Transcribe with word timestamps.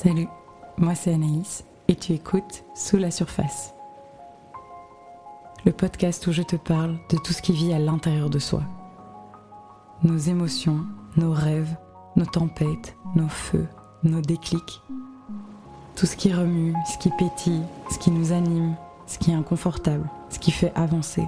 Salut, 0.00 0.28
moi 0.76 0.94
c'est 0.94 1.12
Anaïs 1.12 1.64
et 1.88 1.96
tu 1.96 2.12
écoutes 2.12 2.62
Sous 2.76 2.98
la 2.98 3.10
surface. 3.10 3.74
Le 5.64 5.72
podcast 5.72 6.24
où 6.28 6.32
je 6.32 6.44
te 6.44 6.54
parle 6.54 7.00
de 7.10 7.16
tout 7.16 7.32
ce 7.32 7.42
qui 7.42 7.50
vit 7.50 7.72
à 7.72 7.80
l'intérieur 7.80 8.30
de 8.30 8.38
soi. 8.38 8.62
Nos 10.04 10.16
émotions, 10.16 10.86
nos 11.16 11.32
rêves, 11.32 11.76
nos 12.14 12.26
tempêtes, 12.26 12.96
nos 13.16 13.26
feux, 13.26 13.66
nos 14.04 14.20
déclics. 14.20 14.82
Tout 15.96 16.06
ce 16.06 16.14
qui 16.14 16.32
remue, 16.32 16.74
ce 16.86 16.96
qui 16.98 17.10
pétille, 17.18 17.64
ce 17.90 17.98
qui 17.98 18.12
nous 18.12 18.30
anime, 18.30 18.76
ce 19.08 19.18
qui 19.18 19.32
est 19.32 19.34
inconfortable, 19.34 20.08
ce 20.30 20.38
qui 20.38 20.52
fait 20.52 20.72
avancer. 20.76 21.26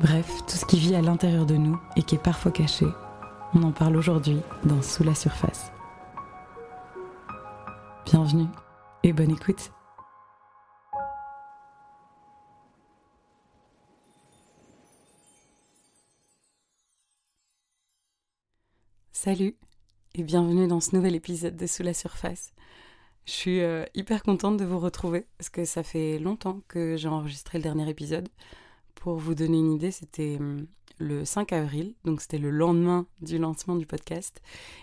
Bref, 0.00 0.32
tout 0.46 0.56
ce 0.56 0.64
qui 0.64 0.78
vit 0.78 0.96
à 0.96 1.02
l'intérieur 1.02 1.44
de 1.44 1.56
nous 1.56 1.78
et 1.96 2.02
qui 2.02 2.14
est 2.14 2.24
parfois 2.24 2.50
caché. 2.50 2.86
On 3.54 3.62
en 3.62 3.72
parle 3.72 3.98
aujourd'hui 3.98 4.40
dans 4.64 4.80
Sous 4.80 5.04
la 5.04 5.14
surface. 5.14 5.70
Bienvenue 8.10 8.46
et 9.02 9.12
bonne 9.12 9.32
écoute. 9.32 9.70
Salut 19.12 19.56
et 20.14 20.22
bienvenue 20.22 20.66
dans 20.68 20.80
ce 20.80 20.96
nouvel 20.96 21.16
épisode 21.16 21.54
de 21.54 21.66
Sous 21.66 21.82
la 21.82 21.92
surface. 21.92 22.54
Je 23.26 23.32
suis 23.32 23.60
euh, 23.60 23.84
hyper 23.94 24.22
contente 24.22 24.56
de 24.56 24.64
vous 24.64 24.78
retrouver 24.78 25.26
parce 25.36 25.50
que 25.50 25.66
ça 25.66 25.82
fait 25.82 26.18
longtemps 26.18 26.62
que 26.66 26.96
j'ai 26.96 27.08
enregistré 27.08 27.58
le 27.58 27.64
dernier 27.64 27.90
épisode. 27.90 28.30
Pour 29.00 29.16
vous 29.16 29.34
donner 29.34 29.58
une 29.58 29.72
idée, 29.72 29.90
c'était 29.90 30.36
hum, 30.40 30.66
le 30.98 31.24
5 31.24 31.52
avril, 31.52 31.94
donc 32.04 32.20
c'était 32.20 32.38
le 32.38 32.50
lendemain 32.50 33.06
du 33.20 33.38
lancement 33.38 33.76
du 33.76 33.86
podcast. 33.86 34.42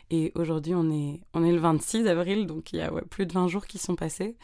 Et 0.09 0.31
aujourd'hui, 0.35 0.73
on 0.73 0.89
est, 0.89 1.21
on 1.33 1.43
est 1.43 1.51
le 1.51 1.59
26 1.59 2.07
avril, 2.07 2.47
donc 2.47 2.71
il 2.71 2.77
y 2.77 2.81
a 2.81 2.91
plus 3.09 3.25
de 3.25 3.33
20 3.33 3.47
jours 3.47 3.67
qui 3.67 3.77
sont 3.77 3.95
passés. 3.95 4.37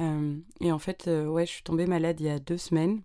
Euh, 0.00 0.36
et 0.60 0.72
en 0.72 0.78
fait, 0.78 1.08
euh, 1.08 1.26
ouais, 1.26 1.46
je 1.46 1.52
suis 1.52 1.62
tombée 1.62 1.86
malade 1.86 2.20
il 2.20 2.26
y 2.26 2.30
a 2.30 2.38
deux 2.38 2.58
semaines. 2.58 3.02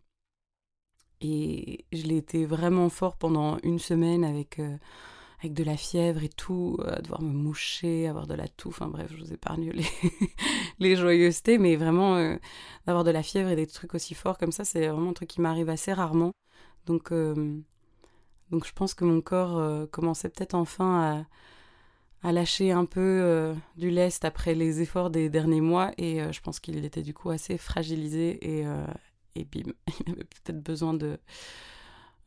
Et 1.21 1.85
je 1.91 2.03
l'ai 2.03 2.17
été 2.17 2.45
vraiment 2.45 2.89
fort 2.89 3.15
pendant 3.15 3.57
une 3.63 3.79
semaine 3.79 4.23
avec, 4.23 4.59
euh, 4.59 4.77
avec 5.39 5.53
de 5.53 5.63
la 5.63 5.77
fièvre 5.77 6.23
et 6.23 6.29
tout, 6.29 6.77
à 6.85 7.01
devoir 7.01 7.21
me 7.21 7.31
moucher, 7.33 8.07
avoir 8.07 8.27
de 8.27 8.33
la 8.33 8.47
toux. 8.47 8.69
Enfin 8.69 8.87
bref, 8.87 9.11
je 9.11 9.23
vous 9.23 9.33
épargne 9.33 9.71
les, 10.79 10.95
joyeusetés, 10.95 11.57
mais 11.57 11.75
vraiment 11.75 12.37
d'avoir 12.85 13.03
de 13.03 13.11
la 13.11 13.23
fièvre 13.23 13.49
et 13.49 13.55
des 13.55 13.67
trucs 13.67 13.95
aussi 13.95 14.13
forts 14.13 14.37
comme 14.37 14.51
ça, 14.51 14.63
c'est 14.63 14.87
vraiment 14.87 15.09
un 15.09 15.13
truc 15.13 15.29
qui 15.29 15.41
m'arrive 15.41 15.69
assez 15.69 15.93
rarement. 15.93 16.31
Donc 16.85 17.11
donc 18.51 18.65
je 18.65 18.73
pense 18.73 18.93
que 18.93 19.05
mon 19.05 19.21
corps 19.21 19.57
euh, 19.57 19.85
commençait 19.87 20.29
peut-être 20.29 20.55
enfin 20.55 21.25
à, 22.23 22.31
lâcher 22.31 22.71
un 22.71 22.85
peu 22.85 23.01
euh, 23.01 23.53
du 23.77 23.91
lest 23.91 24.25
après 24.25 24.55
les 24.55 24.81
efforts 24.81 25.11
des 25.11 25.29
derniers 25.29 25.61
mois 25.61 25.91
et 25.97 26.21
euh, 26.21 26.31
je 26.31 26.41
pense 26.41 26.59
qu'il 26.59 26.83
était 26.83 27.03
du 27.03 27.13
coup 27.13 27.29
assez 27.29 27.57
fragilisé 27.57 28.61
et, 28.61 28.65
et 29.35 29.45
bim, 29.45 29.71
il 30.05 30.11
avait 30.11 30.23
peut-être 30.23 30.61
besoin 30.61 30.93
de, 30.93 31.19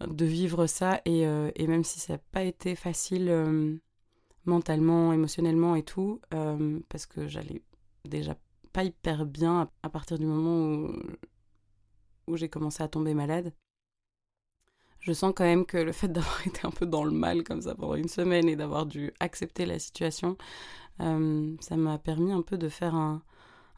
de 0.07 0.25
vivre 0.25 0.67
ça 0.67 1.01
et, 1.05 1.23
et 1.23 1.67
même 1.67 1.85
si 1.85 1.99
ça 2.01 2.15
n'a 2.15 2.19
pas 2.31 2.45
été 2.45 2.75
facile 2.77 3.81
mentalement, 4.45 5.13
émotionnellement 5.13 5.75
et 5.75 5.83
tout, 5.83 6.21
parce 6.89 7.07
que 7.07 7.27
j'allais 7.27 7.63
déjà 8.05 8.37
pas 8.73 8.85
hyper 8.85 9.27
bien 9.27 9.69
à, 9.83 9.91
partir 9.91 10.19
du 10.19 10.27
moment 10.27 10.89
où, 12.27 12.37
j'ai 12.37 12.49
commencé 12.49 12.83
à 12.83 12.89
tomber 12.89 13.15
malade 13.15 13.53
je 15.01 15.13
sens 15.13 15.33
quand 15.35 15.45
même 15.45 15.65
que 15.65 15.79
le 15.79 15.93
fait 15.93 16.09
d'avoir 16.09 16.41
été 16.47 16.61
un 16.65 16.71
peu 16.71 16.87
dans 16.87 17.05
le 17.05 17.11
mal 17.11 17.45
comme 17.45 17.63
ça 17.63 17.75
pendant 17.75 17.95
une 17.95 18.09
semaine 18.09 18.49
et 18.49 18.57
d'avoir 18.57 18.85
dû 18.87 19.13
accepter 19.21 19.65
la 19.65 19.79
situation, 19.79 20.37
euh, 21.01 21.57
ça 21.61 21.77
m'a 21.77 21.99
permis 21.99 22.33
un 22.33 22.43
peu 22.43 22.59
de 22.59 22.69
faire 22.69 22.95
un, 22.95 23.23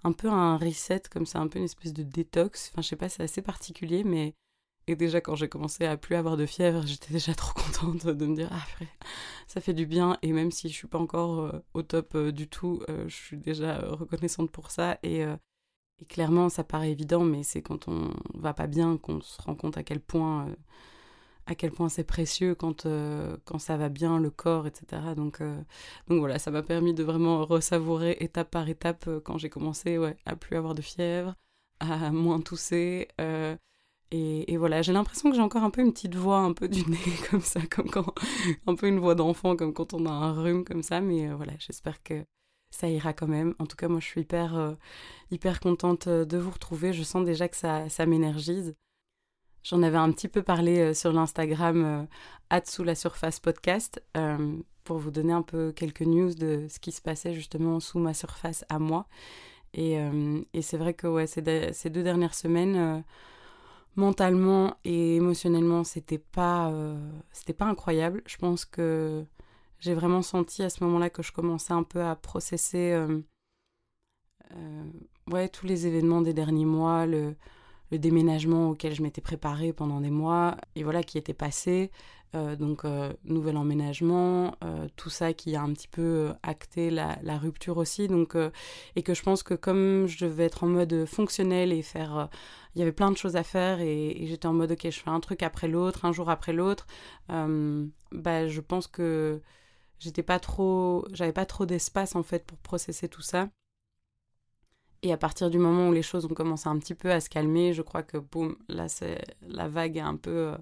un 0.05 0.13
peu 0.13 0.29
un 0.29 0.57
reset, 0.57 1.03
comme 1.11 1.27
ça, 1.27 1.41
un 1.41 1.49
peu 1.49 1.59
une 1.59 1.67
espèce 1.67 1.93
de 1.93 2.03
détox. 2.03 2.71
Enfin, 2.73 2.83
je 2.83 2.89
sais 2.89 2.97
pas, 2.97 3.09
c'est 3.09 3.23
assez 3.23 3.43
particulier, 3.43 4.05
mais. 4.05 4.35
Et 4.91 4.97
déjà, 4.97 5.21
quand 5.21 5.37
j'ai 5.37 5.49
commencé 5.49 5.85
à 5.85 5.97
plus 5.97 6.17
avoir 6.17 6.37
de 6.37 6.47
fièvre, 6.47 6.85
j'étais 6.87 7.13
déjà 7.13 7.35
trop 7.35 7.53
contente 7.55 8.07
de 8.07 8.27
me 8.27 8.35
dire, 8.35 8.49
ah, 8.53 8.85
ça 9.47 9.61
fait 9.61 9.75
du 9.75 9.87
bien. 9.87 10.19
Et 10.23 10.33
même 10.33 10.51
si 10.51 10.69
je 10.69 10.75
suis 10.75 10.89
pas 10.89 10.99
encore 10.99 11.41
euh, 11.41 11.65
au 11.75 11.83
top 11.83 12.15
euh, 12.17 12.33
du 12.33 12.49
tout, 12.49 12.83
je 12.89 13.15
suis 13.15 13.37
déjà 13.39 13.79
reconnaissante 13.79 14.51
pour 14.51 14.71
ça. 14.71 14.99
Et, 15.03 15.25
clairement, 16.09 16.49
ça 16.49 16.65
paraît 16.65 16.91
évident, 16.91 17.25
mais 17.25 17.43
c'est 17.43 17.63
quand 17.63 17.89
on 17.89 18.11
va 18.35 18.55
pas 18.55 18.67
bien 18.67 18.97
qu'on 18.97 19.21
se 19.21 19.41
rend 19.43 19.55
compte 19.55 19.77
à 19.77 19.83
quel 19.83 20.01
point 20.01 20.49
à 21.51 21.55
quel 21.55 21.73
point 21.73 21.89
c'est 21.89 22.05
précieux 22.05 22.55
quand, 22.55 22.87
euh, 22.87 23.37
ça 23.59 23.77
va 23.77 23.89
bien, 23.89 24.19
le 24.19 24.31
corps, 24.31 24.67
etc. 24.67 25.03
Donc, 25.17 25.41
euh, 25.41 25.61
voilà, 26.07 26.39
ça 26.39 26.51
m'a 26.51 26.63
permis 26.63 26.95
de 26.95 27.03
vraiment 27.03 27.45
ressavourer 27.45 28.17
étape 28.21 28.51
par 28.51 28.69
étape 28.69 29.07
euh, 29.09 29.21
quand 29.21 29.39
j'ai 29.39 29.51
commencé 29.51 29.99
à 30.27 30.37
plus 30.37 30.57
avoir 30.57 30.75
de 30.75 30.83
fièvre, 30.83 31.35
à 31.81 32.11
moins 32.13 32.41
tousser. 32.41 33.09
Et, 34.13 34.57
voilà, 34.57 34.83
j'ai 34.83 34.93
l'impression 34.93 35.31
que 35.31 35.37
j'ai 35.37 35.43
encore 35.43 35.63
un 35.63 35.71
peu 35.71 35.83
une 35.83 35.93
petite 35.93 36.17
voix 36.17 36.39
un 36.39 36.53
peu 36.53 36.69
du 36.69 36.85
nez 36.91 36.99
comme 37.31 37.41
ça, 37.41 37.61
comme 37.71 37.89
quand 37.89 38.13
un 38.67 38.75
peu 38.75 38.89
une 38.89 38.99
voix 38.99 39.15
d'enfant, 39.15 39.55
comme 39.57 39.73
quand 39.73 39.95
on 39.95 40.05
a 40.07 40.11
un 40.11 40.33
rhume 40.33 40.65
comme 40.65 40.83
ça. 40.83 41.01
Mais 41.01 41.29
voilà, 41.29 41.53
j'espère 41.59 42.03
que 42.03 42.25
ça 42.71 42.89
ira 42.89 43.13
quand 43.13 43.29
même. 43.29 43.55
En 43.61 43.67
tout 43.67 43.77
cas, 43.77 43.89
moi, 43.89 44.01
je 44.01 44.07
suis 44.07 44.23
hyper, 44.23 44.77
hyper 45.31 45.61
contente 45.61 46.09
de 46.09 46.39
vous 46.39 46.51
retrouver. 46.51 46.93
Je 46.93 47.05
sens 47.05 47.25
déjà 47.25 47.49
que 47.49 47.57
ça, 47.57 47.89
ça 47.89 48.07
m'énergise. 48.07 48.75
J'en 49.63 49.83
avais 49.83 49.99
un 49.99 50.11
petit 50.11 50.29
peu 50.29 50.43
parlé 50.43 50.79
euh, 50.79 50.95
sur 50.95 51.13
l'Instagram 51.13 52.09
euh, 52.53 52.61
sous 52.65 52.83
la 52.83 52.95
surface 52.95 53.41
podcast 53.41 54.03
euh, 54.17 54.57
pour 54.85 54.99
vous 54.99 55.11
donner 55.11 55.33
un 55.33 55.43
peu 55.43 55.73
quelques 55.73 56.03
news 56.03 56.35
de 56.35 56.67
ce 56.69 56.79
qui 56.81 56.93
se 56.93 57.03
passait 57.03 57.35
justement 57.35 57.79
sous 57.79 57.99
ma 57.99 58.15
surface 58.15 58.65
à 58.69 58.79
moi. 58.79 59.07
Et, 59.73 59.99
et 60.53 60.63
c'est 60.63 60.79
vrai 60.79 60.95
que 60.95 61.07
ouais, 61.07 61.29
ces, 61.29 61.73
ces, 61.73 61.91
deux 61.91 62.03
dernières 62.03 62.35
semaines, 62.35 63.05
mentalement 63.97 64.77
et 64.85 65.17
émotionnellement, 65.17 65.85
c'était 65.85 66.19
pas, 66.19 66.73
c'était 67.33 67.53
pas 67.53 67.67
incroyable. 67.67 68.23
Je 68.27 68.37
pense 68.37 68.65
que 68.65 69.25
j'ai 69.79 69.95
vraiment 69.95 70.23
senti 70.23 70.63
à 70.63 70.71
ce 70.71 70.85
moment-là 70.85 71.11
que 71.11 71.23
je 71.23 71.33
commençais 71.33 71.73
un 71.73 71.83
peu 71.83 72.03
à 72.03 72.15
processer 72.17 72.97
ouais, 75.31 75.49
tous 75.49 75.67
les 75.67 75.87
événements 75.87 76.21
des 76.23 76.35
derniers 76.35 76.65
mois, 76.65 77.07
le, 77.07 77.37
déménagement 77.93 78.71
auquel 78.71 78.95
je 78.95 79.03
m'étais 79.03 79.21
préparée 79.21 79.73
pendant 79.73 80.01
des 80.01 80.11
mois, 80.11 80.57
et 80.77 80.85
voilà, 80.85 81.03
qui 81.03 81.19
était 81.19 81.35
passé. 81.35 81.91
Euh, 82.37 82.55
donc, 82.55 82.85
euh, 82.85 83.13
nouvel 83.25 83.57
emménagement, 83.57 84.55
euh, 84.63 84.87
tout 84.95 85.11
ça 85.11 85.33
qui 85.33 85.57
a 85.57 85.63
un 85.63 85.73
petit 85.73 85.89
peu 85.89 86.33
acté 86.45 86.91
la, 86.91 87.17
rupture 87.39 87.79
aussi. 87.79 88.09
Et 88.95 89.03
que 89.03 89.15
je 89.15 89.23
pense 89.23 89.43
que 89.43 89.55
comme 89.55 90.07
je 90.07 90.25
devais 90.25 90.45
être 90.45 90.63
en 90.63 90.69
mode 90.69 91.05
fonctionnel 91.07 91.73
et 91.73 91.83
faire. 91.83 92.29
Il 92.75 92.79
y 92.79 92.83
avait 92.83 92.93
plein 92.93 93.11
de 93.11 93.17
choses 93.17 93.37
à 93.37 93.43
faire 93.43 93.81
et, 93.81 94.27
j'étais 94.27 94.47
en 94.47 94.53
mode, 94.53 94.73
ok, 94.73 94.85
je 94.85 95.01
fais 95.01 95.11
un 95.11 95.21
truc 95.21 95.43
après 95.43 95.69
l'autre, 95.69 96.05
un 96.05 96.13
jour 96.13 96.31
après 96.31 96.53
l'autre. 96.53 96.87
bah, 97.29 98.49
je 98.49 98.61
pense 98.61 98.87
que 98.87 99.41
j'étais 100.01 100.23
pas 100.23 100.41
trop. 100.41 101.07
J'avais 101.13 101.33
pas 101.33 101.47
trop 101.47 101.67
d'espace 101.67 102.17
en 102.17 102.23
fait 102.23 102.45
pour 102.45 102.59
processer 102.59 103.09
tout 103.09 103.23
ça. 103.23 103.49
Et 105.03 105.13
à 105.13 105.17
partir 105.17 105.49
du 105.49 105.59
moment 105.59 105.89
où 105.89 105.93
les 105.93 106.03
choses 106.03 106.27
ont 106.27 106.35
commencé 106.35 106.69
un 106.69 106.79
petit 106.79 106.95
peu 106.95 107.11
à 107.11 107.21
se 107.21 107.31
calmer, 107.31 107.73
je 107.73 107.81
crois 107.81 108.03
que 108.03 108.19
boum, 108.19 108.57
là 108.69 108.87
c'est 108.89 109.23
la 109.49 109.67
vague 109.67 109.97
est 109.97 110.01
un 110.01 110.17
peu 110.17 110.31
euh, 110.31 110.57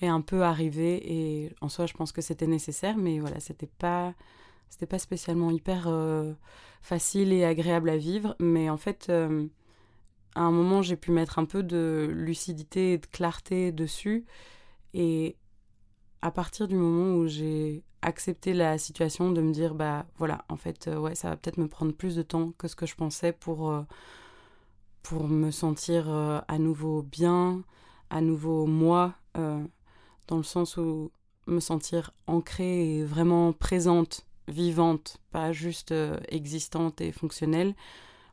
est 0.00 0.06
un 0.06 0.22
peu 0.22 0.42
arrivée 0.44 1.44
et 1.44 1.52
en 1.60 1.68
soi 1.68 1.84
je 1.86 1.92
pense 1.92 2.10
que 2.12 2.22
c'était 2.22 2.46
nécessaire, 2.46 2.96
mais 2.96 3.18
voilà 3.20 3.38
c'était 3.38 3.66
pas 3.66 4.14
c'était 4.70 4.86
pas 4.86 4.98
spécialement 4.98 5.50
hyper 5.50 5.88
euh, 5.88 6.32
facile 6.82 7.32
et 7.34 7.44
agréable 7.44 7.90
à 7.90 7.98
vivre, 7.98 8.34
mais 8.40 8.70
en 8.70 8.78
fait 8.78 9.08
euh, 9.10 9.46
à 10.36 10.42
un 10.42 10.52
moment 10.52 10.82
j'ai 10.82 10.96
pu 10.96 11.10
mettre 11.10 11.40
un 11.40 11.44
peu 11.44 11.64
de 11.64 12.08
lucidité 12.14 12.92
et 12.92 12.98
de 12.98 13.06
clarté 13.06 13.72
dessus 13.72 14.24
et 14.94 15.36
à 16.22 16.30
partir 16.30 16.68
du 16.68 16.76
moment 16.76 17.16
où 17.16 17.26
j'ai 17.26 17.82
accepter 18.06 18.54
la 18.54 18.78
situation, 18.78 19.32
de 19.32 19.40
me 19.42 19.52
dire, 19.52 19.74
bah 19.74 20.06
voilà, 20.16 20.44
en 20.48 20.56
fait, 20.56 20.86
euh, 20.86 20.96
ouais, 20.96 21.16
ça 21.16 21.30
va 21.30 21.36
peut-être 21.36 21.58
me 21.58 21.66
prendre 21.66 21.92
plus 21.92 22.14
de 22.14 22.22
temps 22.22 22.52
que 22.56 22.68
ce 22.68 22.76
que 22.76 22.86
je 22.86 22.94
pensais 22.94 23.32
pour, 23.32 23.70
euh, 23.70 23.82
pour 25.02 25.28
me 25.28 25.50
sentir 25.50 26.08
euh, 26.08 26.38
à 26.46 26.58
nouveau 26.58 27.02
bien, 27.02 27.62
à 28.10 28.20
nouveau 28.20 28.66
moi, 28.66 29.14
dans 29.34 30.38
le 30.38 30.42
sens 30.44 30.78
où 30.78 31.10
me 31.46 31.60
sentir 31.60 32.12
ancrée 32.26 32.96
et 32.96 33.04
vraiment 33.04 33.52
présente, 33.52 34.24
vivante, 34.48 35.18
pas 35.30 35.52
juste 35.52 35.92
existante 36.28 37.02
et 37.02 37.12
fonctionnelle. 37.12 37.74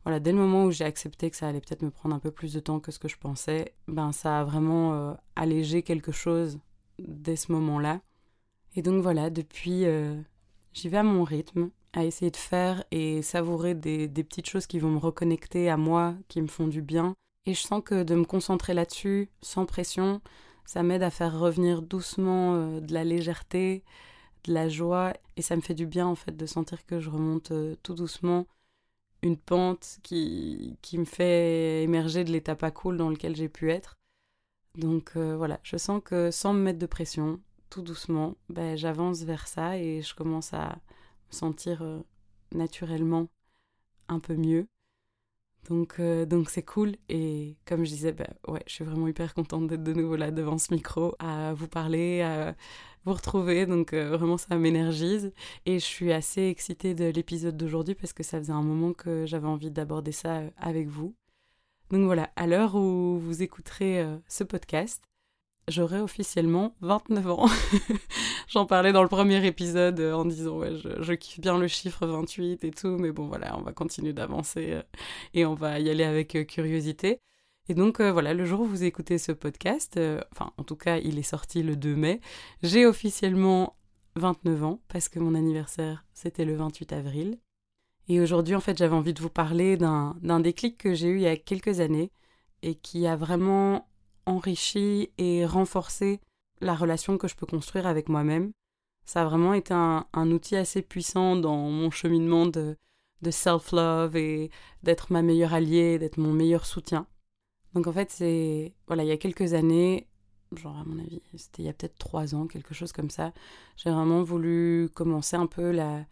Voilà, 0.03 0.19
dès 0.19 0.31
le 0.31 0.37
moment 0.37 0.65
où 0.65 0.71
j'ai 0.71 0.85
accepté 0.85 1.29
que 1.29 1.37
ça 1.37 1.47
allait 1.47 1.61
peut-être 1.61 1.81
me 1.81 1.91
prendre 1.91 2.15
un 2.15 2.19
peu 2.19 2.31
plus 2.31 2.53
de 2.53 2.59
temps 2.59 2.79
que 2.79 2.91
ce 2.91 2.99
que 2.99 3.07
je 3.07 3.17
pensais, 3.17 3.73
ben 3.87 4.11
ça 4.11 4.41
a 4.41 4.43
vraiment 4.43 5.15
allégé 5.35 5.81
quelque 5.81 6.11
chose 6.11 6.59
dès 6.99 7.35
ce 7.35 7.51
moment-là. 7.51 8.01
Et 8.75 8.81
donc 8.81 9.01
voilà, 9.01 9.29
depuis, 9.29 9.85
euh, 9.85 10.19
j'y 10.73 10.89
vais 10.89 10.97
à 10.97 11.03
mon 11.03 11.23
rythme, 11.23 11.69
à 11.93 12.05
essayer 12.05 12.31
de 12.31 12.37
faire 12.37 12.83
et 12.91 13.21
savourer 13.21 13.75
des, 13.75 14.07
petites 14.07 14.49
choses 14.49 14.65
qui 14.65 14.79
vont 14.79 14.89
me 14.89 14.97
reconnecter 14.97 15.69
à 15.69 15.77
moi, 15.77 16.15
qui 16.27 16.41
me 16.41 16.47
font 16.47 16.67
du 16.67 16.81
bien. 16.81 17.13
Et 17.45 17.53
je 17.53 17.61
sens 17.61 17.83
que 17.83 18.03
de 18.03 18.15
me 18.15 18.25
concentrer 18.25 18.73
là-dessus, 18.73 19.29
sans 19.41 19.65
pression, 19.65 20.21
ça 20.65 20.81
m'aide 20.81 21.03
à 21.03 21.11
faire 21.11 21.37
revenir 21.37 21.81
doucement 21.81 22.55
euh, 22.55 22.79
de 22.79 22.93
la 22.93 23.03
légèreté, 23.03 23.83
de 24.45 24.53
la 24.53 24.69
joie 24.69 25.13
et 25.35 25.41
ça 25.41 25.55
me 25.55 25.61
fait 25.61 25.73
du 25.73 25.85
bien 25.85 26.07
en 26.07 26.15
fait 26.15 26.35
de 26.35 26.45
sentir 26.45 26.85
que 26.85 26.99
je 26.99 27.09
remonte 27.09 27.51
euh, 27.51 27.75
tout 27.83 27.93
doucement 27.93 28.45
une 29.23 29.37
pente 29.37 29.99
qui, 30.03 30.77
qui 30.81 30.97
me 30.97 31.05
fait 31.05 31.83
émerger 31.83 32.23
de 32.23 32.31
l'état 32.31 32.55
pas 32.55 32.71
cool 32.71 32.97
dans 32.97 33.09
lequel 33.09 33.35
j'ai 33.35 33.49
pu 33.49 33.71
être. 33.71 33.95
Donc 34.77 35.13
euh, 35.15 35.35
voilà, 35.37 35.59
je 35.63 35.77
sens 35.77 36.01
que 36.03 36.29
sans 36.29 36.53
me 36.53 36.59
mettre 36.61 36.79
de 36.79 36.85
pression, 36.85 37.39
tout 37.69 37.81
doucement, 37.81 38.35
ben, 38.49 38.75
j'avance 38.75 39.23
vers 39.23 39.47
ça 39.47 39.77
et 39.77 40.01
je 40.01 40.13
commence 40.13 40.53
à 40.53 40.77
me 41.29 41.31
sentir 41.31 41.81
euh, 41.83 41.99
naturellement 42.53 43.27
un 44.09 44.19
peu 44.19 44.35
mieux. 44.35 44.67
Donc 45.69 45.95
euh, 45.99 46.25
donc 46.25 46.49
c'est 46.49 46.63
cool 46.63 46.95
et 47.09 47.55
comme 47.65 47.85
je 47.85 47.89
disais, 47.89 48.11
ben, 48.11 48.27
ouais, 48.47 48.63
je 48.67 48.73
suis 48.73 48.83
vraiment 48.83 49.07
hyper 49.07 49.33
contente 49.33 49.67
d'être 49.67 49.83
de 49.83 49.93
nouveau 49.93 50.15
là 50.15 50.31
devant 50.31 50.57
ce 50.57 50.73
micro, 50.73 51.15
à 51.19 51.53
vous 51.53 51.67
parler, 51.67 52.21
à 52.21 52.55
vous 53.05 53.13
retrouver. 53.13 53.65
Donc 53.65 53.93
vraiment 53.93 54.37
ça 54.37 54.57
m'énergise 54.57 55.31
et 55.65 55.79
je 55.79 55.85
suis 55.85 56.11
assez 56.11 56.43
excitée 56.43 56.93
de 56.95 57.05
l'épisode 57.05 57.57
d'aujourd'hui 57.57 57.95
parce 57.95 58.13
que 58.13 58.23
ça 58.23 58.39
faisait 58.39 58.53
un 58.53 58.63
moment 58.63 58.93
que 58.93 59.25
j'avais 59.25 59.47
envie 59.47 59.71
d'aborder 59.71 60.11
ça 60.11 60.41
avec 60.57 60.87
vous. 60.87 61.15
Donc 61.93 62.05
voilà, 62.05 62.31
à 62.35 62.47
l'heure 62.47 62.73
où 62.73 63.19
vous 63.19 63.43
écouterez 63.43 64.01
euh, 64.01 64.17
ce 64.27 64.43
podcast, 64.43 65.03
j'aurai 65.67 65.99
officiellement 65.99 66.75
29 66.81 67.27
ans. 67.31 67.45
J'en 68.47 68.65
parlais 68.65 68.91
dans 68.91 69.03
le 69.03 69.09
premier 69.09 69.45
épisode 69.45 69.99
euh, 69.99 70.13
en 70.13 70.25
disant 70.25 70.57
ouais, 70.57 70.71
je, 70.75 71.13
kiffe 71.13 71.39
bien 71.39 71.57
le 71.57 71.67
chiffre 71.67 72.05
28 72.05 72.63
et 72.63 72.71
tout, 72.71 72.97
mais 72.97 73.11
bon 73.11 73.27
voilà, 73.27 73.57
on 73.57 73.61
va 73.61 73.71
continuer 73.71 74.13
d'avancer 74.13 74.73
euh, 74.73 74.83
et 75.33 75.45
on 75.45 75.55
va 75.55 75.79
y 75.79 75.89
aller 75.89 76.03
avec 76.03 76.37
curiosité. 76.47 77.19
Et 77.69 77.75
donc 77.75 78.01
voilà, 78.01 78.33
le 78.33 78.43
jour 78.43 78.59
où 78.59 78.65
vous 78.65 78.83
écoutez 78.83 79.17
ce 79.17 79.31
podcast, 79.31 79.97
enfin 80.33 80.51
en 80.57 80.63
tout 80.63 80.75
cas 80.75 80.97
il 80.97 81.17
est 81.17 81.23
sorti 81.23 81.63
le 81.63 81.77
2 81.77 81.95
mai, 81.95 82.19
j'ai 82.61 82.85
officiellement 82.85 83.77
29 84.17 84.63
ans 84.65 84.79
parce 84.89 85.07
que 85.07 85.19
mon 85.19 85.33
anniversaire 85.33 86.03
c'était 86.13 86.43
le 86.43 86.55
28 86.57 86.91
avril. 86.91 87.39
Et 88.09 88.19
aujourd'hui, 88.19 88.55
en 88.55 88.59
fait, 88.59 88.77
j'avais 88.77 88.95
envie 88.95 89.13
de 89.13 89.21
vous 89.21 89.29
parler 89.29 89.77
d'un 89.77 90.39
déclic 90.39 90.77
que 90.77 90.93
j'ai 90.93 91.07
eu 91.07 91.17
il 91.17 91.21
y 91.21 91.27
a 91.27 91.37
quelques 91.37 91.79
années 91.79 92.11
et 92.61 92.75
qui 92.75 93.07
a 93.07 93.15
vraiment 93.15 93.87
enrichi 94.25 95.09
et 95.17 95.45
renforcé 95.45 96.19
la 96.61 96.75
relation 96.75 97.17
que 97.17 97.27
je 97.27 97.35
peux 97.35 97.45
construire 97.45 97.87
avec 97.87 98.09
moi-même. 98.09 98.51
Ça 99.05 99.21
a 99.21 99.25
vraiment 99.25 99.53
été 99.53 99.73
un, 99.73 100.31
outil 100.31 100.55
assez 100.55 100.81
puissant 100.81 101.35
dans 101.35 101.69
mon 101.69 101.91
cheminement 101.91 102.45
de, 102.45 102.77
self-love 103.29 104.15
et 104.15 104.49
d'être 104.83 105.11
ma 105.11 105.21
meilleure 105.21 105.53
alliée, 105.53 105.99
d'être 105.99 106.17
mon 106.17 106.33
meilleur 106.33 106.65
soutien. 106.65 107.07
Donc 107.73 107.87
en 107.87 107.93
fait, 107.93 108.11
c'est 108.11 108.73
voilà, 108.87 109.03
il 109.03 109.07
y 109.07 109.11
a 109.11 109.17
quelques 109.17 109.53
années, 109.53 110.07
genre 110.55 110.77
à 110.77 110.83
mon 110.85 110.99
avis, 110.99 111.21
c'était 111.35 111.63
il 111.63 111.65
y 111.65 111.69
a 111.69 111.73
peut-être 111.73 111.97
trois 111.97 112.35
ans, 112.35 112.47
quelque 112.47 112.73
chose 112.73 112.91
comme 112.91 113.09
ça, 113.09 113.33
j'ai 113.75 113.89
vraiment 113.89 114.23
voulu 114.23 114.89
commencer 114.93 115.35
un 115.35 115.47
peu 115.47 115.71
la, 115.71 116.05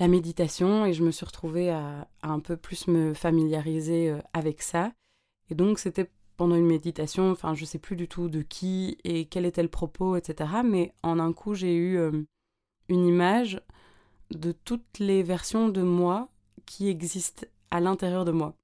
méditation 0.00 0.86
et 0.86 0.92
je 0.92 1.02
me 1.02 1.10
suis 1.10 1.26
retrouvée 1.26 1.70
à, 1.70 2.08
un 2.22 2.38
peu 2.40 2.56
plus 2.56 2.86
me 2.86 3.14
familiariser 3.14 4.10
euh, 4.10 4.20
avec 4.32 4.62
ça. 4.62 4.92
Et 5.50 5.54
donc 5.54 5.78
c'était 5.78 6.10
pendant 6.38 6.54
une 6.54 6.66
méditation, 6.66 7.30
enfin 7.32 7.54
je 7.54 7.66
sais 7.66 7.78
plus 7.78 7.96
du 7.96 8.08
tout 8.08 8.28
de 8.28 8.42
qui 8.42 8.96
et 9.04 9.26
quel 9.26 9.44
était 9.44 9.62
le 9.62 9.68
propos, 9.68 10.16
etc. 10.16 10.50
Mais 10.64 10.92
en 11.02 11.18
un 11.18 11.32
coup 11.34 11.54
j'ai 11.54 11.74
eu 11.74 11.98
euh, 11.98 12.22
une 12.88 13.06
image 13.06 13.60
de 14.30 14.52
toutes 14.52 15.00
les 15.00 15.22
versions 15.22 15.68
de 15.68 15.82
moi 15.82 16.28
qui 16.64 16.88
existent 16.88 17.46
à 17.70 17.80
l'intérieur 17.80 18.24
de 18.24 18.30
moi. 18.30 18.54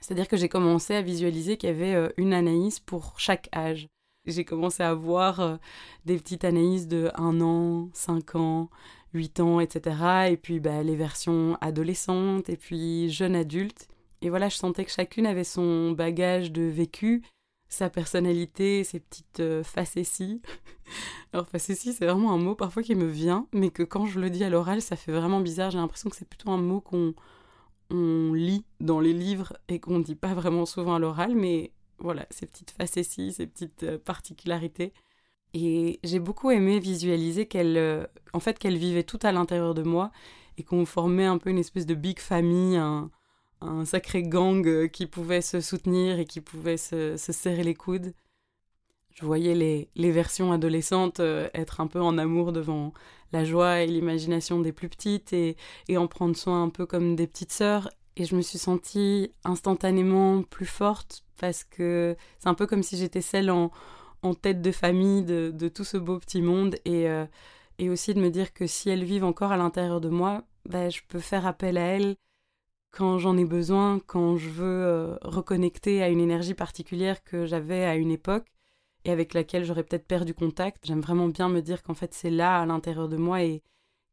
C'est-à-dire 0.00 0.28
que 0.28 0.36
j'ai 0.36 0.48
commencé 0.48 0.94
à 0.94 1.02
visualiser 1.02 1.56
qu'il 1.56 1.70
y 1.70 1.72
avait 1.72 1.94
euh, 1.94 2.08
une 2.16 2.34
Anaïs 2.34 2.80
pour 2.80 3.18
chaque 3.18 3.48
âge. 3.54 3.86
J'ai 4.26 4.44
commencé 4.44 4.82
à 4.82 4.94
voir 4.94 5.58
des 6.06 6.16
petites 6.16 6.44
Anaïs 6.44 6.88
de 6.88 7.10
1 7.14 7.40
an, 7.42 7.90
5 7.92 8.36
ans, 8.36 8.70
8 9.12 9.40
ans, 9.40 9.60
etc. 9.60 10.30
Et 10.30 10.36
puis 10.36 10.60
bah, 10.60 10.82
les 10.82 10.96
versions 10.96 11.56
adolescentes 11.60 12.48
et 12.48 12.56
puis 12.56 13.10
jeunes 13.10 13.36
adultes. 13.36 13.86
Et 14.24 14.30
voilà, 14.30 14.48
je 14.48 14.56
sentais 14.56 14.86
que 14.86 14.90
chacune 14.90 15.26
avait 15.26 15.44
son 15.44 15.92
bagage 15.92 16.50
de 16.50 16.62
vécu, 16.62 17.22
sa 17.68 17.90
personnalité, 17.90 18.82
ses 18.82 18.98
petites 18.98 19.40
euh, 19.40 19.62
facéties. 19.62 20.40
Alors 21.34 21.46
facéties, 21.46 21.92
c'est 21.92 22.06
vraiment 22.06 22.32
un 22.32 22.38
mot 22.38 22.54
parfois 22.54 22.82
qui 22.82 22.94
me 22.94 23.06
vient, 23.06 23.46
mais 23.52 23.68
que 23.68 23.82
quand 23.82 24.06
je 24.06 24.18
le 24.18 24.30
dis 24.30 24.42
à 24.42 24.48
l'oral, 24.48 24.80
ça 24.80 24.96
fait 24.96 25.12
vraiment 25.12 25.40
bizarre. 25.40 25.70
J'ai 25.70 25.76
l'impression 25.76 26.08
que 26.08 26.16
c'est 26.16 26.26
plutôt 26.26 26.50
un 26.50 26.56
mot 26.56 26.80
qu'on 26.80 27.14
on 27.90 28.32
lit 28.32 28.64
dans 28.80 28.98
les 28.98 29.12
livres 29.12 29.52
et 29.68 29.78
qu'on 29.78 29.98
ne 29.98 30.02
dit 30.02 30.14
pas 30.14 30.32
vraiment 30.32 30.64
souvent 30.64 30.94
à 30.94 30.98
l'oral, 30.98 31.34
mais 31.34 31.72
voilà, 31.98 32.24
ces 32.30 32.46
petites 32.46 32.70
facéties, 32.70 33.34
ces 33.34 33.46
petites 33.46 33.82
euh, 33.82 33.98
particularités. 33.98 34.94
Et 35.52 36.00
j'ai 36.02 36.18
beaucoup 36.18 36.50
aimé 36.50 36.80
visualiser 36.80 37.44
qu'elle, 37.44 37.76
euh, 37.76 38.06
en 38.32 38.40
fait, 38.40 38.58
qu'elle 38.58 38.78
vivait 38.78 39.02
tout 39.02 39.20
à 39.22 39.32
l'intérieur 39.32 39.74
de 39.74 39.82
moi 39.82 40.12
et 40.56 40.62
qu'on 40.62 40.86
formait 40.86 41.26
un 41.26 41.36
peu 41.36 41.50
une 41.50 41.58
espèce 41.58 41.84
de 41.84 41.94
big 41.94 42.20
famille, 42.20 42.80
un 43.60 43.84
sacré 43.84 44.22
gang 44.22 44.66
euh, 44.66 44.88
qui 44.88 45.06
pouvait 45.06 45.42
se 45.42 45.60
soutenir 45.60 46.18
et 46.18 46.24
qui 46.24 46.40
pouvait 46.40 46.76
se, 46.76 47.16
se 47.16 47.32
serrer 47.32 47.64
les 47.64 47.74
coudes. 47.74 48.12
Je 49.14 49.24
voyais 49.24 49.54
les, 49.94 50.10
versions 50.10 50.52
adolescentes 50.52 51.20
euh, 51.20 51.48
être 51.54 51.80
un 51.80 51.86
peu 51.86 52.00
en 52.00 52.18
amour 52.18 52.52
devant 52.52 52.92
la 53.32 53.44
joie 53.44 53.80
et 53.80 53.86
l'imagination 53.86 54.60
des 54.60 54.72
plus 54.72 54.88
petites 54.88 55.32
et, 55.32 55.56
en 55.96 56.08
prendre 56.08 56.36
soin 56.36 56.64
un 56.64 56.68
peu 56.68 56.84
comme 56.84 57.14
des 57.14 57.28
petites 57.28 57.52
sœurs. 57.52 57.90
Et 58.16 58.24
je 58.24 58.34
me 58.34 58.42
suis 58.42 58.58
sentie 58.58 59.32
instantanément 59.44 60.42
plus 60.42 60.66
forte 60.66 61.24
parce 61.38 61.62
que 61.62 62.16
c'est 62.38 62.48
un 62.48 62.54
peu 62.54 62.66
comme 62.66 62.82
si 62.82 62.96
j'étais 62.96 63.20
celle 63.20 63.50
en, 63.50 63.70
tête 64.40 64.62
de 64.62 64.72
famille 64.72 65.22
de, 65.22 65.68
tout 65.68 65.84
ce 65.84 65.96
beau 65.96 66.18
petit 66.18 66.42
monde 66.42 66.76
et, 66.84 67.08
euh, 67.08 67.26
et 67.78 67.90
aussi 67.90 68.14
de 68.14 68.20
me 68.20 68.30
dire 68.30 68.52
que 68.52 68.66
si 68.66 68.90
elles 68.90 69.04
vivent 69.04 69.24
encore 69.24 69.52
à 69.52 69.56
l'intérieur 69.56 70.00
de 70.00 70.08
moi, 70.08 70.42
bah, 70.68 70.88
je 70.90 71.00
peux 71.06 71.20
faire 71.20 71.46
appel 71.46 71.76
à 71.76 71.82
elles 71.82 72.16
quand 72.94 73.18
j'en 73.18 73.36
ai 73.36 73.44
besoin, 73.44 73.98
quand 74.06 74.36
je 74.36 74.48
veux 74.48 74.84
euh, 74.84 75.16
reconnecter 75.22 76.00
à 76.02 76.08
une 76.08 76.20
énergie 76.20 76.54
particulière 76.54 77.24
que 77.24 77.44
j'avais 77.44 77.84
à 77.84 77.96
une 77.96 78.12
époque 78.12 78.46
et 79.04 79.10
avec 79.10 79.34
laquelle 79.34 79.64
j'aurais 79.64 79.82
peut-être 79.82 80.06
perdu 80.06 80.32
contact. 80.32 80.86
J'aime 80.86 81.00
vraiment 81.00 81.26
bien 81.26 81.48
me 81.48 81.60
dire 81.60 81.82
qu'en 81.82 81.94
fait 81.94 82.14
c'est 82.14 82.30
là 82.30 82.60
à 82.60 82.66
l'intérieur 82.66 83.08
de 83.08 83.16
moi 83.16 83.42
et 83.42 83.62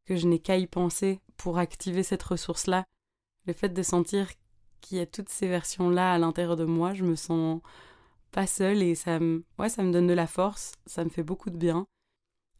que 0.04 0.16
je 0.16 0.26
n'ai 0.26 0.40
qu'à 0.40 0.56
y 0.56 0.66
penser 0.66 1.20
pour 1.36 1.58
activer 1.58 2.02
cette 2.02 2.24
ressource-là. 2.24 2.84
Le 3.46 3.52
fait 3.52 3.68
de 3.68 3.82
sentir 3.84 4.26
qu'il 4.80 4.98
y 4.98 5.00
a 5.00 5.06
toutes 5.06 5.28
ces 5.28 5.46
versions-là 5.46 6.14
à 6.14 6.18
l'intérieur 6.18 6.56
de 6.56 6.64
moi, 6.64 6.92
je 6.92 7.04
me 7.04 7.14
sens 7.14 7.60
pas 8.32 8.48
seule 8.48 8.82
et 8.82 8.96
ça 8.96 9.20
me, 9.20 9.44
ouais, 9.60 9.68
ça 9.68 9.84
me 9.84 9.92
donne 9.92 10.08
de 10.08 10.12
la 10.12 10.26
force, 10.26 10.72
ça 10.86 11.04
me 11.04 11.10
fait 11.10 11.22
beaucoup 11.22 11.50
de 11.50 11.56
bien. 11.56 11.86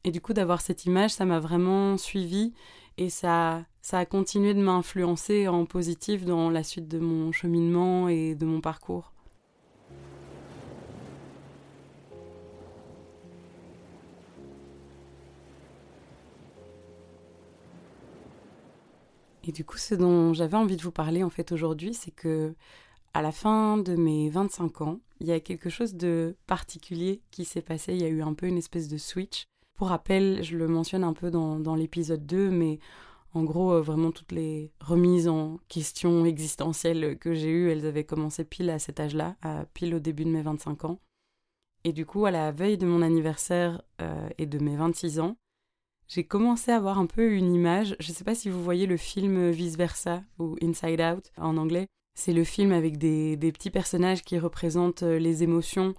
Et 0.05 0.13
du 0.13 0.21
coup, 0.21 0.33
d'avoir 0.33 0.61
cette 0.61 0.85
image, 0.85 1.11
ça 1.11 1.25
m'a 1.25 1.41
vraiment 1.41 1.97
suivi 1.97 2.53
et 2.99 3.11
ça, 3.11 3.65
ça 3.81 3.99
a 3.99 4.07
continué 4.07 4.55
de 4.55 4.61
m'influencer 4.63 5.49
en 5.49 5.65
positif 5.67 6.25
dans 6.25 6.51
la 6.51 6.63
suite 6.63 6.89
de 6.89 6.99
mon 6.99 7.33
cheminement 7.33 8.09
et 8.09 8.35
de 8.35 8.47
mon 8.47 8.61
parcours. 8.61 9.13
Et 19.45 19.53
du 19.53 19.65
coup, 19.65 19.77
ce 19.77 19.95
dont 19.95 20.35
j'avais 20.35 20.57
envie 20.57 20.77
de 20.77 20.83
vous 20.83 20.93
parler 20.93 21.25
en 21.25 21.31
fait 21.31 21.51
aujourd'hui, 21.53 21.95
c'est 21.95 22.13
que 22.13 22.55
à 23.15 23.23
la 23.23 23.33
fin 23.33 23.77
de 23.77 23.97
mes 23.97 24.31
25 24.31 24.81
ans, 24.83 25.01
il 25.21 25.27
y 25.27 25.33
a 25.33 25.41
quelque 25.41 25.69
chose 25.69 25.95
de 25.95 26.37
particulier 26.47 27.21
qui 27.31 27.45
s'est 27.45 27.63
passé. 27.63 27.93
Il 27.95 28.01
y 28.01 28.05
a 28.05 28.09
eu 28.09 28.23
un 28.23 28.35
peu 28.35 28.47
une 28.47 28.59
espèce 28.59 28.89
de 28.89 28.99
switch. 28.99 29.45
Pour 29.83 29.89
rappel, 29.89 30.45
je 30.45 30.57
le 30.57 30.69
mentionne 30.69 31.03
un 31.03 31.13
peu 31.13 31.33
dans, 31.33 31.75
l'épisode 31.75 32.25
2, 32.25 32.51
mais 32.51 32.79
en 33.35 33.43
gros, 33.43 33.73
euh, 33.73 33.81
vraiment 33.81 34.13
toutes 34.13 34.31
les 34.31 34.71
remises 34.79 35.27
en 35.27 35.59
question 35.67 36.25
existentielles 36.25 37.19
que 37.19 37.35
j'ai 37.35 37.49
eues, 37.51 37.69
elles 37.69 37.85
avaient 37.85 38.05
commencé 38.05 38.45
pile 38.45 38.71
à 38.71 38.79
cet 38.79 39.01
âge-là, 39.01 39.35
pile 39.75 39.97
au 39.97 39.99
début 39.99 40.25
de 40.25 40.31
mes 40.31 40.41
25 40.41 40.85
ans. 40.85 41.01
Et 41.83 41.93
du 41.93 42.07
coup, 42.07 42.27
à 42.27 42.31
la 42.31 42.53
veille 42.53 42.79
de 42.79 42.87
mon 42.87 43.03
anniversaire 43.03 43.83
euh, 44.01 44.29
et 44.39 44.47
de 44.47 44.61
mes 44.61 44.77
26 44.77 45.19
ans, 45.19 45.37
j'ai 46.07 46.23
commencé 46.23 46.71
à 46.71 46.77
avoir 46.77 47.01
un 47.01 47.07
peu 47.07 47.33
une 47.33 47.53
image. 47.53 47.97
Je 47.99 48.13
ne 48.13 48.15
sais 48.15 48.23
pas 48.23 48.37
si 48.37 48.51
vous 48.51 48.63
voyez 48.63 48.87
le 48.87 48.97
film 48.97 49.51
Vice 49.51 49.77
Versa 49.77 50.23
ou 50.39 50.55
Inside 50.63 51.01
Out 51.01 51.33
en 51.39 51.57
anglais. 51.57 51.89
C'est 52.15 52.33
le 52.33 52.45
film 52.45 52.71
avec 52.71 52.99
des, 52.99 53.37
petits 53.37 53.71
personnages 53.71 54.23
qui 54.23 54.39
représentent 54.39 55.03
euh, 55.03 55.19
les 55.19 55.43
émotions 55.43 55.95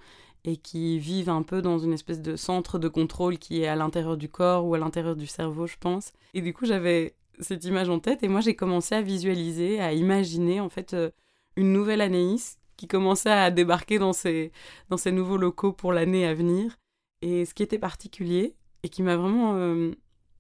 et 0.45 0.57
qui 0.57 0.99
vivent 0.99 1.29
un 1.29 1.43
peu 1.43 1.61
dans 1.61 1.79
une 1.79 1.93
espèce 1.93 2.21
de 2.21 2.35
centre 2.35 2.79
de 2.79 2.87
contrôle 2.87 3.37
qui 3.37 3.61
est 3.61 3.67
à 3.67 3.75
l'intérieur 3.75 4.17
du 4.17 4.29
corps 4.29 4.65
ou 4.65 4.73
à 4.73 4.77
l'intérieur 4.77 5.15
du 5.15 5.27
cerveau, 5.27 5.67
je 5.67 5.77
pense. 5.79 6.11
Et 6.33 6.41
du 6.41 6.53
coup, 6.53 6.65
j'avais 6.65 7.15
cette 7.39 7.63
image 7.65 7.89
en 7.89 7.99
tête 7.99 8.23
et 8.23 8.27
moi, 8.27 8.41
j'ai 8.41 8.55
commencé 8.55 8.95
à 8.95 9.01
visualiser, 9.01 9.79
à 9.79 9.93
imaginer 9.93 10.59
en 10.59 10.69
fait 10.69 10.93
euh, 10.93 11.11
une 11.55 11.71
nouvelle 11.71 12.01
Anaïs 12.01 12.57
qui 12.75 12.87
commençait 12.87 13.31
à 13.31 13.51
débarquer 13.51 13.99
dans 13.99 14.13
ces, 14.13 14.51
dans 14.89 14.97
nouveaux 15.11 15.37
locaux 15.37 15.71
pour 15.71 15.93
l'année 15.93 16.25
à 16.25 16.33
venir. 16.33 16.77
Et 17.21 17.45
ce 17.45 17.53
qui 17.53 17.63
était 17.63 17.79
particulier 17.79 18.55
et 18.83 18.89
qui 18.89 19.03
m'a 19.03 19.15
vraiment 19.15 19.55
euh, 19.55 19.91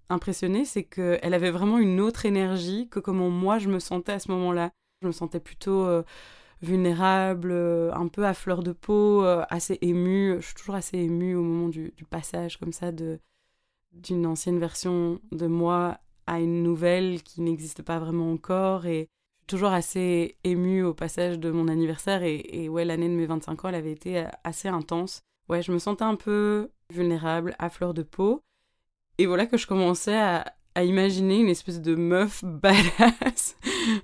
impressionnée, 0.09 0.65
c'est 0.65 0.83
qu'elle 0.83 1.33
avait 1.33 1.51
vraiment 1.51 1.77
une 1.77 2.01
autre 2.01 2.25
énergie 2.25 2.89
que 2.89 2.99
comment 2.99 3.29
moi 3.29 3.59
je 3.59 3.69
me 3.69 3.79
sentais 3.79 4.11
à 4.11 4.19
ce 4.19 4.31
moment-là. 4.31 4.71
Je 5.01 5.07
me 5.07 5.13
sentais 5.13 5.39
plutôt 5.39 5.85
euh, 5.85 6.03
vulnérable, 6.63 7.51
euh, 7.51 7.93
un 7.93 8.07
peu 8.07 8.25
à 8.25 8.33
fleur 8.33 8.63
de 8.63 8.71
peau, 8.71 9.23
euh, 9.23 9.43
assez 9.49 9.77
émue. 9.81 10.37
Je 10.39 10.45
suis 10.45 10.55
toujours 10.55 10.75
assez 10.75 10.97
émue 10.97 11.35
au 11.35 11.41
moment 11.41 11.67
du, 11.67 11.93
passage 12.09 12.57
comme 12.57 12.71
ça 12.71 12.91
d'une 12.91 14.25
ancienne 14.25 14.59
version 14.59 15.19
de 15.31 15.47
moi 15.47 15.99
à 16.25 16.39
une 16.39 16.63
nouvelle 16.63 17.21
qui 17.21 17.41
n'existe 17.41 17.81
pas 17.81 17.99
vraiment 17.99 18.31
encore 18.31 18.85
et 18.85 19.09
je 19.39 19.39
suis 19.41 19.47
toujours 19.47 19.73
assez 19.73 20.37
émue 20.43 20.83
au 20.83 20.93
passage 20.93 21.37
de 21.37 21.51
mon 21.51 21.67
anniversaire 21.67 22.23
et, 22.23 22.69
ouais 22.69 22.85
l'année 22.85 23.09
de 23.09 23.13
mes 23.13 23.25
25 23.25 23.65
ans 23.65 23.69
elle 23.69 23.75
avait 23.75 23.91
été 23.91 24.25
assez 24.43 24.69
intense. 24.69 25.21
Ouais 25.49 25.61
je 25.61 25.71
me 25.71 25.79
sentais 25.79 26.03
un 26.03 26.15
peu 26.15 26.69
vulnérable, 26.91 27.55
à 27.59 27.69
fleur 27.69 27.93
de 27.93 28.03
peau 28.03 28.41
et 29.17 29.25
voilà 29.25 29.47
que 29.47 29.57
je 29.57 29.67
commençais 29.67 30.17
à, 30.17 30.45
à 30.75 30.83
imaginer 30.83 31.39
une 31.39 31.49
espèce 31.49 31.81
de 31.81 31.95
meuf 31.95 32.43
badass, 32.45 33.57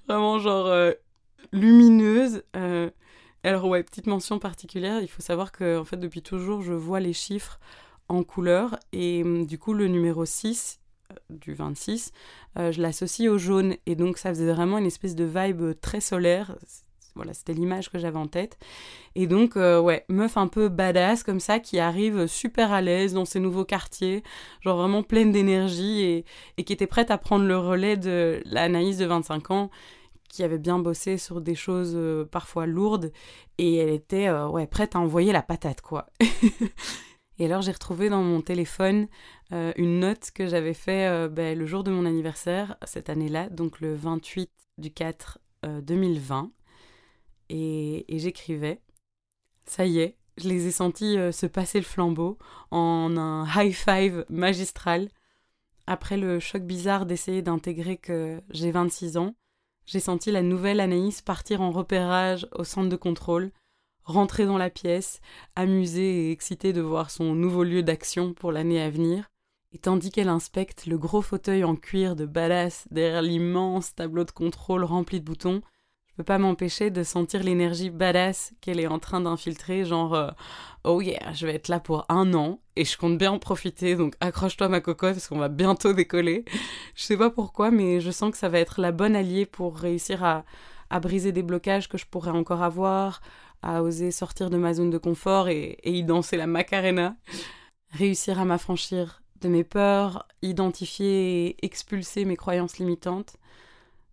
vraiment 0.07 0.39
genre 0.39 0.67
euh, 0.67 0.91
lumineuse. 1.51 2.43
Euh. 2.55 2.89
Alors 3.43 3.65
ouais, 3.65 3.83
petite 3.83 4.07
mention 4.07 4.39
particulière, 4.39 5.01
il 5.01 5.07
faut 5.07 5.21
savoir 5.21 5.51
que 5.51 5.77
en 5.77 5.85
fait 5.85 5.97
depuis 5.97 6.21
toujours 6.21 6.61
je 6.61 6.73
vois 6.73 6.99
les 6.99 7.13
chiffres 7.13 7.59
en 8.09 8.23
couleur 8.23 8.77
et 8.91 9.23
hum, 9.23 9.45
du 9.45 9.57
coup 9.57 9.73
le 9.73 9.87
numéro 9.87 10.25
6 10.25 10.81
euh, 11.11 11.15
du 11.29 11.53
26, 11.53 12.11
je 12.57 12.81
l'associe 12.81 13.29
au 13.29 13.37
jaune 13.37 13.75
et 13.85 13.95
donc 13.95 14.17
ça 14.17 14.29
faisait 14.29 14.51
vraiment 14.51 14.77
une 14.77 14.85
espèce 14.85 15.15
de 15.15 15.23
vibe 15.23 15.79
très 15.79 16.01
solaire. 16.01 16.57
Voilà, 17.15 17.33
c'était 17.33 17.53
l'image 17.53 17.89
que 17.89 17.97
j'avais 17.97 18.17
en 18.17 18.27
tête. 18.27 18.57
Et 19.15 19.27
donc, 19.27 19.57
euh, 19.57 19.81
ouais, 19.81 20.05
meuf 20.07 20.37
un 20.37 20.47
peu 20.47 20.69
badass 20.69 21.23
comme 21.23 21.41
ça, 21.41 21.59
qui 21.59 21.79
arrive 21.79 22.27
super 22.27 22.71
à 22.71 22.81
l'aise 22.81 23.13
dans 23.13 23.25
ses 23.25 23.41
nouveaux 23.41 23.65
quartiers, 23.65 24.23
genre 24.61 24.77
vraiment 24.77 25.03
pleine 25.03 25.31
d'énergie 25.31 26.01
et, 26.01 26.25
et, 26.57 26.63
qui 26.63 26.71
était 26.71 26.87
prête 26.87 27.11
à 27.11 27.17
prendre 27.17 27.45
le 27.45 27.57
relais 27.57 27.97
de 27.97 28.41
l'Anaïs 28.45 28.97
de 28.97 29.05
25 29.05 29.51
ans, 29.51 29.69
qui 30.29 30.43
avait 30.43 30.57
bien 30.57 30.79
bossé 30.79 31.17
sur 31.17 31.41
des 31.41 31.55
choses 31.55 31.93
euh, 31.95 32.25
parfois 32.25 32.65
lourdes, 32.65 33.11
et 33.57 33.75
elle 33.77 33.89
était, 33.89 34.27
euh, 34.27 34.47
ouais, 34.47 34.67
prête 34.67 34.95
à 34.95 34.99
envoyer 34.99 35.33
la 35.33 35.41
patate, 35.41 35.81
quoi. 35.81 36.07
et 37.39 37.45
alors, 37.45 37.61
j'ai 37.61 37.71
retrouvé 37.71 38.09
dans 38.09 38.23
mon 38.23 38.41
téléphone 38.41 39.07
une 39.51 40.01
note 40.01 40.29
que 40.35 40.45
j'avais 40.45 40.75
fait 40.75 41.27
ben, 41.29 41.57
le 41.57 41.65
jour 41.65 41.83
de 41.83 41.89
mon 41.89 42.05
anniversaire, 42.05 42.77
cette 42.85 43.09
année-là, 43.09 43.49
donc 43.49 43.79
le 43.79 43.95
28 43.95 44.51
du 44.77 44.91
4 44.91 45.39
2020 45.81 46.51
et, 47.49 48.05
j'écrivais. 48.09 48.81
Ça 49.65 49.85
y 49.85 49.99
est, 49.99 50.17
je 50.37 50.47
les 50.47 50.67
ai 50.67 50.71
sentis 50.71 51.17
euh, 51.17 51.31
se 51.31 51.45
passer 51.45 51.79
le 51.79 51.85
flambeau 51.85 52.37
en 52.71 53.15
un 53.17 53.45
high 53.55 53.73
five 53.73 54.25
magistral. 54.29 55.09
Après 55.87 56.17
le 56.17 56.39
choc 56.39 56.63
bizarre 56.63 57.05
d'essayer 57.05 57.41
d'intégrer 57.41 57.97
que 57.97 58.41
j'ai 58.51 58.71
26 58.71 59.17
ans, 59.17 59.35
j'ai 59.89 59.99
senti 59.99 60.31
la 60.31 60.43
nouvelle 60.43 60.81
Anaïs 60.81 61.23
partir 61.23 61.61
en 61.61 61.71
repérage 61.71 62.47
au 62.53 62.63
centre 62.63 62.89
de 62.89 62.95
contrôle, 62.95 63.51
rentrer 64.03 64.45
dans 64.45 64.59
la 64.59 64.69
pièce, 64.69 65.19
amusée 65.55 66.27
et 66.27 66.31
excitée 66.31 66.73
de 66.73 66.81
voir 66.81 67.09
son 67.09 67.33
nouveau 67.33 67.63
lieu 67.63 67.81
d'action 67.81 68.35
pour 68.35 68.51
l'année 68.51 68.79
à 68.79 68.91
venir. 68.91 69.31
Et 69.71 69.79
tandis 69.79 70.11
qu'elle 70.11 70.29
inspecte 70.29 70.85
le 70.85 70.99
gros 70.99 71.23
fauteuil 71.23 71.63
en 71.63 71.75
cuir 71.75 72.15
de 72.15 72.27
badass 72.27 72.87
derrière 72.91 73.23
l'immense 73.23 73.95
tableau 73.95 74.25
de 74.25 74.31
contrôle 74.31 74.83
rempli 74.83 75.21
de 75.21 75.25
boutons, 75.25 75.61
peux 76.19 76.25
pas 76.25 76.37
m'empêcher 76.37 76.89
de 76.89 77.01
sentir 77.01 77.43
l'énergie 77.43 77.89
badass 77.89 78.51
qu'elle 78.59 78.81
est 78.81 78.87
en 78.87 78.99
train 78.99 79.21
d'infiltrer, 79.21 79.85
genre 79.85 80.13
euh, 80.13 80.27
oh 80.83 80.99
yeah, 80.99 81.31
je 81.31 81.47
vais 81.47 81.55
être 81.55 81.69
là 81.69 81.79
pour 81.79 82.05
un 82.09 82.33
an 82.33 82.59
et 82.75 82.83
je 82.83 82.97
compte 82.97 83.17
bien 83.17 83.31
en 83.31 83.39
profiter, 83.39 83.95
donc 83.95 84.15
accroche-toi 84.19 84.67
ma 84.67 84.81
cocotte 84.81 85.13
parce 85.13 85.29
qu'on 85.29 85.37
va 85.37 85.47
bientôt 85.47 85.93
décoller. 85.93 86.43
Je 86.95 87.03
sais 87.03 87.15
pas 87.15 87.29
pourquoi, 87.29 87.71
mais 87.71 88.01
je 88.01 88.11
sens 88.11 88.31
que 88.31 88.37
ça 88.37 88.49
va 88.49 88.59
être 88.59 88.81
la 88.81 88.91
bonne 88.91 89.15
alliée 89.15 89.45
pour 89.45 89.77
réussir 89.77 90.21
à, 90.25 90.43
à 90.89 90.99
briser 90.99 91.31
des 91.31 91.41
blocages 91.41 91.87
que 91.87 91.97
je 91.97 92.05
pourrais 92.05 92.31
encore 92.31 92.63
avoir, 92.63 93.21
à 93.61 93.81
oser 93.81 94.11
sortir 94.11 94.49
de 94.49 94.57
ma 94.57 94.73
zone 94.73 94.89
de 94.89 94.97
confort 94.97 95.47
et, 95.47 95.77
et 95.83 95.93
y 95.93 96.03
danser 96.03 96.35
la 96.35 96.47
macarena, 96.47 97.15
réussir 97.91 98.41
à 98.41 98.43
m'affranchir 98.43 99.23
de 99.39 99.47
mes 99.47 99.63
peurs, 99.63 100.27
identifier 100.41 101.47
et 101.47 101.65
expulser 101.65 102.25
mes 102.25 102.35
croyances 102.35 102.77
limitantes 102.77 103.37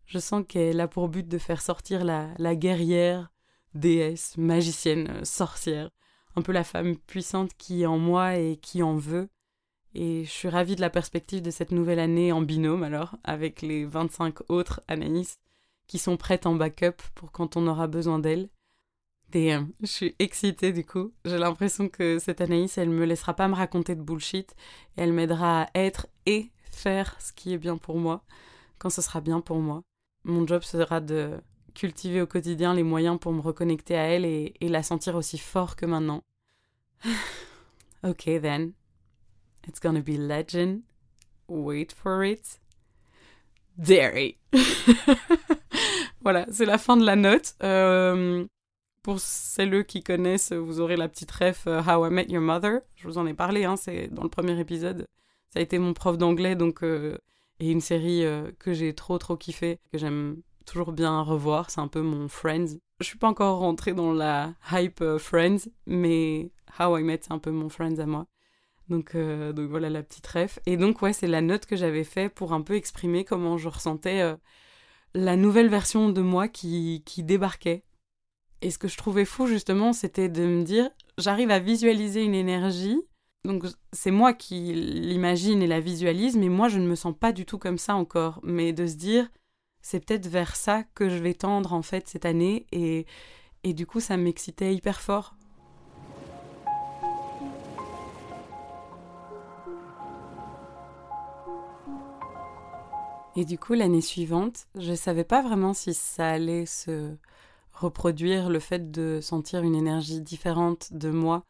je 0.06 0.18
sens 0.18 0.44
qu'elle 0.46 0.80
a 0.80 0.88
pour 0.88 1.08
but 1.08 1.26
de 1.26 1.38
faire 1.38 1.60
sortir 1.60 2.04
la, 2.04 2.56
guerrière, 2.56 3.30
déesse, 3.74 4.36
magicienne, 4.36 5.08
euh, 5.10 5.24
sorcière, 5.24 5.90
un 6.36 6.42
peu 6.42 6.52
la 6.52 6.64
femme 6.64 6.96
puissante 6.96 7.52
qui 7.58 7.82
est 7.82 7.86
en 7.86 7.98
moi 7.98 8.36
et 8.36 8.56
qui 8.56 8.82
en 8.82 8.96
veut. 8.96 9.28
Et 9.94 10.24
je 10.24 10.30
suis 10.30 10.48
ravie 10.48 10.76
de 10.76 10.80
la 10.80 10.90
perspective 10.90 11.42
de 11.42 11.50
cette 11.50 11.72
nouvelle 11.72 11.98
année 11.98 12.32
en 12.32 12.42
binôme 12.42 12.82
alors, 12.82 13.16
avec 13.24 13.62
les 13.62 13.84
25 13.84 14.50
autres 14.50 14.82
Anaïs 14.88 15.38
qui 15.86 15.98
sont 15.98 16.16
prêtes 16.16 16.46
en 16.46 16.54
backup 16.54 17.02
pour 17.14 17.32
quand 17.32 17.56
on 17.56 17.66
aura 17.66 17.86
besoin 17.86 18.18
d'elles. 18.18 18.48
Et 19.32 19.54
je 19.80 19.86
suis 19.86 20.16
excitée 20.18 20.72
du 20.72 20.82
coup. 20.82 21.12
J'ai 21.26 21.36
l'impression 21.36 21.90
que 21.90 22.18
cette 22.18 22.40
Anaïs, 22.40 22.78
elle 22.78 22.88
me 22.88 23.04
laissera 23.04 23.34
pas 23.34 23.48
me 23.48 23.54
raconter 23.54 23.94
de 23.94 24.00
bullshit. 24.00 24.54
Elle 24.96 25.12
m'aidera 25.12 25.64
à 25.64 25.68
être 25.74 26.06
et 26.24 26.50
faire 26.70 27.20
ce 27.20 27.34
qui 27.34 27.52
est 27.52 27.58
bien 27.58 27.76
pour 27.76 27.98
moi, 27.98 28.24
quand 28.78 28.88
ce 28.88 29.02
sera 29.02 29.20
bien 29.20 29.42
pour 29.42 29.58
moi. 29.58 29.82
Mon 30.26 30.44
job 30.44 30.62
sera 30.64 31.00
de 31.00 31.40
cultiver 31.72 32.20
au 32.20 32.26
quotidien 32.26 32.74
les 32.74 32.82
moyens 32.82 33.16
pour 33.16 33.32
me 33.32 33.40
reconnecter 33.40 33.96
à 33.96 34.06
elle 34.08 34.24
et, 34.24 34.54
la 34.60 34.82
sentir 34.82 35.14
aussi 35.14 35.38
fort 35.38 35.76
que 35.76 35.86
maintenant. 35.86 36.24
ok 38.02 38.24
then. 38.42 38.72
It's 39.68 39.78
gonna 39.78 40.00
be 40.00 40.18
legend. 40.18 40.82
Wait 41.46 41.92
for 41.92 42.24
it. 42.24 42.58
Dairy. 43.78 44.36
voilà, 46.22 46.44
c'est 46.50 46.66
la 46.66 46.78
fin 46.78 46.96
de 46.96 47.04
la 47.04 47.14
note. 47.14 47.54
Euh, 47.62 48.44
pour 49.02 49.20
celles 49.20 49.86
qui 49.86 50.02
connaissent, 50.02 50.50
vous 50.50 50.80
aurez 50.80 50.96
la 50.96 51.08
petite 51.08 51.30
ref 51.30 51.68
euh, 51.68 51.80
How 51.82 52.04
I 52.08 52.10
Met 52.10 52.26
Your 52.30 52.42
Mother. 52.42 52.80
Je 52.96 53.06
vous 53.06 53.18
en 53.18 53.28
ai 53.28 53.34
parlé, 53.34 53.64
hein, 53.64 53.76
c'est 53.76 54.08
dans 54.08 54.24
le 54.24 54.28
premier 54.28 54.58
épisode. 54.58 55.06
Ça 55.50 55.60
a 55.60 55.62
été 55.62 55.78
mon 55.78 55.94
prof 55.94 56.18
d'anglais, 56.18 56.56
donc 56.56 56.82
euh, 56.82 57.16
et 57.60 57.70
une 57.70 57.80
série 57.80 58.24
euh, 58.24 58.50
que 58.58 58.72
j'ai 58.72 58.94
trop 58.94 59.18
trop 59.18 59.36
kiffé, 59.36 59.78
que 59.92 59.98
j'aime 59.98 60.42
toujours 60.64 60.92
bien 60.92 61.20
revoir, 61.22 61.70
c'est 61.70 61.80
un 61.80 61.88
peu 61.88 62.02
mon 62.02 62.28
Friends. 62.28 62.78
Je 63.00 63.06
suis 63.06 63.18
pas 63.18 63.28
encore 63.28 63.58
rentrée 63.58 63.94
dans 63.94 64.12
la 64.12 64.54
hype 64.72 65.00
euh, 65.00 65.18
Friends, 65.18 65.68
mais 65.86 66.50
How 66.78 66.98
I 66.98 67.02
Met, 67.02 67.20
c'est 67.22 67.32
un 67.32 67.38
peu 67.38 67.50
mon 67.50 67.68
Friends 67.68 67.98
à 67.98 68.06
moi. 68.06 68.26
Donc, 68.88 69.14
euh, 69.14 69.52
donc 69.52 69.68
voilà 69.68 69.90
la 69.90 70.02
petite 70.02 70.26
ref. 70.26 70.58
Et 70.66 70.76
donc 70.76 71.02
ouais, 71.02 71.12
c'est 71.12 71.26
la 71.26 71.40
note 71.40 71.66
que 71.66 71.76
j'avais 71.76 72.04
fait 72.04 72.28
pour 72.28 72.52
un 72.52 72.62
peu 72.62 72.74
exprimer 72.74 73.24
comment 73.24 73.56
je 73.58 73.68
ressentais 73.68 74.36
la 75.14 75.36
nouvelle 75.36 75.68
version 75.68 76.10
de 76.10 76.20
moi 76.20 76.46
qui, 76.46 77.02
qui 77.04 77.24
débarquait. 77.24 77.84
Et 78.62 78.70
ce 78.70 78.78
que 78.78 78.88
je 78.88 78.96
trouvais 78.96 79.24
fou 79.24 79.46
justement, 79.46 79.92
c'était 79.92 80.28
de 80.28 80.46
me 80.46 80.62
dire, 80.62 80.88
j'arrive 81.18 81.50
à 81.50 81.58
visualiser 81.58 82.22
une 82.22 82.34
énergie 82.34 83.00
donc 83.44 83.64
c'est 83.92 84.10
moi 84.10 84.32
qui 84.32 84.72
l'imagine 84.74 85.62
et 85.62 85.66
la 85.66 85.80
visualise, 85.80 86.36
mais 86.36 86.48
moi 86.48 86.68
je 86.68 86.78
ne 86.78 86.86
me 86.86 86.94
sens 86.94 87.14
pas 87.18 87.32
du 87.32 87.46
tout 87.46 87.58
comme 87.58 87.78
ça 87.78 87.94
encore. 87.94 88.40
Mais 88.42 88.72
de 88.72 88.86
se 88.86 88.96
dire, 88.96 89.30
c'est 89.82 90.04
peut-être 90.04 90.26
vers 90.26 90.56
ça 90.56 90.82
que 90.94 91.08
je 91.08 91.18
vais 91.18 91.34
tendre 91.34 91.72
en 91.72 91.82
fait 91.82 92.08
cette 92.08 92.26
année, 92.26 92.66
et, 92.72 93.06
et 93.64 93.72
du 93.72 93.86
coup 93.86 94.00
ça 94.00 94.16
m'excitait 94.16 94.74
hyper 94.74 95.00
fort. 95.00 95.36
Et 103.38 103.44
du 103.44 103.58
coup, 103.58 103.74
l'année 103.74 104.00
suivante, 104.00 104.66
je 104.76 104.92
ne 104.92 104.96
savais 104.96 105.24
pas 105.24 105.42
vraiment 105.42 105.74
si 105.74 105.92
ça 105.92 106.30
allait 106.30 106.64
se 106.64 107.14
reproduire, 107.74 108.48
le 108.48 108.58
fait 108.60 108.90
de 108.90 109.20
sentir 109.20 109.62
une 109.62 109.74
énergie 109.74 110.22
différente 110.22 110.94
de 110.94 111.10
moi 111.10 111.44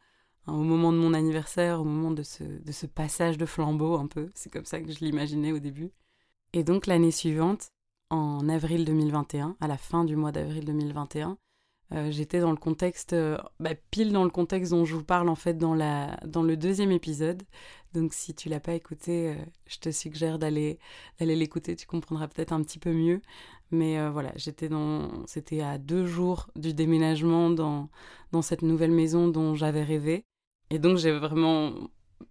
Hein, 0.47 0.53
au 0.53 0.63
moment 0.63 0.91
de 0.91 0.97
mon 0.97 1.13
anniversaire, 1.13 1.81
au 1.81 1.83
moment 1.83 2.11
de 2.11 2.23
ce, 2.23 2.85
passage 2.87 3.37
de 3.37 3.45
flambeau 3.45 3.95
un 3.97 4.07
peu. 4.07 4.29
C'est 4.33 4.51
comme 4.51 4.65
ça 4.65 4.81
que 4.81 4.91
je 4.91 4.99
l'imaginais 4.99 5.51
au 5.51 5.59
début. 5.59 5.91
Et 6.53 6.63
donc 6.63 6.87
l'année 6.87 7.11
suivante, 7.11 7.69
en 8.09 8.47
avril 8.49 8.85
2021, 8.85 9.57
à 9.59 9.67
la 9.67 9.77
fin 9.77 10.05
du 10.05 10.15
mois 10.15 10.31
d'avril 10.31 10.65
2021, 10.65 11.37
euh, 11.93 12.11
j'étais 12.11 12.39
dans 12.41 12.51
le 12.51 12.57
contexte, 12.57 13.13
euh, 13.13 13.37
bah, 13.59 13.71
pile 13.91 14.11
dans 14.11 14.25
le 14.25 14.29
contexte 14.29 14.71
dont 14.71 14.83
je 14.83 14.95
vous 14.95 15.03
parle 15.03 15.29
en 15.29 15.35
fait 15.35 15.57
dans, 15.57 15.73
la, 15.73 16.17
dans 16.25 16.43
le 16.43 16.57
deuxième 16.57 16.91
épisode. 16.91 17.43
Donc 17.93 18.13
si 18.13 18.33
tu 18.33 18.49
l'as 18.49 18.59
pas 18.59 18.73
écouté, 18.73 19.29
euh, 19.29 19.35
je 19.67 19.77
te 19.79 19.91
suggère 19.91 20.37
d'aller 20.39 20.79
d'aller 21.19 21.35
l'écouter, 21.35 21.75
tu 21.75 21.87
comprendras 21.87 22.27
peut-être 22.27 22.51
un 22.51 22.61
petit 22.61 22.79
peu 22.79 22.91
mieux. 22.91 23.21
Mais 23.71 24.09
voilà, 24.09 24.31
j'étais 24.37 24.69
dans, 24.69 25.25
c'était 25.25 25.59
à 25.61 25.77
deux 25.77 26.05
jours 26.05 26.49
du 26.55 26.73
déménagement 26.73 27.49
dans 27.49 27.89
dans 28.31 28.41
cette 28.41 28.61
nouvelle 28.61 28.91
maison 28.91 29.27
dont 29.27 29.55
j'avais 29.55 29.83
rêvé. 29.83 30.25
Et 30.69 30.79
donc 30.79 30.97
j'ai 30.97 31.11
vraiment 31.11 31.73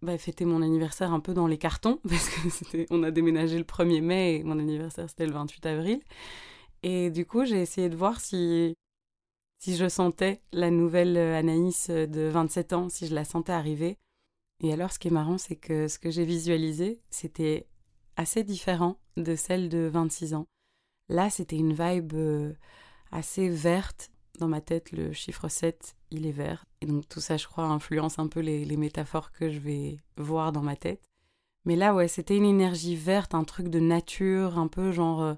bah, 0.03 0.19
fêté 0.19 0.45
mon 0.45 0.63
anniversaire 0.63 1.13
un 1.13 1.21
peu 1.21 1.35
dans 1.35 1.47
les 1.47 1.59
cartons, 1.59 2.01
parce 2.09 2.29
que 2.29 2.87
on 2.91 3.03
a 3.03 3.11
déménagé 3.11 3.59
le 3.59 3.65
1er 3.65 4.01
mai 4.01 4.37
et 4.37 4.45
mon 4.45 4.59
anniversaire 4.59 5.09
c'était 5.09 5.27
le 5.27 5.33
28 5.33 5.67
avril. 5.67 6.01
Et 6.83 7.11
du 7.11 7.27
coup 7.27 7.45
j'ai 7.45 7.61
essayé 7.61 7.89
de 7.89 7.97
voir 7.97 8.21
si, 8.21 8.75
si 9.59 9.77
je 9.77 9.89
sentais 9.89 10.43
la 10.53 10.71
nouvelle 10.71 11.17
Anaïs 11.17 11.91
de 11.91 12.29
27 12.29 12.73
ans, 12.73 12.89
si 12.89 13.07
je 13.07 13.15
la 13.15 13.25
sentais 13.25 13.53
arriver. 13.53 13.97
Et 14.63 14.73
alors 14.73 14.93
ce 14.93 14.99
qui 14.99 15.09
est 15.09 15.13
marrant, 15.13 15.39
c'est 15.39 15.57
que 15.57 15.89
ce 15.89 15.99
que 15.99 16.11
j'ai 16.11 16.25
visualisé, 16.25 17.01
c'était 17.11 17.67
assez 18.17 18.45
différent 18.45 18.99
de 19.17 19.37
celle 19.37 19.69
de 19.69 19.89
26 19.93 20.35
ans. 20.35 20.47
Là, 21.09 21.31
c'était 21.31 21.57
une 21.57 21.73
vibe 21.73 22.15
euh, 22.15 22.53
assez 23.13 23.49
verte, 23.49 24.11
dans 24.39 24.49
ma 24.49 24.61
tête, 24.61 24.93
le 24.93 25.13
chiffre 25.13 25.49
7, 25.49 25.96
il 26.11 26.27
est 26.27 26.33
vert. 26.33 26.67
Et 26.81 26.87
donc 26.87 27.09
tout 27.09 27.21
ça, 27.21 27.37
je 27.37 27.47
crois, 27.47 27.65
influence 27.65 28.19
un 28.19 28.29
peu 28.29 28.41
les, 28.41 28.77
métaphores 28.77 29.33
que 29.33 29.51
je 29.51 29.59
vais 29.59 29.99
voir 30.17 30.53
dans 30.53 30.63
ma 30.63 30.77
tête. 30.77 31.03
Mais 31.65 31.77
là, 31.77 31.95
ouais, 31.95 32.09
c'était 32.09 32.37
une 32.37 32.45
énergie 32.45 32.97
verte, 32.97 33.35
un 33.35 33.45
truc 33.45 33.69
de 33.69 33.81
nature, 33.81 34.59
un 34.59 34.69
peu 34.69 34.93
genre. 34.93 35.23
Euh, 35.23 35.35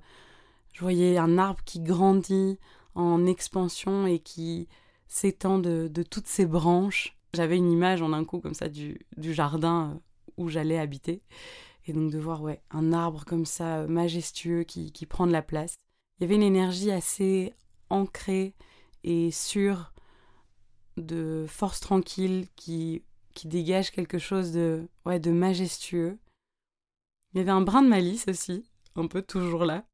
je 0.72 0.80
voyais 0.80 1.18
un 1.18 1.38
arbre 1.38 1.62
qui 1.64 1.80
grandit 1.80 2.58
en 2.94 3.26
expansion 3.26 4.06
et 4.06 4.18
qui 4.20 4.68
s'étend 5.08 5.58
de, 5.58 5.90
toutes 6.08 6.26
ses 6.26 6.46
branches. 6.46 7.16
J'avais 7.34 7.56
une 7.56 7.72
image 7.72 8.02
en 8.02 8.12
un 8.12 8.24
coup 8.24 8.40
comme 8.40 8.54
ça 8.54 8.68
du, 8.68 9.04
jardin 9.18 9.92
euh, 9.92 9.98
où 10.36 10.48
j'allais 10.48 10.78
habiter. 10.78 11.22
Et 11.86 11.92
donc 11.92 12.12
de 12.12 12.18
voir 12.18 12.42
ouais, 12.42 12.60
un 12.70 12.92
arbre 12.92 13.24
comme 13.24 13.46
ça, 13.46 13.86
majestueux, 13.86 14.62
qui, 14.64 14.92
qui 14.92 15.06
prend 15.06 15.26
de 15.26 15.32
la 15.32 15.42
place. 15.42 15.74
Il 16.18 16.24
y 16.24 16.26
avait 16.26 16.34
une 16.34 16.42
énergie 16.42 16.90
assez 16.90 17.54
ancrée 17.90 18.54
et 19.04 19.30
sûre 19.30 19.92
de 20.98 21.46
force 21.48 21.80
tranquille 21.80 22.46
qui, 22.56 23.02
qui 23.34 23.48
dégage 23.48 23.90
quelque 23.90 24.18
chose 24.18 24.52
de, 24.52 24.88
ouais, 25.06 25.20
de 25.20 25.30
majestueux. 25.30 26.18
Il 27.32 27.38
y 27.38 27.40
avait 27.40 27.50
un 27.50 27.60
brin 27.60 27.82
de 27.82 27.88
malice 27.88 28.26
aussi, 28.28 28.64
un 28.96 29.06
peu 29.06 29.22
toujours 29.22 29.64
là. 29.64 29.84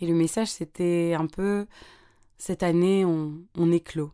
Et 0.00 0.06
le 0.06 0.14
message, 0.14 0.48
c'était 0.48 1.14
un 1.18 1.26
peu 1.26 1.66
cette 2.38 2.62
année, 2.62 3.04
on, 3.04 3.42
on 3.56 3.70
éclot. 3.70 4.12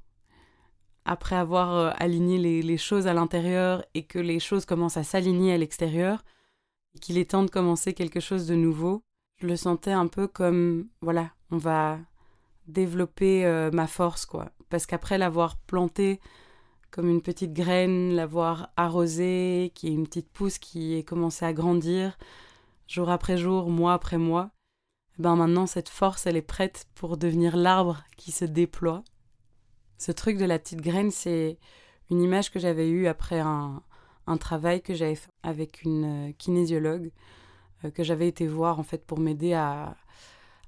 Après 1.05 1.37
avoir 1.37 1.75
euh, 1.75 1.91
aligné 1.97 2.39
les, 2.39 2.63
les 2.63 2.77
choses 2.77 3.07
à 3.07 3.15
l'intérieur 3.15 3.85
et 3.95 4.03
que 4.03 4.19
les 4.19 4.41
choses 4.41 4.65
commencent 4.65 4.97
à 4.97 5.05
s'aligner 5.05 5.53
à 5.53 5.59
l'extérieur, 5.59 6.25
qu'il 7.01 7.19
est 7.19 7.31
temps 7.31 7.45
de 7.45 7.51
commencer 7.51 7.95
quelque 7.95 8.21
chose 8.21 8.47
de 8.47 8.57
nouveau, 8.57 9.05
je 9.37 9.47
le 9.47 9.57
sentais 9.57 9.93
un 9.93 10.09
peu 10.09 10.27
comme, 10.27 10.89
voilà, 11.01 11.31
on 11.51 11.59
va 11.59 11.99
développer 12.67 13.45
euh, 13.45 13.71
ma 13.71 13.87
force, 13.87 14.27
quoi. 14.27 14.51
Parce 14.69 14.87
qu'après 14.87 15.19
l'avoir 15.19 15.57
planté 15.57 16.21
comme 16.91 17.09
une 17.09 17.23
petite 17.23 17.53
graine, 17.53 18.15
l'avoir 18.15 18.71
arrosée, 18.77 19.73
qui 19.75 19.89
est 19.89 19.93
une 19.93 20.07
petite 20.07 20.31
pousse 20.31 20.59
qui 20.59 20.95
est 20.95 21.03
commencé 21.03 21.45
à 21.45 21.53
grandir, 21.53 22.17
jour 22.89 23.11
après 23.11 23.37
jour, 23.37 23.69
mois 23.69 23.93
après 23.93 24.19
mois, 24.19 24.51
eh 25.19 25.23
ben 25.23 25.37
maintenant 25.37 25.67
cette 25.67 25.89
force, 25.89 26.27
elle 26.27 26.37
est 26.37 26.43
prête 26.43 26.87
pour 26.95 27.17
devenir 27.17 27.57
l'arbre 27.57 28.03
qui 28.17 28.33
se 28.33 28.45
déploie. 28.45 29.03
Ce 29.99 30.13
truc 30.13 30.37
de 30.39 30.45
la 30.45 30.59
petite 30.59 30.81
graine, 30.81 31.11
c'est 31.11 31.59
une 32.11 32.23
image 32.23 32.51
que 32.51 32.59
j'avais 32.59 32.89
eue 32.89 33.07
après 33.07 33.41
un, 33.41 33.83
un 34.27 34.37
travail 34.37 34.83
que 34.83 34.95
j'avais 34.95 35.15
fait 35.15 35.31
avec 35.43 35.83
une 35.83 36.29
euh, 36.29 36.33
kinésiologue, 36.39 37.11
euh, 37.85 37.91
que 37.91 38.05
j'avais 38.05 38.29
été 38.29 38.47
voir 38.47 38.79
en 38.79 38.83
fait 38.83 39.05
pour 39.05 39.19
m'aider 39.19 39.55
à, 39.55 39.97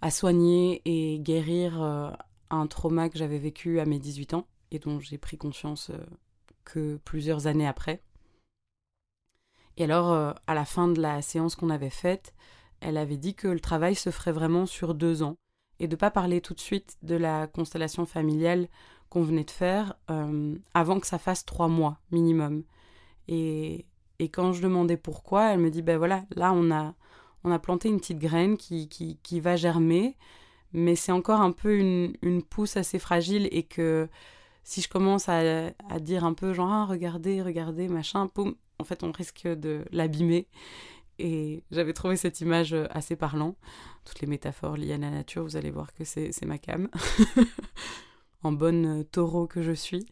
à 0.00 0.10
soigner 0.10 0.82
et 0.84 1.18
guérir 1.20 1.82
euh, 1.82 2.10
un 2.50 2.66
trauma 2.66 3.08
que 3.08 3.18
j'avais 3.18 3.38
vécu 3.38 3.80
à 3.80 3.86
mes 3.86 3.98
18 3.98 4.34
ans 4.34 4.46
et 4.70 4.78
dont 4.78 5.00
j'ai 5.00 5.18
pris 5.18 5.38
conscience 5.38 5.90
euh, 5.90 5.98
que 6.64 6.98
plusieurs 7.04 7.46
années 7.46 7.66
après. 7.66 8.02
Et 9.76 9.84
alors, 9.84 10.12
euh, 10.12 10.32
à 10.46 10.54
la 10.54 10.64
fin 10.64 10.88
de 10.88 11.00
la 11.00 11.22
séance 11.22 11.54
qu'on 11.54 11.70
avait 11.70 11.90
faite, 11.90 12.34
elle 12.80 12.96
avait 12.96 13.16
dit 13.16 13.34
que 13.34 13.48
le 13.48 13.60
travail 13.60 13.94
se 13.94 14.10
ferait 14.10 14.32
vraiment 14.32 14.66
sur 14.66 14.94
deux 14.94 15.22
ans 15.22 15.36
et 15.80 15.86
de 15.86 15.94
ne 15.94 15.98
pas 15.98 16.10
parler 16.10 16.40
tout 16.40 16.54
de 16.54 16.60
suite 16.60 16.96
de 17.02 17.14
la 17.14 17.46
constellation 17.46 18.06
familiale 18.06 18.68
qu'on 19.08 19.22
venait 19.22 19.44
de 19.44 19.50
faire 19.50 19.96
avant 20.74 21.00
que 21.00 21.06
ça 21.06 21.18
fasse 21.18 21.44
trois 21.44 21.68
mois 21.68 21.98
minimum. 22.10 22.64
Et, 23.26 23.86
et 24.18 24.28
quand 24.28 24.52
je 24.52 24.62
demandais 24.62 24.96
pourquoi, 24.96 25.52
elle 25.52 25.60
me 25.60 25.70
dit 25.70 25.82
ben 25.82 25.96
voilà, 25.96 26.24
là 26.34 26.52
on 26.52 26.70
a 26.70 26.94
on 27.44 27.50
a 27.50 27.58
planté 27.58 27.88
une 27.88 27.98
petite 27.98 28.18
graine 28.18 28.56
qui, 28.56 28.88
qui, 28.88 29.18
qui 29.22 29.40
va 29.40 29.56
germer, 29.56 30.16
mais 30.72 30.96
c'est 30.96 31.12
encore 31.12 31.40
un 31.40 31.52
peu 31.52 31.76
une, 31.76 32.14
une, 32.22 32.42
pousse 32.42 32.76
assez 32.76 32.98
fragile 32.98 33.48
et 33.52 33.62
que 33.62 34.08
si 34.64 34.82
je 34.82 34.88
commence 34.88 35.28
à, 35.28 35.68
à 35.88 35.98
dire 36.00 36.24
un 36.24 36.34
peu 36.34 36.52
genre 36.52 36.70
ah, 36.70 36.86
regardez, 36.86 37.42
regardez, 37.42 37.88
machin, 37.88 38.26
poum, 38.26 38.54
en 38.78 38.84
fait 38.84 39.02
on 39.02 39.12
risque 39.12 39.46
de 39.46 39.84
l'abîmer. 39.92 40.46
Et 41.18 41.64
j'avais 41.72 41.94
trouvé 41.94 42.16
cette 42.16 42.40
image 42.40 42.76
assez 42.90 43.16
parlant. 43.16 43.56
Toutes 44.04 44.20
les 44.20 44.28
métaphores 44.28 44.76
liées 44.76 44.92
à 44.92 44.98
la 44.98 45.10
nature, 45.10 45.42
vous 45.42 45.56
allez 45.56 45.70
voir 45.70 45.92
que 45.92 46.04
c'est 46.04 46.44
ma 46.44 46.58
cam. 46.58 46.88
en 48.42 48.52
bonne 48.52 49.04
taureau 49.10 49.46
que 49.46 49.62
je 49.62 49.72
suis. 49.72 50.06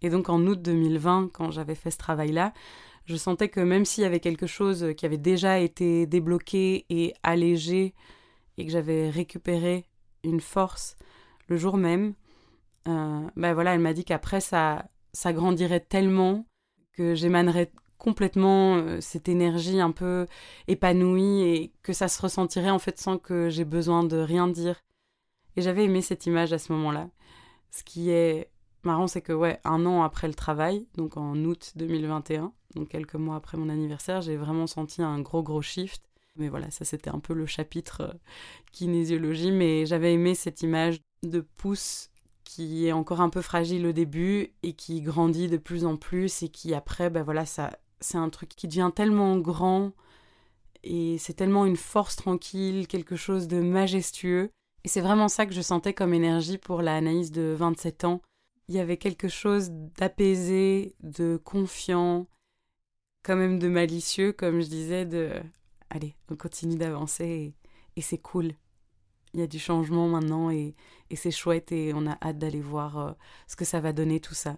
Et 0.00 0.10
donc 0.10 0.28
en 0.28 0.40
août 0.46 0.60
2020, 0.62 1.30
quand 1.32 1.50
j'avais 1.50 1.74
fait 1.74 1.90
ce 1.90 1.98
travail-là, 1.98 2.52
je 3.04 3.16
sentais 3.16 3.48
que 3.48 3.60
même 3.60 3.84
s'il 3.84 4.02
y 4.02 4.06
avait 4.06 4.20
quelque 4.20 4.46
chose 4.46 4.94
qui 4.96 5.06
avait 5.06 5.18
déjà 5.18 5.58
été 5.58 6.06
débloqué 6.06 6.84
et 6.90 7.14
allégé, 7.22 7.94
et 8.58 8.66
que 8.66 8.72
j'avais 8.72 9.08
récupéré 9.08 9.86
une 10.24 10.40
force 10.40 10.96
le 11.46 11.56
jour 11.56 11.78
même, 11.78 12.14
ben 12.84 13.54
voilà, 13.54 13.74
elle 13.74 13.80
m'a 13.80 13.92
dit 13.92 14.04
qu'après 14.04 14.40
ça, 14.40 14.86
ça 15.12 15.32
grandirait 15.32 15.80
tellement 15.80 16.46
que 16.92 17.14
j'émanerais 17.14 17.70
complètement 17.98 18.76
euh, 18.76 19.00
cette 19.00 19.28
énergie 19.28 19.80
un 19.80 19.90
peu 19.90 20.26
épanouie 20.68 21.42
et 21.42 21.72
que 21.82 21.92
ça 21.92 22.08
se 22.08 22.22
ressentirait 22.22 22.70
en 22.70 22.78
fait 22.78 22.98
sans 22.98 23.18
que 23.18 23.50
j'ai 23.50 23.64
besoin 23.64 24.04
de 24.04 24.16
rien 24.16 24.48
dire. 24.48 24.80
Et 25.56 25.62
j'avais 25.62 25.84
aimé 25.84 26.00
cette 26.00 26.26
image 26.26 26.52
à 26.52 26.58
ce 26.58 26.72
moment-là. 26.72 27.10
Ce 27.70 27.82
qui 27.82 28.10
est 28.10 28.50
marrant, 28.84 29.08
c'est 29.08 29.20
que 29.20 29.32
ouais, 29.32 29.60
un 29.64 29.84
an 29.84 30.02
après 30.02 30.28
le 30.28 30.34
travail, 30.34 30.86
donc 30.96 31.16
en 31.16 31.36
août 31.44 31.72
2021, 31.74 32.52
donc 32.76 32.88
quelques 32.88 33.16
mois 33.16 33.36
après 33.36 33.58
mon 33.58 33.68
anniversaire, 33.68 34.20
j'ai 34.22 34.36
vraiment 34.36 34.68
senti 34.68 35.02
un 35.02 35.20
gros 35.20 35.42
gros 35.42 35.62
shift. 35.62 36.07
Mais 36.38 36.48
voilà, 36.48 36.70
ça 36.70 36.84
c'était 36.84 37.10
un 37.10 37.18
peu 37.18 37.34
le 37.34 37.46
chapitre 37.46 38.00
euh, 38.02 38.14
kinésiologie, 38.72 39.52
mais 39.52 39.86
j'avais 39.86 40.14
aimé 40.14 40.34
cette 40.34 40.62
image 40.62 41.00
de 41.22 41.40
pouce 41.40 42.10
qui 42.44 42.86
est 42.86 42.92
encore 42.92 43.20
un 43.20 43.28
peu 43.28 43.42
fragile 43.42 43.86
au 43.86 43.92
début 43.92 44.54
et 44.62 44.72
qui 44.72 45.02
grandit 45.02 45.48
de 45.48 45.58
plus 45.58 45.84
en 45.84 45.96
plus 45.96 46.42
et 46.42 46.48
qui 46.48 46.72
après, 46.72 47.10
ben 47.10 47.22
voilà, 47.22 47.44
ça, 47.44 47.76
c'est 48.00 48.16
un 48.16 48.30
truc 48.30 48.48
qui 48.50 48.68
devient 48.68 48.90
tellement 48.94 49.36
grand 49.36 49.92
et 50.82 51.18
c'est 51.18 51.34
tellement 51.34 51.66
une 51.66 51.76
force 51.76 52.16
tranquille, 52.16 52.86
quelque 52.86 53.16
chose 53.16 53.48
de 53.48 53.60
majestueux. 53.60 54.50
Et 54.84 54.88
c'est 54.88 55.00
vraiment 55.00 55.28
ça 55.28 55.44
que 55.44 55.52
je 55.52 55.60
sentais 55.60 55.92
comme 55.92 56.14
énergie 56.14 56.56
pour 56.56 56.80
la 56.80 56.96
Anaïs 56.96 57.30
de 57.30 57.54
27 57.58 58.04
ans. 58.04 58.22
Il 58.68 58.74
y 58.74 58.80
avait 58.80 58.96
quelque 58.96 59.28
chose 59.28 59.70
d'apaisé, 59.70 60.94
de 61.00 61.36
confiant, 61.36 62.26
quand 63.22 63.36
même 63.36 63.58
de 63.58 63.68
malicieux, 63.68 64.32
comme 64.32 64.60
je 64.60 64.68
disais, 64.68 65.04
de 65.04 65.32
allez, 65.90 66.14
on 66.30 66.36
continue 66.36 66.76
d'avancer 66.76 67.54
et, 67.96 68.00
c'est 68.00 68.18
cool. 68.18 68.52
Il 69.34 69.40
y 69.40 69.42
a 69.42 69.46
du 69.46 69.58
changement 69.58 70.08
maintenant 70.08 70.50
et, 70.50 70.74
c'est 71.14 71.30
chouette 71.30 71.72
et 71.72 71.92
on 71.94 72.06
a 72.06 72.16
hâte 72.22 72.38
d'aller 72.38 72.60
voir 72.60 72.98
euh, 72.98 73.12
ce 73.46 73.56
que 73.56 73.64
ça 73.64 73.80
va 73.80 73.92
donner 73.92 74.20
tout 74.20 74.34
ça. 74.34 74.56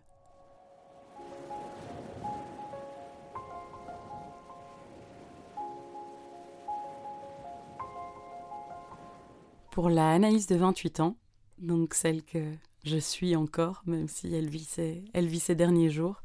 Pour 9.71 9.89
la 9.89 10.11
Anaïs 10.11 10.47
de 10.47 10.57
28 10.57 11.01
ans, 11.01 11.17
donc 11.59 11.95
celle 11.95 12.23
que 12.23 12.55
je 12.85 12.97
suis 12.97 13.37
encore, 13.37 13.83
même 13.87 14.09
si 14.09 14.35
elle 14.35 14.49
vit 14.49 14.69
elle 15.15 15.27
vit 15.27 15.41
ses 15.41 15.55
derniers 15.55 15.91
jours, 15.91 16.23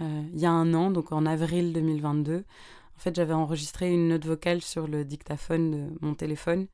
euh, 0.00 0.22
il 0.32 0.40
y 0.40 0.46
a 0.46 0.50
un 0.50 0.74
an, 0.74 0.90
donc 0.90 1.12
en 1.12 1.26
avril 1.26 1.72
2022. 1.72 2.44
Fait, 3.02 3.16
j'avais 3.16 3.34
enregistré 3.34 3.92
une 3.92 4.06
note 4.06 4.24
vocale 4.24 4.62
sur 4.62 4.86
le 4.86 5.04
dictaphone 5.04 5.72
de 5.72 5.98
mon 6.02 6.14
téléphone 6.14 6.68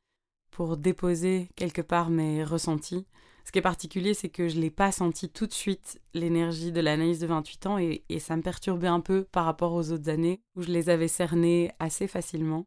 pour 0.51 0.77
déposer 0.77 1.49
quelque 1.55 1.81
part 1.81 2.11
mes 2.11 2.43
ressentis. 2.43 3.07
Ce 3.45 3.51
qui 3.51 3.57
est 3.57 3.63
particulier, 3.63 4.13
c'est 4.13 4.29
que 4.29 4.47
je 4.47 4.57
ne 4.57 4.61
l'ai 4.61 4.69
pas 4.69 4.91
senti 4.91 5.27
tout 5.29 5.47
de 5.47 5.53
suite, 5.53 5.99
l'énergie 6.13 6.71
de 6.71 6.81
l'analyse 6.81 7.17
de 7.17 7.25
28 7.25 7.65
ans, 7.65 7.79
et, 7.79 8.03
ça 8.19 8.37
me 8.37 8.43
perturbait 8.43 8.85
un 8.85 8.99
peu 8.99 9.23
par 9.31 9.43
rapport 9.43 9.73
aux 9.73 9.91
autres 9.91 10.07
années, 10.07 10.39
où 10.55 10.61
je 10.61 10.71
les 10.71 10.91
avais 10.91 11.07
cernés 11.07 11.71
assez 11.79 12.05
facilement. 12.05 12.65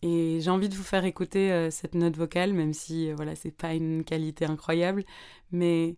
Et 0.00 0.38
j'ai 0.40 0.50
envie 0.50 0.70
de 0.70 0.74
vous 0.74 0.82
faire 0.84 1.04
écouter 1.04 1.52
euh, 1.52 1.70
cette 1.70 1.94
note 1.94 2.16
vocale, 2.16 2.54
même 2.54 2.72
si 2.72 3.10
euh, 3.10 3.14
voilà, 3.14 3.36
c'est 3.36 3.50
pas 3.50 3.74
une 3.74 4.04
qualité 4.04 4.46
incroyable, 4.46 5.04
mais 5.50 5.96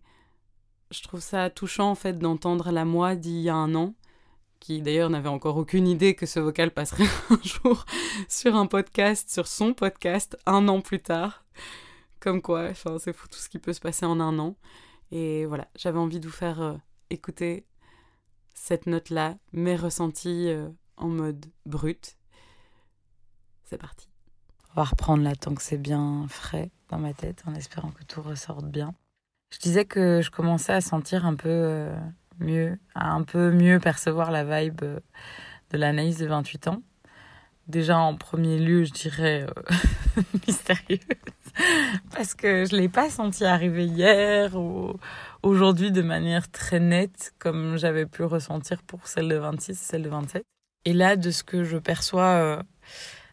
je 0.91 1.01
trouve 1.01 1.21
ça 1.21 1.49
touchant 1.49 1.91
en 1.91 1.95
fait 1.95 2.19
d'entendre 2.19 2.71
la 2.71 2.83
moi 2.83 3.15
d'il 3.15 3.39
y 3.39 3.47
a 3.47 3.55
un 3.55 3.73
an, 3.73 3.95
qui 4.59 4.81
d'ailleurs 4.81 5.09
n'avait 5.09 5.29
encore 5.29 5.57
aucune 5.57 5.87
idée 5.87 6.15
que 6.15 6.25
ce 6.25 6.39
vocal 6.39 6.71
passerait 6.71 7.07
un 7.29 7.39
jour 7.43 7.85
sur 8.27 8.55
un 8.55 8.65
podcast, 8.65 9.29
sur 9.29 9.47
son 9.47 9.73
podcast, 9.73 10.37
un 10.45 10.67
an 10.67 10.81
plus 10.81 11.01
tard. 11.01 11.45
Comme 12.19 12.41
quoi, 12.41 12.73
c'est 12.73 13.13
fou 13.13 13.27
tout 13.27 13.37
ce 13.37 13.49
qui 13.49 13.59
peut 13.59 13.73
se 13.73 13.81
passer 13.81 14.05
en 14.05 14.19
un 14.19 14.39
an. 14.39 14.55
Et 15.11 15.45
voilà, 15.45 15.67
j'avais 15.75 15.99
envie 15.99 16.19
de 16.19 16.27
vous 16.27 16.33
faire 16.33 16.61
euh, 16.61 16.73
écouter 17.09 17.65
cette 18.53 18.87
note-là, 18.87 19.37
mes 19.53 19.75
ressentis 19.75 20.47
euh, 20.49 20.67
en 20.97 21.07
mode 21.07 21.45
brut. 21.65 22.17
C'est 23.65 23.77
parti. 23.77 24.07
On 24.71 24.81
va 24.81 24.85
reprendre 24.85 25.23
là 25.23 25.35
tant 25.35 25.53
que 25.53 25.61
c'est 25.61 25.77
bien 25.77 26.25
frais 26.27 26.71
dans 26.89 26.97
ma 26.97 27.13
tête, 27.13 27.43
en 27.45 27.53
espérant 27.53 27.91
que 27.91 28.03
tout 28.03 28.21
ressorte 28.21 28.65
bien. 28.65 28.93
Je 29.51 29.59
disais 29.59 29.85
que 29.85 30.21
je 30.21 30.31
commençais 30.31 30.73
à 30.73 30.81
sentir 30.81 31.25
un 31.25 31.35
peu 31.35 31.49
euh, 31.49 31.95
mieux, 32.39 32.77
à 32.93 33.11
un 33.11 33.23
peu 33.23 33.51
mieux 33.51 33.79
percevoir 33.79 34.31
la 34.31 34.43
vibe 34.43 34.81
euh, 34.83 34.99
de 35.71 35.77
l'analyse 35.77 36.17
de 36.17 36.27
28 36.27 36.67
ans. 36.67 36.81
Déjà 37.67 37.97
en 37.97 38.15
premier 38.15 38.59
lieu, 38.59 38.83
je 38.83 38.91
dirais 38.91 39.47
euh, 39.49 40.21
mystérieuse, 40.47 40.99
parce 42.15 42.35
que 42.35 42.65
je 42.65 42.75
l'ai 42.75 42.89
pas 42.89 43.09
senti 43.09 43.43
arriver 43.43 43.85
hier 43.85 44.55
ou 44.55 44.99
aujourd'hui 45.41 45.91
de 45.91 46.03
manière 46.03 46.49
très 46.51 46.79
nette, 46.79 47.33
comme 47.39 47.77
j'avais 47.77 48.05
pu 48.05 48.23
ressentir 48.23 48.83
pour 48.83 49.07
celle 49.07 49.29
de 49.29 49.35
26 49.35 49.71
et 49.71 49.73
celle 49.75 50.03
de 50.03 50.09
27. 50.09 50.43
Et 50.85 50.93
là, 50.93 51.15
de 51.15 51.31
ce 51.31 51.43
que 51.43 51.63
je 51.63 51.77
perçois 51.77 52.35
euh, 52.35 52.63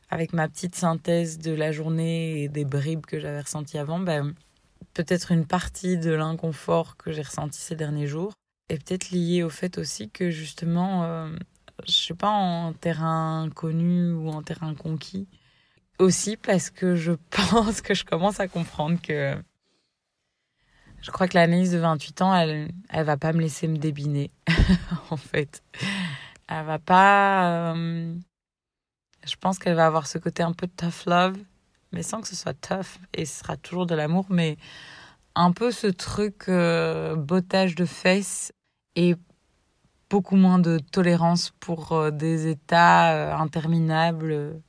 avec 0.09 0.33
ma 0.33 0.49
petite 0.49 0.75
synthèse 0.75 1.39
de 1.39 1.53
la 1.53 1.71
journée 1.71 2.43
et 2.43 2.49
des 2.49 2.65
bribes 2.65 3.05
que 3.05 3.19
j'avais 3.19 3.41
ressenties 3.41 3.77
avant, 3.77 3.99
ben, 3.99 4.35
peut-être 4.95 5.33
une 5.33 5.47
partie 5.47 5.99
de 5.99 6.13
l'inconfort 6.13 6.97
que 6.97 7.13
j'ai 7.13 7.23
ressenti 7.23 7.61
ces 7.61 7.77
derniers 7.77 8.07
jours 8.07 8.33
est 8.69 8.79
peut-être 8.79 9.11
liée 9.11 9.43
au 9.43 9.51
fait 9.51 9.79
aussi 9.79 10.11
que 10.11 10.31
justement, 10.31 11.05
euh, 11.05 11.37
je 11.87 11.93
sais 11.93 12.15
pas, 12.15 12.31
en 12.31 12.73
terrain 12.73 13.49
connu 13.55 14.13
ou 14.13 14.29
en 14.29 14.43
terrain 14.43 14.75
conquis, 14.75 15.29
aussi 15.99 16.37
parce 16.37 16.71
que 16.71 16.97
je 16.97 17.13
pense 17.51 17.81
que 17.81 17.95
je 17.95 18.05
commence 18.05 18.41
à 18.41 18.49
comprendre 18.49 19.01
que 19.01 19.37
je 21.03 21.11
crois 21.11 21.27
que 21.27 21.35
l'analyse 21.35 21.73
de 21.73 21.79
28 21.79 22.23
ans, 22.23 22.35
elle, 22.35 22.71
elle 22.89 23.05
va 23.05 23.17
pas 23.17 23.33
me 23.33 23.41
laisser 23.41 23.67
me 23.67 23.77
débiner, 23.77 24.31
en 25.11 25.17
fait. 25.17 25.63
Elle 26.49 26.65
va 26.65 26.79
pas. 26.79 27.73
Euh, 27.75 28.15
je 29.27 29.37
pense 29.37 29.59
qu'elle 29.59 29.75
va 29.75 29.87
avoir 29.87 30.07
ce 30.07 30.19
côté 30.19 30.45
un 30.45 30.53
peu 30.53 30.69
tough 30.69 31.07
love, 31.07 31.37
mais 31.91 32.05
sans 32.05 32.21
que 32.21 32.29
ce 32.29 32.37
soit 32.37 32.55
tough, 32.55 32.99
et 33.15 33.27
ce 33.27 33.41
sera 33.41 33.57
toujours 33.57 33.87
de 33.87 33.97
l'amour, 33.97 34.27
mais 34.31 34.57
un 35.35 35.53
peu 35.53 35.71
ce 35.71 35.87
truc 35.87 36.49
euh, 36.49 37.17
bottage 37.17 37.75
de 37.75 37.85
fesses 37.85 38.53
et 38.97 39.15
beaucoup 40.11 40.37
moins 40.37 40.59
de 40.59 40.79
tolérance 40.79 41.53
pour 41.61 41.93
euh, 41.93 42.11
des 42.11 42.49
états 42.49 43.37
interminables 43.37 44.63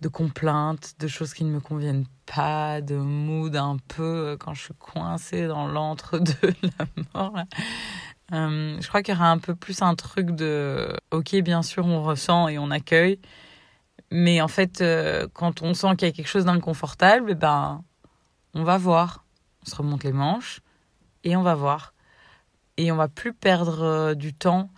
de 0.00 0.08
complaintes, 0.08 0.94
de 0.98 1.06
choses 1.08 1.34
qui 1.34 1.44
ne 1.44 1.50
me 1.50 1.60
conviennent 1.60 2.06
pas, 2.26 2.80
de 2.80 2.96
mood 2.96 3.54
un 3.56 3.76
peu 3.88 4.02
euh, 4.02 4.36
quand 4.36 4.54
je 4.54 4.62
suis 4.64 4.74
coincée 4.74 5.46
dans 5.46 5.66
l'entre-deux 5.66 6.32
de 6.62 6.70
la 6.78 6.86
mort. 7.14 7.36
Euh, 8.32 8.78
je 8.80 8.88
crois 8.88 9.02
qu'il 9.02 9.14
y 9.14 9.16
aura 9.16 9.30
un 9.30 9.38
peu 9.38 9.54
plus 9.54 9.82
un 9.82 9.94
truc 9.94 10.30
de 10.30 10.96
ok 11.10 11.34
bien 11.42 11.62
sûr 11.62 11.84
on 11.86 12.02
ressent 12.04 12.46
et 12.46 12.60
on 12.60 12.70
accueille 12.70 13.18
mais 14.12 14.40
en 14.40 14.46
fait 14.46 14.80
euh, 14.80 15.26
quand 15.32 15.62
on 15.62 15.74
sent 15.74 15.96
qu'il 15.96 16.06
y 16.06 16.10
a 16.10 16.14
quelque 16.14 16.28
chose 16.28 16.44
d'inconfortable 16.44 17.32
eh 17.32 17.34
ben 17.34 17.82
on 18.54 18.62
va 18.62 18.78
voir 18.78 19.24
on 19.64 19.70
se 19.70 19.76
remonte 19.76 20.04
les 20.04 20.12
manches 20.12 20.60
et 21.24 21.36
on 21.36 21.42
va 21.42 21.54
voir 21.54 21.94
et 22.76 22.90
on 22.92 22.96
va 22.96 23.08
plus 23.08 23.32
perdre 23.32 24.14
du 24.14 24.32
temps 24.32 24.70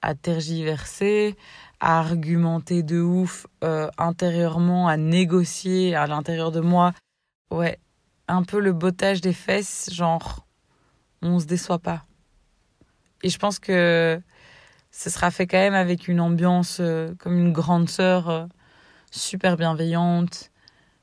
à 0.00 0.14
tergiverser 0.14 1.36
à 1.82 1.98
argumenter 1.98 2.84
de 2.84 3.00
ouf 3.00 3.48
euh, 3.64 3.90
intérieurement, 3.98 4.86
à 4.86 4.96
négocier 4.96 5.96
à 5.96 6.06
l'intérieur 6.06 6.52
de 6.52 6.60
moi. 6.60 6.92
Ouais, 7.50 7.80
un 8.28 8.44
peu 8.44 8.60
le 8.60 8.72
bottage 8.72 9.20
des 9.20 9.32
fesses, 9.32 9.90
genre, 9.92 10.46
on 11.22 11.40
se 11.40 11.44
déçoit 11.44 11.80
pas. 11.80 12.04
Et 13.24 13.28
je 13.28 13.38
pense 13.38 13.58
que 13.58 14.22
ce 14.92 15.10
sera 15.10 15.32
fait 15.32 15.48
quand 15.48 15.58
même 15.58 15.74
avec 15.74 16.06
une 16.06 16.20
ambiance 16.20 16.78
euh, 16.80 17.16
comme 17.18 17.36
une 17.36 17.52
grande 17.52 17.88
sœur 17.90 18.30
euh, 18.30 18.46
super 19.10 19.56
bienveillante, 19.56 20.52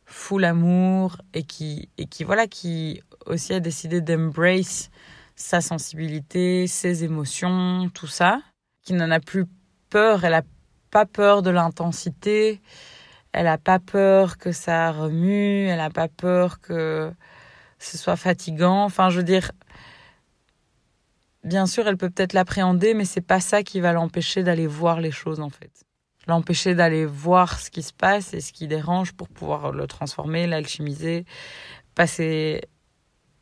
full 0.05 0.45
amour 0.45 1.17
et 1.33 1.43
qui, 1.43 1.89
et 1.97 2.05
qui, 2.05 2.23
voilà, 2.23 2.47
qui 2.47 3.01
aussi 3.29 3.53
a 3.53 3.59
décidé 3.59 4.01
d'embrace 4.01 4.89
sa 5.35 5.61
sensibilité, 5.61 6.67
ses 6.67 7.03
émotions, 7.03 7.89
tout 7.93 8.07
ça, 8.07 8.41
qui 8.83 8.93
n'en 8.93 9.09
a 9.09 9.19
plus 9.19 9.45
peur, 9.89 10.25
elle 10.25 10.33
a 10.33 10.43
pas 10.91 11.05
peur 11.05 11.41
de 11.41 11.49
l'intensité, 11.49 12.61
elle 13.31 13.47
a 13.47 13.57
pas 13.57 13.79
peur 13.79 14.37
que 14.37 14.51
ça 14.51 14.91
remue, 14.91 15.67
elle 15.67 15.79
a 15.79 15.89
pas 15.89 16.07
peur 16.07 16.59
que 16.59 17.11
ce 17.77 17.97
soit 17.97 18.15
fatigant. 18.15 18.83
Enfin, 18.83 19.09
je 19.09 19.17
veux 19.17 19.23
dire, 19.23 19.51
bien 21.43 21.65
sûr, 21.65 21.87
elle 21.87 21.97
peut 21.97 22.09
peut-être 22.09 22.33
l'appréhender, 22.33 22.93
mais 22.93 23.05
c'est 23.05 23.21
pas 23.21 23.39
ça 23.39 23.63
qui 23.63 23.79
va 23.79 23.93
l'empêcher 23.93 24.43
d'aller 24.43 24.67
voir 24.67 24.99
les 24.99 25.11
choses 25.11 25.39
en 25.39 25.49
fait. 25.49 25.71
L'empêcher 26.27 26.75
d'aller 26.75 27.05
voir 27.05 27.59
ce 27.59 27.71
qui 27.71 27.81
se 27.81 27.93
passe 27.93 28.33
et 28.33 28.41
ce 28.41 28.51
qui 28.51 28.67
dérange 28.67 29.13
pour 29.13 29.29
pouvoir 29.29 29.71
le 29.71 29.87
transformer, 29.87 30.47
l'alchimiser, 30.47 31.25
passer 31.95 32.61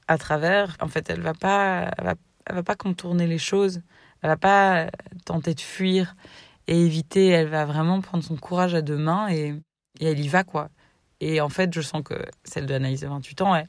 à 0.07 0.17
travers. 0.17 0.77
En 0.81 0.87
fait, 0.87 1.09
elle 1.09 1.21
va 1.21 1.33
pas, 1.33 1.91
va, 2.01 2.15
va 2.49 2.63
pas 2.63 2.75
contourner 2.75 3.27
les 3.27 3.37
choses. 3.37 3.81
Elle 4.21 4.29
va 4.29 4.37
pas 4.37 4.87
tenter 5.25 5.53
de 5.53 5.61
fuir 5.61 6.15
et 6.67 6.79
éviter. 6.79 7.27
Elle 7.27 7.47
va 7.47 7.65
vraiment 7.65 8.01
prendre 8.01 8.23
son 8.23 8.37
courage 8.37 8.75
à 8.75 8.81
deux 8.81 8.97
mains 8.97 9.29
et, 9.29 9.55
elle 9.99 10.19
y 10.19 10.27
va, 10.27 10.43
quoi. 10.43 10.69
Et 11.19 11.41
en 11.41 11.49
fait, 11.49 11.73
je 11.73 11.81
sens 11.81 12.03
que 12.03 12.13
celle 12.43 12.67
de 12.67 12.77
de 12.77 13.07
28 13.07 13.41
ans, 13.41 13.55
elle, 13.55 13.67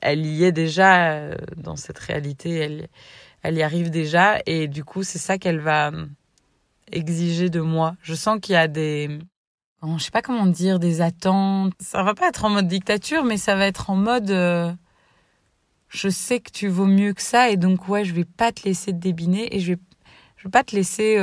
elle, 0.00 0.26
y 0.26 0.44
est 0.44 0.52
déjà 0.52 1.12
euh, 1.12 1.34
dans 1.56 1.76
cette 1.76 1.98
réalité. 1.98 2.50
Elle, 2.56 2.88
elle 3.42 3.56
y 3.56 3.62
arrive 3.62 3.90
déjà. 3.90 4.40
Et 4.46 4.68
du 4.68 4.84
coup, 4.84 5.02
c'est 5.02 5.18
ça 5.18 5.38
qu'elle 5.38 5.60
va 5.60 5.88
euh, 5.88 6.06
exiger 6.92 7.48
de 7.50 7.60
moi. 7.60 7.96
Je 8.02 8.14
sens 8.14 8.38
qu'il 8.40 8.54
y 8.54 8.56
a 8.56 8.68
des, 8.68 9.18
je 9.82 10.02
sais 10.02 10.10
pas 10.10 10.22
comment 10.22 10.46
dire, 10.46 10.78
des 10.78 11.00
attentes. 11.00 11.72
Ça 11.80 12.02
va 12.02 12.14
pas 12.14 12.28
être 12.28 12.44
en 12.44 12.50
mode 12.50 12.66
dictature, 12.66 13.24
mais 13.24 13.36
ça 13.36 13.54
va 13.56 13.66
être 13.66 13.90
en 13.90 13.96
mode, 13.96 14.30
euh, 14.30 14.72
je 15.88 16.08
sais 16.08 16.40
que 16.40 16.50
tu 16.50 16.68
vaux 16.68 16.86
mieux 16.86 17.12
que 17.12 17.22
ça, 17.22 17.50
et 17.50 17.56
donc 17.56 17.88
ouais, 17.88 18.04
je 18.04 18.14
vais 18.14 18.24
pas 18.24 18.52
te 18.52 18.64
laisser 18.64 18.92
te 18.92 18.98
débiner, 18.98 19.54
et 19.54 19.60
je 19.60 19.72
vais, 19.72 19.78
je 20.36 20.44
vais 20.44 20.50
pas 20.50 20.64
te 20.64 20.74
laisser 20.74 21.18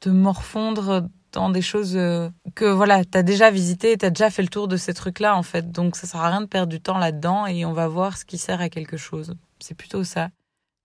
te 0.00 0.10
morfondre 0.10 1.08
dans 1.34 1.50
des 1.50 1.62
choses 1.62 1.96
euh, 1.96 2.30
que 2.54 2.64
voilà, 2.64 3.04
tu 3.04 3.18
as 3.18 3.22
déjà 3.22 3.50
visité, 3.50 3.96
tu 3.96 4.06
as 4.06 4.10
déjà 4.10 4.30
fait 4.30 4.42
le 4.42 4.48
tour 4.48 4.68
de 4.68 4.76
ces 4.76 4.94
trucs-là 4.94 5.36
en 5.36 5.42
fait. 5.42 5.70
Donc 5.70 5.96
ça 5.96 6.06
sert 6.06 6.20
à 6.20 6.30
rien 6.30 6.40
de 6.40 6.46
perdre 6.46 6.70
du 6.70 6.80
temps 6.80 6.98
là-dedans 6.98 7.46
et 7.46 7.64
on 7.64 7.72
va 7.72 7.88
voir 7.88 8.16
ce 8.16 8.24
qui 8.24 8.38
sert 8.38 8.60
à 8.60 8.68
quelque 8.68 8.96
chose. 8.96 9.34
C'est 9.60 9.74
plutôt 9.74 10.04
ça. 10.04 10.30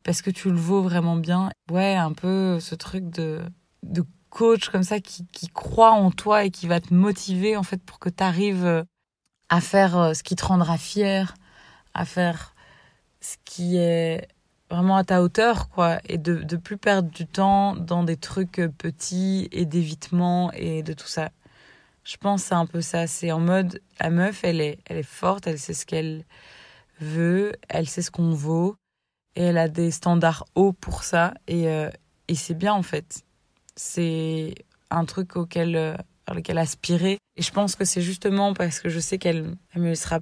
Parce 0.04 0.22
que 0.22 0.32
tu 0.32 0.50
le 0.50 0.56
vaux 0.56 0.82
vraiment 0.82 1.16
bien. 1.16 1.52
Ouais, 1.70 1.96
un 1.96 2.14
peu 2.14 2.60
ce 2.60 2.76
truc 2.76 3.10
de, 3.10 3.42
de 3.84 4.04
coach 4.30 4.70
comme 4.70 4.84
ça 4.84 5.00
qui, 5.00 5.26
qui 5.28 5.48
croit 5.48 5.92
en 5.92 6.12
toi 6.12 6.46
et 6.46 6.52
qui 6.52 6.68
va 6.68 6.80
te 6.80 6.94
motiver 6.94 7.58
en 7.58 7.64
fait 7.64 7.84
pour 7.84 8.00
que 8.00 8.10
tu 8.10 8.24
arrives 8.24 8.66
euh, 8.66 8.84
à 9.50 9.62
faire 9.62 9.98
euh, 9.98 10.14
ce 10.14 10.24
qui 10.24 10.36
te 10.36 10.46
rendra 10.46 10.78
fier, 10.78 11.34
à 11.94 12.06
faire 12.06 12.56
ce 13.22 13.36
qui 13.46 13.78
est 13.78 14.28
vraiment 14.70 14.98
à 14.98 15.04
ta 15.04 15.22
hauteur, 15.22 15.70
quoi, 15.70 16.00
et 16.08 16.18
de 16.18 16.36
de 16.36 16.58
plus 16.58 16.78
perdre 16.78 17.10
du 17.10 17.26
temps 17.26 17.76
dans 17.76 18.04
des 18.04 18.18
trucs 18.18 18.60
euh, 18.60 18.70
petits 18.70 19.48
et 19.52 19.66
d'évitement 19.66 20.52
et 20.54 20.84
de 20.84 20.94
tout 20.94 21.08
ça. 21.08 21.30
Je 22.04 22.18
pense 22.18 22.44
c'est 22.44 22.56
un 22.56 22.66
peu 22.66 22.82
ça. 22.82 23.08
C'est 23.08 23.32
en 23.32 23.40
mode 23.40 23.82
la 24.00 24.10
meuf, 24.10 24.44
elle 24.44 24.62
est 24.62 24.80
elle 24.86 24.98
est 24.98 25.04
forte, 25.04 25.48
elle 25.48 25.60
sait 25.60 25.74
ce 25.74 25.86
qu'elle 25.86 26.26
veut, 27.02 27.54
elle 27.70 27.88
sait 27.88 28.02
ce 28.02 28.12
qu'on 28.12 28.32
vaut 28.32 28.76
et 29.36 29.44
elle 29.44 29.58
a 29.58 29.70
des 29.70 29.92
standards 29.92 30.46
hauts 30.56 30.74
pour 30.74 31.04
ça 31.04 31.34
et 31.48 31.68
euh, 31.70 31.90
et 32.28 32.36
c'est 32.36 32.54
bien 32.56 32.74
en 32.74 32.84
fait. 32.84 33.24
C'est 33.76 34.56
un 34.92 35.06
truc 35.06 35.36
auquel 35.36 35.76
euh, 35.76 35.96
lequel 36.34 36.58
aspirer 36.58 37.18
et 37.38 37.42
je 37.42 37.52
pense 37.52 37.76
que 37.76 37.86
c'est 37.86 38.02
justement 38.02 38.54
parce 38.54 38.80
que 38.80 38.90
je 38.90 39.00
sais 39.00 39.18
qu'elle 39.18 39.56
elle 39.74 39.82
me 39.82 39.96
sera 39.96 40.20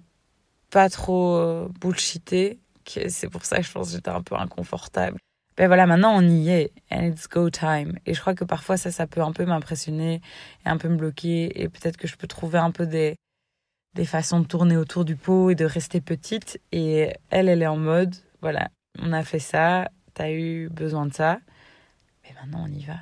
pas 0.69 0.89
trop 0.89 1.36
euh, 1.36 1.67
bullshitée 1.80 2.60
c'est 3.08 3.30
pour 3.30 3.45
ça 3.45 3.58
que 3.58 3.63
je 3.63 3.71
pense 3.71 3.88
que 3.88 3.95
j'étais 3.95 4.10
un 4.10 4.21
peu 4.21 4.36
inconfortable. 4.36 5.19
Ben 5.58 5.67
voilà, 5.67 5.88
maintenant 5.88 6.15
on 6.15 6.21
y 6.21 6.49
est, 6.49 6.71
and 6.91 7.03
it's 7.03 7.27
go 7.27 7.49
time. 7.49 7.97
Et 8.06 8.13
je 8.13 8.21
crois 8.21 8.36
que 8.36 8.43
parfois 8.43 8.77
ça, 8.77 8.91
ça 8.91 9.08
peut 9.08 9.21
un 9.21 9.32
peu 9.32 9.45
m'impressionner 9.45 10.21
et 10.65 10.69
un 10.69 10.77
peu 10.77 10.88
me 10.88 10.97
bloquer, 10.97 11.62
et 11.62 11.67
peut-être 11.67 11.97
que 11.97 12.08
je 12.08 12.15
peux 12.15 12.27
trouver 12.27 12.60
un 12.60 12.71
peu 12.71 12.86
des, 12.86 13.15
des 13.95 14.06
façons 14.06 14.39
de 14.39 14.45
tourner 14.45 14.77
autour 14.77 15.03
du 15.03 15.15
pot 15.15 15.49
et 15.49 15.56
de 15.56 15.65
rester 15.65 15.99
petite. 15.99 16.60
Et 16.71 17.12
elle, 17.32 17.49
elle 17.49 17.63
est 17.63 17.67
en 17.67 17.77
mode, 17.77 18.15
voilà, 18.41 18.69
on 18.99 19.13
a 19.13 19.23
fait 19.23 19.39
ça, 19.39 19.89
t'as 20.13 20.32
eu 20.32 20.69
besoin 20.69 21.08
de 21.08 21.13
ça, 21.13 21.39
mais 22.23 22.36
maintenant 22.39 22.65
on 22.65 22.71
y 22.71 22.84
va. 22.84 22.97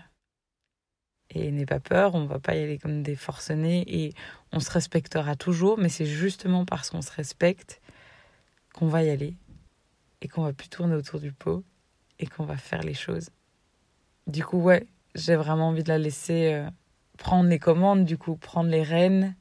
Et 1.38 1.52
n'aie 1.52 1.66
pas 1.66 1.82
peur, 1.82 2.16
on 2.16 2.26
va 2.26 2.40
pas 2.40 2.56
y 2.56 2.64
aller 2.64 2.78
comme 2.78 3.04
des 3.04 3.18
forcenés 3.18 3.84
et 3.88 4.14
on 4.54 4.62
se 4.62 4.72
respectera 4.72 5.36
toujours, 5.36 5.78
mais 5.78 5.90
c'est 5.90 6.06
justement 6.06 6.64
parce 6.64 6.90
qu'on 6.90 7.02
se 7.02 7.12
respecte 7.12 7.82
qu'on 8.74 8.88
va 8.88 9.04
y 9.04 9.10
aller 9.10 9.36
et 10.22 10.30
qu'on 10.30 10.44
va 10.44 10.54
plus 10.54 10.70
tourner 10.70 10.96
autour 10.96 11.20
du 11.20 11.34
pot 11.34 11.66
et 12.20 12.26
qu'on 12.26 12.46
va 12.46 12.56
faire 12.56 12.84
les 12.84 12.94
choses. 12.94 13.32
Du 14.28 14.46
coup, 14.46 14.62
ouais, 14.62 14.88
j'ai 15.14 15.36
vraiment 15.36 15.68
envie 15.68 15.84
de 15.84 15.90
la 15.90 15.98
laisser 15.98 16.54
euh, 16.54 16.70
prendre 17.18 17.50
les 17.50 17.60
commandes, 17.60 18.06
du 18.06 18.18
coup, 18.18 18.38
prendre 18.38 18.70
les 18.70 18.82
rênes, 18.82 19.36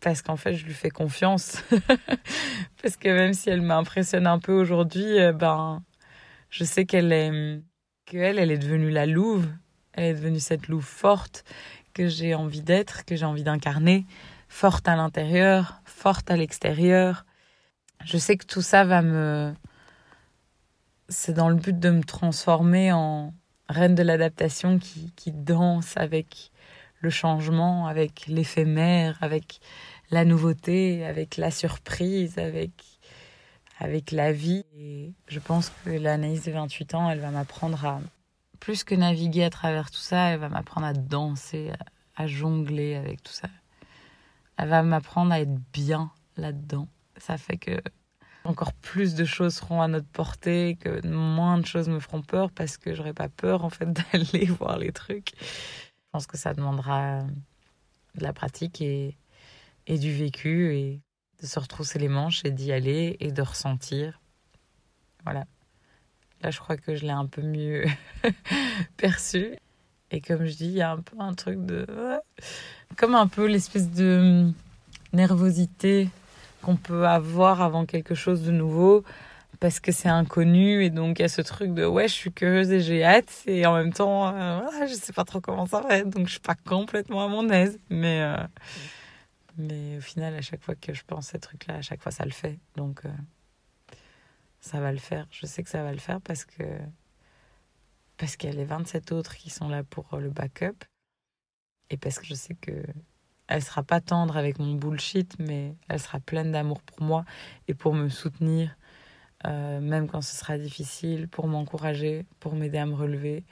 parce 0.00 0.22
qu'en 0.22 0.36
fait, 0.36 0.54
je 0.54 0.64
lui 0.64 0.74
fais 0.74 0.90
confiance. 0.90 1.62
parce 2.82 2.96
que 2.96 3.08
même 3.08 3.32
si 3.32 3.48
elle 3.48 3.62
m'impressionne 3.62 4.26
un 4.26 4.38
peu 4.38 4.52
aujourd'hui, 4.52 5.20
euh, 5.20 5.32
ben, 5.32 5.84
je 6.50 6.64
sais 6.64 6.84
qu'elle 6.84 7.12
est, 7.12 7.60
qu'elle, 8.06 8.38
elle 8.38 8.50
est 8.50 8.58
devenue 8.58 8.90
la 8.90 9.06
louve. 9.06 9.48
Elle 9.92 10.04
est 10.04 10.14
devenue 10.14 10.40
cette 10.40 10.68
louve 10.68 10.84
forte 10.84 11.44
que 11.94 12.08
j'ai 12.08 12.34
envie 12.34 12.62
d'être, 12.62 13.04
que 13.04 13.16
j'ai 13.16 13.24
envie 13.24 13.42
d'incarner, 13.42 14.06
forte 14.48 14.88
à 14.88 14.96
l'intérieur, 14.96 15.80
forte 15.84 16.30
à 16.30 16.36
l'extérieur. 16.36 17.24
Je 18.04 18.16
sais 18.18 18.36
que 18.36 18.46
tout 18.46 18.62
ça 18.62 18.84
va 18.84 19.02
me, 19.02 19.52
c'est 21.08 21.32
dans 21.32 21.48
le 21.48 21.56
but 21.56 21.78
de 21.78 21.90
me 21.90 22.02
transformer 22.02 22.92
en 22.92 23.34
reine 23.68 23.94
de 23.94 24.02
l'adaptation 24.02 24.78
qui, 24.78 25.12
qui 25.16 25.32
danse 25.32 25.96
avec 25.96 26.52
le 27.00 27.10
changement, 27.10 27.86
avec 27.86 28.26
l'éphémère, 28.26 29.18
avec 29.20 29.60
la 30.10 30.24
nouveauté, 30.24 31.04
avec 31.04 31.36
la 31.36 31.50
surprise, 31.50 32.38
avec, 32.38 32.70
avec 33.78 34.10
la 34.10 34.32
vie. 34.32 34.64
Et 34.76 35.12
je 35.28 35.38
pense 35.38 35.70
que 35.84 35.90
l'Anaïs 35.90 36.44
de 36.44 36.52
28 36.52 36.94
ans, 36.94 37.10
elle 37.10 37.20
va 37.20 37.30
m'apprendre 37.30 37.84
à 37.84 38.00
plus 38.60 38.84
que 38.84 38.94
naviguer 38.94 39.44
à 39.44 39.50
travers 39.50 39.90
tout 39.90 39.98
ça, 39.98 40.30
elle 40.30 40.40
va 40.40 40.48
m'apprendre 40.48 40.86
à 40.86 40.92
danser, 40.92 41.72
à, 42.16 42.26
jongler 42.26 42.94
avec 42.94 43.22
tout 43.22 43.32
ça. 43.32 43.48
Elle 44.56 44.68
va 44.68 44.82
m'apprendre 44.82 45.32
à 45.32 45.40
être 45.40 45.54
bien 45.72 46.10
là-dedans. 46.36 46.88
Ça 47.16 47.38
fait 47.38 47.56
que 47.56 47.80
encore 48.44 48.72
plus 48.72 49.14
de 49.14 49.24
choses 49.24 49.56
seront 49.56 49.82
à 49.82 49.88
notre 49.88 50.08
portée, 50.08 50.78
que 50.80 51.06
moins 51.06 51.58
de 51.58 51.66
choses 51.66 51.88
me 51.88 52.00
feront 52.00 52.22
peur 52.22 52.50
parce 52.50 52.76
que 52.76 52.94
j'aurai 52.94 53.12
pas 53.12 53.28
peur 53.28 53.64
en 53.64 53.70
fait 53.70 53.92
d'aller 54.12 54.46
voir 54.46 54.78
les 54.78 54.92
trucs. 54.92 55.32
Je 55.40 56.10
pense 56.12 56.26
que 56.26 56.36
ça 56.38 56.54
demandera 56.54 57.22
de 58.14 58.22
la 58.22 58.32
pratique 58.32 58.80
et, 58.80 59.16
et 59.86 59.98
du 59.98 60.12
vécu 60.12 60.74
et 60.74 61.00
de 61.40 61.46
se 61.46 61.58
retrousser 61.58 61.98
les 61.98 62.08
manches 62.08 62.44
et 62.44 62.50
d'y 62.50 62.72
aller 62.72 63.16
et 63.20 63.30
de 63.30 63.42
ressentir. 63.42 64.20
Voilà. 65.24 65.46
Là, 66.42 66.50
je 66.50 66.58
crois 66.60 66.76
que 66.76 66.94
je 66.94 67.04
l'ai 67.04 67.12
un 67.12 67.26
peu 67.26 67.42
mieux 67.42 67.84
perçu. 68.96 69.56
Et 70.10 70.20
comme 70.20 70.46
je 70.46 70.56
dis, 70.56 70.66
il 70.66 70.72
y 70.72 70.82
a 70.82 70.92
un 70.92 71.00
peu 71.00 71.16
un 71.18 71.34
truc 71.34 71.64
de. 71.64 71.86
Comme 72.96 73.14
un 73.14 73.26
peu 73.26 73.46
l'espèce 73.46 73.90
de 73.90 74.50
nervosité 75.12 76.08
qu'on 76.62 76.76
peut 76.76 77.06
avoir 77.06 77.62
avant 77.62 77.86
quelque 77.86 78.14
chose 78.14 78.42
de 78.42 78.50
nouveau 78.50 79.04
parce 79.60 79.80
que 79.80 79.92
c'est 79.92 80.08
inconnu. 80.08 80.84
Et 80.84 80.90
donc 80.90 81.18
il 81.18 81.22
y 81.22 81.24
a 81.24 81.28
ce 81.28 81.42
truc 81.42 81.74
de 81.74 81.84
ouais 81.84 82.08
je 82.08 82.14
suis 82.14 82.32
curieuse 82.32 82.70
et 82.70 82.80
j'ai 82.80 83.04
hâte. 83.04 83.42
Et 83.46 83.66
en 83.66 83.74
même 83.74 83.92
temps 83.92 84.34
euh, 84.34 84.60
je 84.88 84.94
sais 84.94 85.12
pas 85.12 85.24
trop 85.24 85.40
comment 85.40 85.66
ça 85.66 85.80
va 85.80 85.98
être. 85.98 86.08
Donc 86.08 86.26
je 86.26 86.32
suis 86.32 86.40
pas 86.40 86.54
complètement 86.54 87.24
à 87.24 87.28
mon 87.28 87.48
aise. 87.50 87.78
Mais 87.90 88.22
euh, 88.22 88.36
mais 89.56 89.98
au 89.98 90.00
final 90.00 90.34
à 90.34 90.40
chaque 90.40 90.62
fois 90.62 90.74
que 90.74 90.94
je 90.94 91.02
pense 91.06 91.28
à 91.28 91.32
ces 91.32 91.38
trucs 91.38 91.66
là 91.66 91.76
à 91.76 91.82
chaque 91.82 92.02
fois 92.02 92.12
ça 92.12 92.24
le 92.24 92.30
fait. 92.30 92.58
Donc 92.76 93.04
euh, 93.04 93.08
ça 94.68 94.80
va 94.80 94.92
le 94.92 94.98
faire. 94.98 95.26
Je 95.30 95.46
sais 95.46 95.62
que 95.62 95.70
ça 95.70 95.82
va 95.82 95.92
le 95.92 95.98
faire 95.98 96.20
parce 96.20 96.44
que 96.44 96.64
parce 98.18 98.36
qu'il 98.36 98.50
y 98.50 98.52
a 98.52 98.56
les 98.56 98.64
27 98.64 99.12
autres 99.12 99.36
qui 99.36 99.50
sont 99.50 99.68
là 99.68 99.84
pour 99.84 100.16
le 100.18 100.30
backup. 100.30 100.84
Et 101.90 101.96
parce 101.96 102.18
que 102.18 102.26
je 102.26 102.34
sais 102.34 102.54
que 102.54 102.84
elle 103.48 103.62
sera 103.62 103.82
pas 103.82 104.00
tendre 104.00 104.36
avec 104.36 104.58
mon 104.58 104.74
bullshit 104.74 105.38
mais 105.38 105.74
elle 105.88 106.00
sera 106.00 106.20
pleine 106.20 106.52
d'amour 106.52 106.82
pour 106.82 107.02
moi 107.02 107.24
et 107.66 107.74
pour 107.74 107.94
me 107.94 108.08
soutenir 108.10 108.76
euh, 109.46 109.80
même 109.80 110.08
quand 110.08 110.20
ce 110.20 110.36
sera 110.36 110.58
difficile, 110.58 111.28
pour 111.28 111.46
m'encourager, 111.46 112.26
pour 112.40 112.54
m'aider 112.56 112.78
à 112.78 112.86
me 112.86 112.94
relever. 112.94 113.44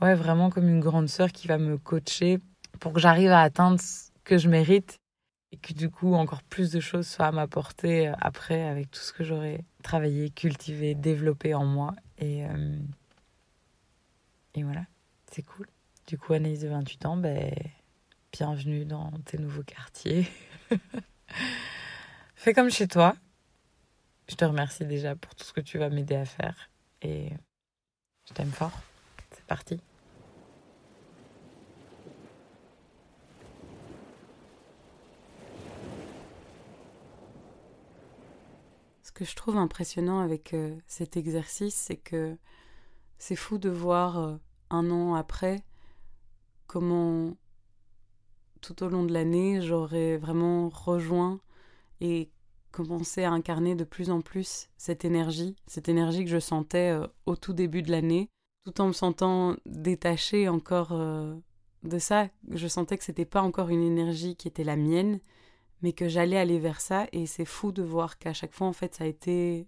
Ouais, 0.00 0.14
vraiment 0.14 0.50
comme 0.50 0.68
une 0.68 0.80
grande 0.80 1.08
sœur 1.08 1.32
qui 1.32 1.48
va 1.48 1.58
me 1.58 1.78
coacher 1.78 2.38
pour 2.80 2.92
que 2.92 3.00
j'arrive 3.00 3.30
à 3.30 3.42
atteindre 3.42 3.80
ce 3.80 4.10
que 4.24 4.38
je 4.38 4.48
mérite 4.48 4.98
et 5.52 5.56
que 5.56 5.72
du 5.72 5.90
coup 5.90 6.14
encore 6.14 6.42
plus 6.42 6.70
de 6.70 6.80
choses 6.80 7.06
soient 7.06 7.26
à 7.26 7.32
ma 7.32 7.46
portée 7.46 8.08
euh, 8.08 8.14
après 8.20 8.62
avec 8.68 8.90
tout 8.90 9.00
ce 9.00 9.12
que 9.12 9.24
j'aurai 9.24 9.64
travaillé, 9.82 10.30
cultivé, 10.30 10.94
développé 10.94 11.54
en 11.54 11.64
moi. 11.64 11.94
Et, 12.18 12.44
euh, 12.44 12.78
et 14.54 14.62
voilà, 14.62 14.84
c'est 15.30 15.42
cool. 15.42 15.66
Du 16.06 16.18
coup, 16.18 16.32
Anaïs 16.32 16.60
de 16.60 16.68
28 16.68 17.06
ans, 17.06 17.16
ben, 17.16 17.52
bienvenue 18.32 18.84
dans 18.84 19.10
tes 19.24 19.38
nouveaux 19.38 19.64
quartiers. 19.64 20.28
Fais 22.34 22.52
comme 22.52 22.70
chez 22.70 22.86
toi, 22.86 23.16
je 24.28 24.34
te 24.36 24.44
remercie 24.44 24.84
déjà 24.84 25.16
pour 25.16 25.34
tout 25.34 25.44
ce 25.44 25.52
que 25.52 25.60
tu 25.60 25.78
vas 25.78 25.88
m'aider 25.88 26.16
à 26.16 26.24
faire. 26.24 26.70
Et 27.02 27.30
je 28.28 28.34
t'aime 28.34 28.52
fort. 28.52 28.80
C'est 29.32 29.44
parti. 29.46 29.80
Que 39.16 39.24
je 39.24 39.34
trouve 39.34 39.56
impressionnant 39.56 40.20
avec 40.20 40.52
euh, 40.52 40.76
cet 40.86 41.16
exercice, 41.16 41.74
c'est 41.74 41.96
que 41.96 42.36
c'est 43.16 43.34
fou 43.34 43.56
de 43.56 43.70
voir 43.70 44.18
euh, 44.18 44.36
un 44.68 44.90
an 44.90 45.14
après 45.14 45.64
comment 46.66 47.34
tout 48.60 48.82
au 48.82 48.88
long 48.90 49.04
de 49.04 49.14
l'année 49.14 49.62
j'aurais 49.62 50.18
vraiment 50.18 50.68
rejoint 50.68 51.40
et 52.02 52.30
commencer 52.72 53.24
à 53.24 53.30
incarner 53.30 53.74
de 53.74 53.84
plus 53.84 54.10
en 54.10 54.20
plus 54.20 54.68
cette 54.76 55.06
énergie, 55.06 55.56
cette 55.66 55.88
énergie 55.88 56.24
que 56.24 56.30
je 56.30 56.38
sentais 56.38 56.90
euh, 56.90 57.06
au 57.24 57.36
tout 57.36 57.54
début 57.54 57.80
de 57.80 57.90
l'année, 57.90 58.28
tout 58.66 58.78
en 58.82 58.88
me 58.88 58.92
sentant 58.92 59.56
détachée 59.64 60.46
encore 60.50 60.90
de 60.90 61.98
ça. 61.98 62.28
Je 62.50 62.68
sentais 62.68 62.98
que 62.98 63.04
c'était 63.04 63.24
pas 63.24 63.40
encore 63.40 63.70
une 63.70 63.82
énergie 63.82 64.36
qui 64.36 64.48
était 64.48 64.64
la 64.64 64.76
mienne, 64.76 65.20
mais 65.82 65.92
que 65.92 66.08
j'allais 66.08 66.38
aller 66.38 66.58
vers 66.58 66.80
ça. 66.80 67.06
Et 67.12 67.26
c'est 67.26 67.44
fou 67.44 67.72
de 67.72 67.82
voir 67.82 68.18
qu'à 68.18 68.32
chaque 68.32 68.52
fois, 68.52 68.66
en 68.66 68.72
fait, 68.72 68.94
ça 68.94 69.04
a 69.04 69.06
été 69.06 69.66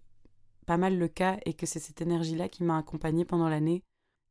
pas 0.67 0.77
mal 0.77 0.99
le 0.99 1.09
cas 1.09 1.39
et 1.47 1.55
que 1.55 1.67
c'est 1.67 1.81
cette 1.81 2.03
énergie-là 2.03 2.49
qui 2.49 2.65
m'a 2.65 2.79
accompagnée 2.79 3.25
pendant 3.25 3.49
l'année. 3.49 3.83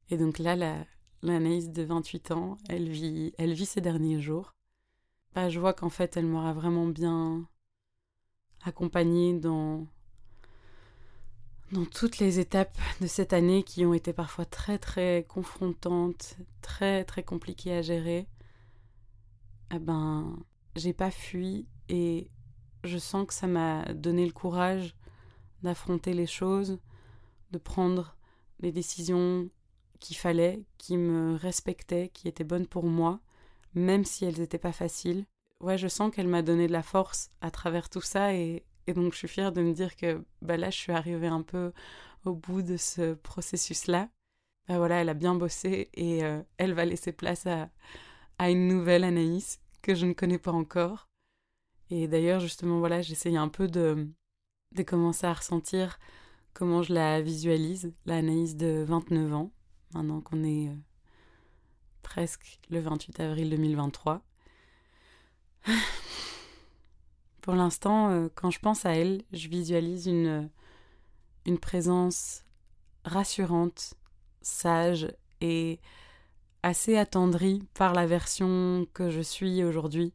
Et 0.10 0.18
donc 0.18 0.40
là, 0.40 0.56
la, 0.56 0.78
l'Anaïs 1.22 1.70
de 1.70 1.84
28 1.84 2.32
ans, 2.32 2.58
elle 2.70 2.90
vit, 2.90 3.34
elle 3.38 3.54
vit 3.54 3.66
ces 3.66 3.82
derniers 3.82 4.22
jours. 4.22 4.54
Bah, 5.34 5.50
je 5.50 5.60
vois 5.60 5.74
qu'en 5.74 5.90
fait, 5.90 6.18
elle 6.18 6.26
m'aura 6.26 6.54
vraiment 6.54 6.88
bien 6.88 7.48
accompagnée 8.64 9.34
dans, 9.34 9.88
dans 11.72 11.86
toutes 11.86 12.20
les 12.20 12.40
étapes 12.40 12.78
de 13.02 13.08
cette 13.08 13.34
année 13.34 13.64
qui 13.64 13.86
ont 13.86 13.94
été 13.94 14.14
parfois 14.14 14.46
très 14.46 14.78
très 14.78 15.26
confrontantes, 15.28 16.38
très 16.62 17.04
très 17.06 17.24
compliquées 17.24 17.74
à 17.74 17.82
gérer, 17.82 18.28
eh 19.74 19.80
ben, 19.80 20.38
j'ai 20.78 20.94
pas 20.94 21.12
fui 21.12 21.68
et 21.90 22.30
je 22.84 22.98
sens 22.98 23.28
que 23.28 23.34
ça 23.34 23.48
m'a 23.48 23.86
donné 23.94 24.26
le 24.26 24.32
courage 24.32 24.96
d'affronter 25.64 26.14
les 26.14 26.28
choses, 26.28 26.80
de 27.52 27.58
prendre 27.58 28.16
les 28.60 28.72
décisions 28.72 29.50
qu'il 30.00 30.16
fallait, 30.16 30.64
qui 30.78 30.98
me 30.98 31.36
respectaient, 31.36 32.10
qui 32.10 32.28
étaient 32.28 32.44
bonnes 32.44 32.68
pour 32.68 32.86
moi, 32.86 33.20
même 33.74 34.06
si 34.06 34.26
elles 34.26 34.40
n'étaient 34.40 34.58
pas 34.58 34.72
faciles 34.72 35.26
ouais, 35.60 35.78
je 35.78 35.88
sens 35.88 36.14
qu'elle 36.14 36.28
m'a 36.28 36.42
donné 36.42 36.68
de 36.68 36.72
la 36.72 36.84
force 36.84 37.30
à 37.42 37.52
travers 37.52 37.90
tout 37.90 38.02
ça 38.02 38.34
et, 38.34 38.66
donc 38.88 39.12
je 39.12 39.18
suis 39.18 39.28
fière 39.28 39.52
de 39.52 39.62
me 39.62 39.74
dire 39.74 39.98
que 39.98 40.24
bah 40.42 40.56
là, 40.56 40.70
je 40.70 40.78
suis 40.78 40.94
arrivée 40.94 41.28
un 41.28 41.42
peu 41.42 41.74
au 42.24 42.34
bout 42.34 42.62
de 42.62 42.78
ce 42.78 43.16
processus-là. 43.16 44.10
Bah 44.68 44.78
voilà, 44.78 45.02
elle 45.02 45.10
a 45.10 45.14
bien 45.14 45.36
bossé 45.36 45.90
et 45.94 46.24
euh, 46.24 46.42
elle 46.58 46.74
va 46.74 46.86
laisser 46.86 47.12
place 47.12 47.46
à, 47.48 47.70
à 48.38 48.50
une 48.50 48.68
nouvelle 48.68 49.04
Anaïs 49.04 49.60
que 49.82 49.96
je 49.96 50.06
ne 50.06 50.14
connais 50.14 50.38
pas 50.38 50.52
encore. 50.52 51.08
Et 51.90 52.08
d'ailleurs, 52.08 52.40
justement, 52.40 52.80
voilà, 52.80 53.02
j'essaye 53.02 53.38
un 53.38 53.48
peu 53.48 53.68
de, 53.68 54.10
de 54.76 54.84
commencer 54.84 55.26
à 55.26 55.34
ressentir 55.34 56.00
comment 56.54 56.82
je 56.82 56.94
la 56.94 57.22
visualise, 57.22 57.94
la 58.06 58.18
Anaïs 58.18 58.56
de 58.56 58.84
29 58.88 59.34
ans, 59.34 59.52
maintenant 59.94 60.22
qu'on 60.22 60.44
est 60.44 60.70
euh, 60.70 60.76
presque 62.02 62.60
le 62.70 62.80
28 62.80 63.20
avril 63.20 63.50
2023. 63.52 64.22
Pour 67.42 67.54
l'instant, 67.54 68.10
euh, 68.10 68.28
quand 68.36 68.52
je 68.52 68.60
pense 68.60 68.86
à 68.86 68.96
elle, 68.96 69.24
je 69.32 69.48
visualise 69.48 70.08
une, 70.08 70.50
une 71.46 71.60
présence 71.60 72.44
rassurante, 73.06 73.94
sage 74.42 75.08
et 75.42 75.80
assez 76.68 76.98
attendrie 76.98 77.64
par 77.74 77.94
la 77.94 78.06
version 78.06 78.88
que 78.94 79.10
je 79.10 79.22
suis 79.22 79.64
aujourd'hui, 79.64 80.14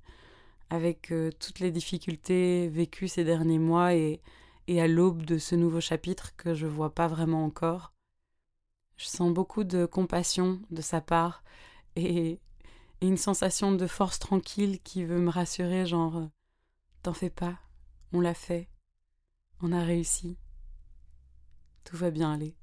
avec 0.68 1.10
euh, 1.10 1.30
toutes 1.40 1.60
les 1.60 1.70
difficultés 1.70 2.68
vécues 2.68 3.08
ces 3.08 3.24
derniers 3.24 3.58
mois 3.58 3.94
et, 3.94 4.20
à 4.68 4.86
l'aube 4.86 5.24
de 5.24 5.38
ce 5.38 5.54
nouveau 5.54 5.80
chapitre 5.80 6.36
que 6.36 6.54
je 6.54 6.66
vois 6.66 6.94
pas 6.94 7.08
vraiment 7.08 7.44
encore. 7.44 7.92
Je 8.96 9.06
sens 9.06 9.32
beaucoup 9.32 9.64
de 9.64 9.86
compassion 9.86 10.60
de 10.70 10.82
sa 10.82 11.00
part 11.00 11.42
et 11.96 12.38
et 13.00 13.08
une 13.08 13.16
sensation 13.16 13.72
de 13.72 13.86
force 13.88 14.20
tranquille 14.20 14.78
qui 14.80 15.04
veut 15.04 15.18
me 15.18 15.30
rassurer, 15.30 15.86
genre 15.86 16.18
euh, 16.18 16.26
T'en 17.02 17.12
fais 17.12 17.30
pas, 17.30 17.58
on 18.12 18.20
l'a 18.20 18.34
fait, 18.34 18.68
on 19.60 19.72
a 19.72 19.82
réussi, 19.82 20.38
tout 21.82 21.96
va 21.96 22.12
bien 22.12 22.32
aller. 22.32 22.54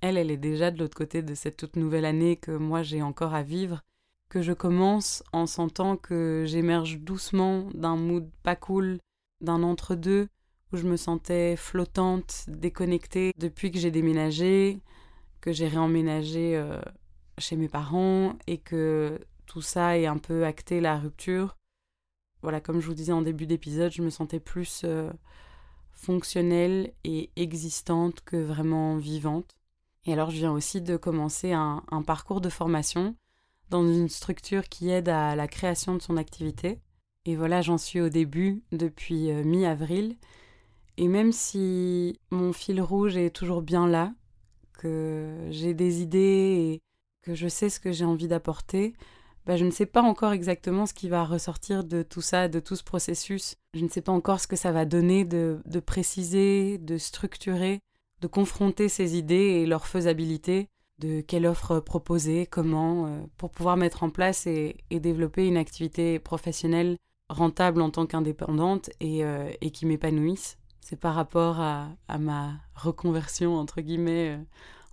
Elle, 0.00 0.16
elle 0.18 0.30
est 0.30 0.36
déjà 0.36 0.70
de 0.70 0.78
l'autre 0.78 0.96
côté 0.96 1.22
de 1.22 1.34
cette 1.34 1.56
toute 1.56 1.76
nouvelle 1.76 2.04
année 2.04 2.36
que 2.36 2.50
moi 2.50 2.82
j'ai 2.82 3.02
encore 3.02 3.34
à 3.34 3.42
vivre, 3.42 3.82
que 4.28 4.42
je 4.42 4.52
commence 4.52 5.22
en 5.32 5.46
sentant 5.46 5.96
que 5.96 6.44
j'émerge 6.46 6.98
doucement 6.98 7.68
d'un 7.74 7.96
mood 7.96 8.28
pas 8.42 8.56
cool, 8.56 8.98
d'un 9.40 9.62
entre-deux, 9.62 10.28
où 10.72 10.76
je 10.76 10.86
me 10.86 10.96
sentais 10.96 11.56
flottante, 11.56 12.44
déconnectée 12.48 13.32
depuis 13.38 13.70
que 13.70 13.78
j'ai 13.78 13.90
déménagé, 13.90 14.80
que 15.40 15.52
j'ai 15.52 15.68
réemménagé 15.68 16.56
euh, 16.56 16.80
chez 17.38 17.56
mes 17.56 17.68
parents 17.68 18.36
et 18.46 18.58
que 18.58 19.18
tout 19.46 19.62
ça 19.62 19.98
est 19.98 20.06
un 20.06 20.18
peu 20.18 20.44
acté 20.44 20.80
la 20.80 20.98
rupture. 20.98 21.56
Voilà, 22.42 22.60
comme 22.60 22.80
je 22.80 22.86
vous 22.86 22.94
disais 22.94 23.12
en 23.12 23.22
début 23.22 23.46
d'épisode, 23.46 23.92
je 23.92 24.02
me 24.02 24.10
sentais 24.10 24.40
plus 24.40 24.82
euh, 24.84 25.10
fonctionnelle 25.92 26.92
et 27.04 27.30
existante 27.36 28.20
que 28.22 28.36
vraiment 28.36 28.96
vivante. 28.96 29.56
Et 30.06 30.12
alors 30.12 30.30
je 30.30 30.36
viens 30.36 30.52
aussi 30.52 30.80
de 30.80 30.96
commencer 30.96 31.52
un, 31.52 31.82
parcours 32.06 32.40
de 32.40 32.48
formation 32.48 33.16
dans 33.70 33.82
une 33.82 34.08
structure 34.08 34.68
qui 34.68 34.88
aide 34.88 35.08
à 35.08 35.34
la 35.34 35.48
création 35.48 35.96
de 35.96 36.02
son 36.02 36.16
activité. 36.16 36.80
Et 37.24 37.34
voilà, 37.34 37.60
j'en 37.60 37.76
suis 37.78 38.00
au 38.00 38.08
début 38.08 38.62
depuis 38.70 39.32
euh, 39.32 39.42
mi-avril. 39.42 40.16
Et 40.96 41.08
même 41.08 41.32
si 41.32 42.20
mon 42.30 42.52
fil 42.52 42.80
rouge 42.80 43.16
est 43.16 43.30
toujours 43.30 43.62
bien 43.62 43.88
là, 43.88 44.14
que 44.78 45.48
j'ai 45.50 45.74
des 45.74 46.02
idées 46.02 46.18
et 46.18 46.82
que 47.22 47.34
je 47.34 47.48
sais 47.48 47.68
ce 47.68 47.80
que 47.80 47.90
j'ai 47.90 48.04
envie 48.04 48.28
d'apporter, 48.28 48.94
bah, 49.44 49.56
je 49.56 49.64
ne 49.64 49.72
sais 49.72 49.86
pas 49.86 50.02
encore 50.02 50.32
exactement 50.32 50.86
ce 50.86 50.94
qui 50.94 51.08
va 51.08 51.24
ressortir 51.24 51.82
de 51.82 52.02
tout 52.02 52.20
ça, 52.20 52.48
de 52.48 52.60
tout 52.60 52.76
ce 52.76 52.84
processus. 52.84 53.56
Je 53.74 53.84
ne 53.84 53.88
sais 53.88 54.02
pas 54.02 54.12
encore 54.12 54.38
ce 54.38 54.46
que 54.46 54.56
ça 54.56 54.70
va 54.70 54.84
donner 54.84 55.24
de, 55.24 55.60
de 55.66 55.80
préciser, 55.80 56.78
de 56.78 56.96
structurer, 56.96 57.80
de 58.20 58.26
confronter 58.26 58.88
ces 58.88 59.16
idées 59.16 59.34
et 59.34 59.66
leur 59.66 59.86
faisabilité, 59.86 60.68
de 60.98 61.20
quelle 61.20 61.46
offre 61.46 61.80
proposer, 61.80 62.46
comment, 62.46 63.06
euh, 63.06 63.20
pour 63.36 63.50
pouvoir 63.50 63.76
mettre 63.76 64.02
en 64.02 64.10
place 64.10 64.46
et, 64.46 64.76
développer 64.90 65.46
une 65.46 65.56
activité 65.56 66.18
professionnelle 66.18 66.96
rentable 67.28 67.82
en 67.82 67.90
tant 67.90 68.06
qu'indépendante 68.06 68.90
et, 69.00 69.24
euh, 69.24 69.50
et, 69.60 69.70
qui 69.70 69.84
m'épanouisse. 69.84 70.58
C'est 70.80 70.98
par 70.98 71.14
rapport 71.14 71.60
à, 71.60 71.88
ma 72.18 72.54
reconversion, 72.74 73.56
entre 73.56 73.80
guillemets, 73.80 74.36
euh, 74.36 74.42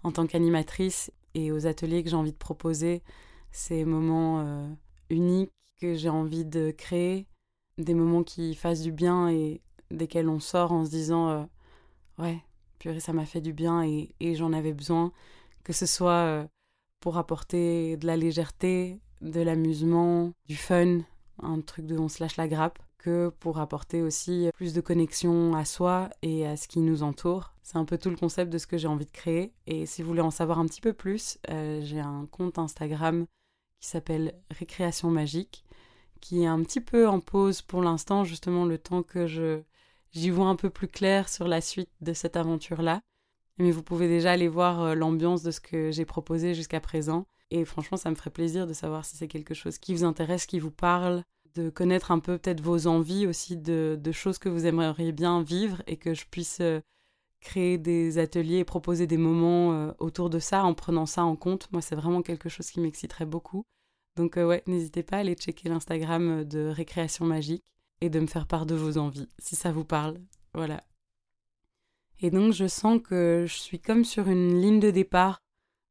en 0.03 0.11
tant 0.11 0.27
qu'animatrice 0.27 1.11
et 1.35 1.51
aux 1.51 1.67
ateliers 1.67 2.03
que 2.03 2.09
j'ai 2.09 2.15
envie 2.15 2.33
de 2.33 2.37
proposer 2.37 3.01
ces 3.51 3.85
moments 3.85 4.67
uniques 5.09 5.51
que 5.79 5.95
j'ai 5.95 6.09
envie 6.09 6.45
de 6.45 6.71
créer, 6.71 7.27
des 7.77 7.93
moments 7.93 8.23
qui 8.23 8.55
fassent 8.55 8.81
du 8.81 8.91
bien 8.91 9.29
et 9.29 9.61
desquels 9.91 10.27
on 10.27 10.39
sort 10.39 10.71
en 10.71 10.85
se 10.85 10.89
disant 10.89 11.47
ouais, 12.19 12.43
purée, 12.83 12.99
ça 12.99 13.13
m'a 13.13 13.25
fait 13.25 13.39
du 13.39 13.53
bien 13.53 13.81
et, 13.83 14.35
j'en 14.35 14.51
avais 14.51 14.73
besoin, 14.73 15.13
que 15.63 15.71
ce 15.71 15.85
soit 15.85 16.11
euh, 16.11 16.45
pour 16.99 17.17
apporter 17.17 17.95
de 17.95 18.05
la 18.05 18.17
légèreté, 18.17 18.99
de 19.21 19.39
l'amusement, 19.39 20.33
du 20.49 20.57
fun, 20.57 20.99
un 21.41 21.61
truc 21.61 21.85
de 21.85 21.97
on 21.97 22.09
se 22.09 22.21
lâche 22.21 22.35
la 22.35 22.49
grappe, 22.49 22.79
que 22.97 23.29
pour 23.39 23.59
apporter 23.59 24.01
aussi 24.01 24.49
plus 24.53 24.73
de 24.73 24.81
connexion 24.81 25.55
à 25.55 25.63
soi 25.63 26.09
et 26.23 26.45
à 26.45 26.57
ce 26.57 26.67
qui 26.67 26.79
nous 26.79 27.03
entoure. 27.03 27.53
C'est 27.61 27.77
un 27.77 27.85
peu 27.85 27.97
tout 27.97 28.09
le 28.09 28.17
concept 28.17 28.51
de 28.51 28.57
ce 28.57 28.67
que 28.67 28.77
j'ai 28.77 28.89
envie 28.89 29.05
de 29.05 29.11
créer. 29.11 29.53
Et 29.65 29.85
si 29.85 30.01
vous 30.01 30.09
voulez 30.09 30.21
en 30.21 30.31
savoir 30.31 30.59
un 30.59 30.65
petit 30.65 30.81
peu 30.81 30.91
plus, 30.91 31.37
j'ai 31.47 31.99
un 32.01 32.25
compte 32.31 32.59
Instagram 32.59 33.25
qui 33.79 33.87
s'appelle 33.87 34.35
Récréation 34.51 35.09
magique, 35.09 35.63
qui 36.19 36.43
est 36.43 36.47
un 36.47 36.61
petit 36.63 36.81
peu 36.81 37.07
en 37.07 37.21
pause 37.21 37.61
pour 37.61 37.81
l'instant, 37.81 38.25
justement 38.25 38.65
le 38.65 38.77
temps 38.77 39.03
que 39.03 39.25
je 39.27 39.61
j'y 40.13 40.29
vois 40.29 40.47
un 40.47 40.55
peu 40.55 40.69
plus 40.69 40.87
clair 40.87 41.27
sur 41.29 41.47
la 41.47 41.61
suite 41.61 41.89
de 42.01 42.13
cette 42.13 42.37
aventure-là. 42.37 43.01
Mais 43.59 43.71
vous 43.71 43.83
pouvez 43.83 44.07
déjà 44.07 44.31
aller 44.31 44.47
voir 44.47 44.81
euh, 44.81 44.95
l'ambiance 44.95 45.43
de 45.43 45.51
ce 45.51 45.59
que 45.59 45.91
j'ai 45.91 46.05
proposé 46.05 46.55
jusqu'à 46.55 46.79
présent. 46.79 47.27
Et 47.51 47.65
franchement, 47.65 47.97
ça 47.97 48.09
me 48.09 48.15
ferait 48.15 48.31
plaisir 48.31 48.65
de 48.65 48.73
savoir 48.73 49.05
si 49.05 49.15
c'est 49.15 49.27
quelque 49.27 49.53
chose 49.53 49.77
qui 49.77 49.93
vous 49.93 50.03
intéresse, 50.03 50.45
qui 50.47 50.59
vous 50.59 50.71
parle, 50.71 51.23
de 51.53 51.69
connaître 51.69 52.11
un 52.11 52.17
peu 52.17 52.39
peut-être 52.39 52.61
vos 52.61 52.87
envies 52.87 53.27
aussi 53.27 53.57
de, 53.57 53.99
choses 54.11 54.39
que 54.39 54.49
vous 54.49 54.65
aimeriez 54.65 55.11
bien 55.11 55.43
vivre 55.43 55.83
et 55.85 55.97
que 55.97 56.15
je 56.15 56.25
puisse 56.25 56.61
euh, 56.61 56.79
créer 57.41 57.77
des 57.77 58.17
ateliers 58.17 58.57
et 58.59 58.63
proposer 58.63 59.05
des 59.05 59.17
moments 59.17 59.73
euh, 59.73 59.91
autour 59.99 60.31
de 60.31 60.39
ça 60.39 60.63
en 60.63 60.73
prenant 60.73 61.05
ça 61.05 61.23
en 61.23 61.35
compte. 61.35 61.71
Moi, 61.71 61.81
c'est 61.81 61.95
vraiment 61.95 62.23
quelque 62.23 62.49
chose 62.49 62.71
qui 62.71 62.79
m'exciterait 62.79 63.25
beaucoup. 63.25 63.65
Donc 64.15 64.35
ouais, 64.35 64.63
n'hésitez 64.67 65.03
pas 65.03 65.17
à 65.17 65.19
aller 65.19 65.33
checker 65.33 65.69
l'Instagram 65.69 66.43
de 66.43 66.67
Récréation 66.67 67.25
Magique 67.25 67.63
et 68.01 68.09
de 68.09 68.19
me 68.19 68.27
faire 68.27 68.47
part 68.47 68.65
de 68.65 68.75
vos 68.75 68.97
envies, 68.97 69.29
si 69.39 69.55
ça 69.55 69.71
vous 69.71 69.85
parle. 69.85 70.19
Voilà. 70.53 70.83
Et 72.19 72.31
donc 72.31 72.53
je 72.53 72.67
sens 72.67 73.01
que 73.01 73.45
je 73.47 73.53
suis 73.53 73.79
comme 73.79 74.05
sur 74.05 74.27
une 74.27 74.61
ligne 74.61 74.79
de 74.79 74.91
départ, 74.91 75.39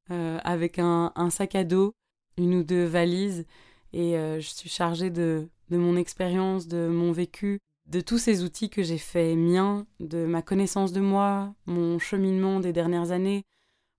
avec 0.09 0.79
un, 0.79 1.13
sac 1.31 1.55
à 1.55 1.65
dos, 1.65 1.95
une 2.37 2.55
ou 2.57 2.63
deux 2.63 2.85
valises, 2.85 3.47
et 3.93 4.13
je 4.13 4.47
suis 4.47 4.69
chargée 4.69 5.11
de, 5.11 5.49
de 5.71 5.79
mon 5.79 5.97
expérience, 5.97 6.69
de 6.69 6.89
mon 6.89 7.13
vécu, 7.13 7.61
de 7.87 8.01
tous 8.01 8.19
ces 8.19 8.45
outils 8.45 8.71
que 8.71 8.83
j'ai 8.83 8.99
fait 8.99 9.35
miens, 9.35 9.87
de 10.01 10.27
ma 10.27 10.43
connaissance 10.43 10.93
de 10.93 11.01
moi, 11.01 11.55
mon 11.67 11.99
cheminement 11.99 12.61
des 12.61 12.73
dernières 12.73 13.11
années, 13.11 13.45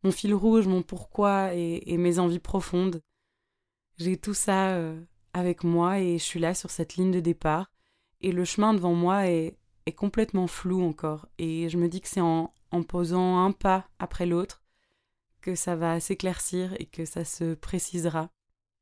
mon 0.03 0.11
fil 0.11 0.33
rouge, 0.33 0.67
mon 0.67 0.81
pourquoi 0.81 1.53
et, 1.53 1.97
mes 1.97 2.19
envies 2.19 2.39
profondes. 2.39 3.01
J'ai 3.97 4.17
tout 4.17 4.33
ça 4.33 4.71
euh, 4.71 5.01
avec 5.33 5.63
moi 5.63 5.99
et 5.99 6.17
je 6.17 6.23
suis 6.23 6.39
là 6.39 6.53
sur 6.53 6.71
cette 6.71 6.95
ligne 6.95 7.11
de 7.11 7.19
départ. 7.19 7.71
Et 8.23 8.31
le 8.31 8.45
chemin 8.45 8.73
devant 8.73 8.93
moi 8.93 9.27
est, 9.27 9.57
complètement 9.95 10.47
flou 10.47 10.81
encore. 10.81 11.27
Et 11.37 11.69
je 11.69 11.77
me 11.77 11.87
dis 11.87 12.01
que 12.01 12.07
c'est 12.07 12.21
en, 12.21 12.53
en 12.71 12.83
posant 12.83 13.45
un 13.45 13.51
pas 13.51 13.87
après 13.99 14.25
l'autre 14.25 14.63
que 15.41 15.55
ça 15.55 15.75
va 15.75 15.99
s'éclaircir 15.99 16.73
et 16.79 16.85
que 16.85 17.05
ça 17.05 17.25
se 17.25 17.53
précisera. 17.53 18.29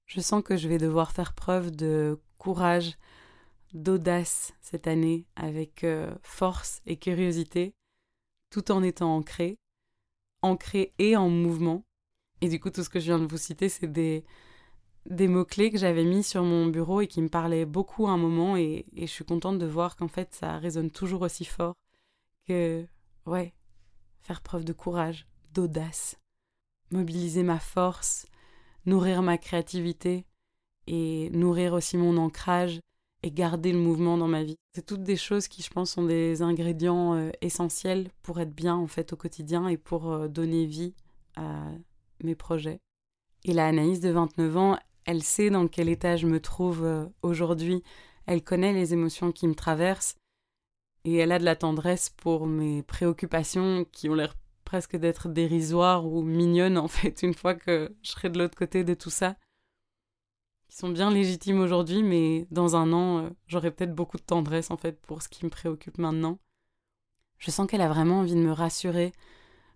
Je 0.06 0.22
sens 0.22 0.44
que 0.44 0.56
je 0.56 0.68
vais 0.68 0.78
devoir 0.78 1.12
faire 1.12 1.34
preuve 1.34 1.72
de 1.72 2.22
courage, 2.38 2.98
d'audace 3.74 4.54
cette 4.62 4.88
année 4.88 5.26
avec 5.36 5.84
euh, 5.84 6.14
force 6.22 6.82
et 6.86 6.98
curiosité, 6.98 7.74
tout 8.52 8.72
en 8.72 8.84
étant 8.84 9.16
ancré, 9.16 9.58
ancré 10.42 10.94
et 11.00 11.16
en 11.18 11.30
mouvement. 11.30 11.84
Et 12.42 12.50
du 12.50 12.60
coup, 12.60 12.70
tout 12.70 12.84
ce 12.84 12.90
que 12.90 13.00
je 13.00 13.06
viens 13.06 13.20
de 13.20 13.26
vous 13.26 13.38
citer, 13.38 13.70
c'est 13.70 13.92
des, 13.92 14.24
des 15.10 15.28
mots-clés 15.28 15.72
que 15.72 15.78
j'avais 15.78 16.04
mis 16.04 16.24
sur 16.24 16.44
mon 16.44 16.68
bureau 16.68 17.02
et 17.02 17.08
qui 17.08 17.22
me 17.22 17.30
parlaient 17.30 17.66
beaucoup 17.66 18.08
à 18.08 18.12
un 18.12 18.18
moment. 18.18 18.56
Et, 18.58 18.86
je 18.96 19.06
suis 19.06 19.26
contente 19.26 19.58
de 19.58 19.66
voir 19.66 19.96
qu'en 19.96 20.08
fait, 20.08 20.34
ça 20.34 20.58
résonne 20.58 20.92
toujours 20.92 21.22
aussi 21.22 21.46
fort 21.46 21.76
que, 22.48 22.86
ouais, 23.26 23.54
faire 24.22 24.42
preuve 24.42 24.64
de 24.64 24.74
courage, 24.74 25.28
d'audace, 25.54 26.18
mobiliser 26.92 27.44
ma 27.44 27.60
force, 27.60 28.26
nourrir 28.86 29.22
ma 29.22 29.38
créativité 29.38 30.26
et 30.88 31.30
nourrir 31.32 31.74
aussi 31.74 31.98
mon 31.98 32.18
ancrage 32.18 32.80
et 33.24 33.32
garder 33.32 33.72
le 33.72 33.78
mouvement 33.78 34.18
dans 34.18 34.28
ma 34.28 34.44
vie. 34.44 34.58
C'est 34.74 34.86
toutes 34.86 35.04
des 35.04 35.16
choses 35.16 35.48
qui, 35.48 35.62
je 35.62 35.70
pense, 35.70 35.92
sont 35.92 36.06
des 36.06 36.42
ingrédients 36.42 37.14
euh, 37.14 37.30
essentiels 37.42 38.10
pour 38.24 38.40
être 38.40 38.54
bien 38.54 38.76
en 38.76 38.88
fait 38.88 39.14
au 39.14 39.16
quotidien 39.16 39.68
et 39.68 39.78
pour 39.78 40.12
euh, 40.12 40.28
donner 40.28 40.66
vie 40.66 40.96
à 41.36 41.66
mes 42.24 42.36
projets. 42.36 42.80
Et 43.44 43.54
la 43.54 43.68
Anaïs 43.68 44.00
de 44.00 44.10
29 44.10 44.58
ans, 44.58 44.78
elle 45.06 45.24
sait 45.24 45.50
dans 45.50 45.68
quel 45.68 45.90
état 45.90 46.18
je 46.18 46.28
me 46.28 46.40
trouve 46.40 46.84
euh, 46.84 47.06
aujourd'hui. 47.22 47.84
Elle 48.26 48.44
connaît 48.44 48.74
les 48.74 48.94
émotions 48.94 49.32
qui 49.32 49.48
me 49.48 49.56
traversent 49.56 50.16
et 51.04 51.16
elle 51.16 51.32
a 51.32 51.40
de 51.40 51.46
la 51.46 51.56
tendresse 51.56 52.10
pour 52.10 52.46
mes 52.46 52.84
préoccupations 52.84 53.86
qui 53.92 54.10
ont 54.10 54.14
l'air 54.14 54.36
presque 54.64 54.96
d'être 54.96 55.28
dérisoires 55.28 56.06
ou 56.06 56.22
mignonnes 56.22 56.78
en 56.78 56.88
fait 56.88 57.24
une 57.24 57.34
fois 57.34 57.56
que 57.56 57.94
je 58.04 58.12
serai 58.12 58.30
de 58.30 58.40
l'autre 58.40 58.58
côté 58.58 58.84
de 58.84 58.94
tout 58.94 59.10
ça 59.10 59.36
qui 60.72 60.78
sont 60.78 60.90
bien 60.90 61.12
légitimes 61.12 61.60
aujourd'hui, 61.60 62.02
mais 62.02 62.48
dans 62.50 62.78
un 62.78 62.94
an, 62.94 63.26
euh, 63.26 63.30
j'aurai 63.48 63.72
peut-être 63.72 63.94
beaucoup 63.94 64.16
de 64.16 64.24
tendresse 64.24 64.72
en 64.72 64.78
fait 64.78 65.02
pour 65.02 65.22
ce 65.22 65.28
qui 65.28 65.44
me 65.44 65.50
préoccupe 65.50 65.98
maintenant. 65.98 66.40
Je 67.40 67.52
sens 67.52 67.68
qu'elle 67.68 67.82
a 67.82 67.90
vraiment 67.90 68.20
envie 68.20 68.36
de 68.36 68.40
me 68.40 68.54
rassurer, 68.54 69.12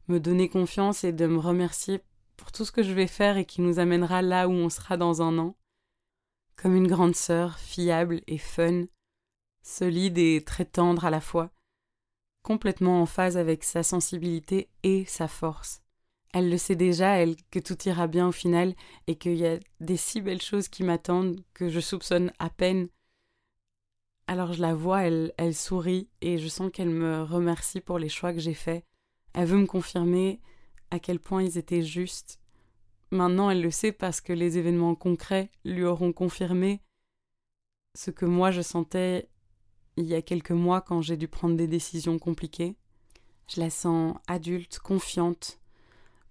me 0.08 0.22
donner 0.22 0.48
confiance 0.48 1.04
et 1.04 1.12
de 1.12 1.28
me 1.28 1.38
remercier 1.38 2.00
pour 2.38 2.52
tout 2.52 2.66
ce 2.66 2.72
que 2.72 2.84
je 2.84 2.94
vais 2.94 3.08
faire 3.08 3.38
et 3.38 3.46
qui 3.46 3.62
nous 3.62 3.80
amènera 3.80 4.22
là 4.22 4.48
où 4.48 4.52
on 4.52 4.70
sera 4.70 4.98
dans 4.98 5.22
un 5.22 5.38
an. 5.38 5.56
Comme 6.56 6.76
une 6.76 6.88
grande 6.88 7.16
sœur, 7.16 7.60
fiable 7.60 8.22
et 8.28 8.38
fun, 8.38 8.86
solide 9.62 10.18
et 10.18 10.44
très 10.46 10.66
tendre 10.66 11.06
à 11.06 11.10
la 11.10 11.22
fois, 11.22 11.52
complètement 12.44 13.02
en 13.02 13.06
phase 13.06 13.38
avec 13.38 13.64
sa 13.64 13.84
sensibilité 13.84 14.70
et 14.84 15.06
sa 15.06 15.28
force. 15.28 15.82
Elle 16.34 16.50
le 16.50 16.58
sait 16.58 16.76
déjà, 16.76 17.18
elle, 17.18 17.38
que 17.50 17.60
tout 17.60 17.78
ira 17.88 18.08
bien 18.08 18.28
au 18.28 18.32
final 18.32 18.76
et 19.08 19.16
qu'il 19.16 19.36
y 19.38 19.48
a 19.48 19.58
des 19.80 19.98
si 19.98 20.22
belles 20.22 20.42
choses 20.42 20.68
qui 20.68 20.84
m'attendent 20.84 21.42
que 21.54 21.70
je 21.70 21.80
soupçonne 21.80 22.32
à 22.40 22.50
peine. 22.50 22.90
Alors 24.28 24.54
je 24.54 24.62
la 24.62 24.74
vois, 24.74 25.04
elle, 25.04 25.34
elle 25.38 25.56
sourit 25.56 26.10
et 26.22 26.38
je 26.38 26.48
sens 26.48 26.72
qu'elle 26.74 26.90
me 26.90 27.24
remercie 27.24 27.80
pour 27.80 28.00
les 28.00 28.10
choix 28.10 28.34
que 28.34 28.40
j'ai 28.40 28.54
faits. 28.54 28.84
Elle 29.34 29.48
veut 29.48 29.58
me 29.58 29.66
confirmer 29.66 30.42
à 30.96 31.00
quel 31.00 31.20
point 31.20 31.44
ils 31.44 31.58
étaient 31.58 31.84
justes. 31.84 32.40
Maintenant, 33.12 33.50
elle 33.50 33.62
le 33.62 33.72
sait 33.72 33.92
parce 33.92 34.20
que 34.20 34.34
les 34.34 34.58
événements 34.58 34.96
concrets 34.96 35.52
lui 35.64 35.84
auront 35.84 36.12
confirmé 36.12 36.82
ce 37.96 38.12
que 38.12 38.26
moi 38.26 38.52
je 38.52 38.62
sentais 38.62 39.30
il 39.98 40.06
y 40.06 40.16
a 40.16 40.22
quelques 40.22 40.52
mois 40.52 40.82
quand 40.82 41.02
j'ai 41.02 41.16
dû 41.16 41.28
prendre 41.28 41.56
des 41.56 41.68
décisions 41.68 42.20
compliquées. 42.20 42.76
Je 43.48 43.62
la 43.62 43.70
sens 43.70 44.16
adulte, 44.28 44.80
confiante, 44.80 45.60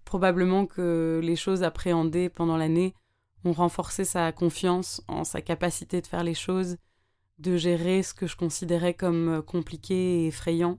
Probablement 0.05 0.67
que 0.67 1.19
les 1.23 1.35
choses 1.35 1.63
appréhendées 1.63 2.29
pendant 2.29 2.57
l'année 2.57 2.93
ont 3.43 3.53
renforcé 3.53 4.05
sa 4.05 4.31
confiance 4.31 5.01
en 5.07 5.23
sa 5.23 5.41
capacité 5.41 5.99
de 5.99 6.07
faire 6.07 6.23
les 6.23 6.35
choses, 6.35 6.77
de 7.39 7.57
gérer 7.57 8.03
ce 8.03 8.13
que 8.13 8.27
je 8.27 8.37
considérais 8.37 8.93
comme 8.93 9.41
compliqué 9.41 9.95
et 9.95 10.27
effrayant. 10.27 10.77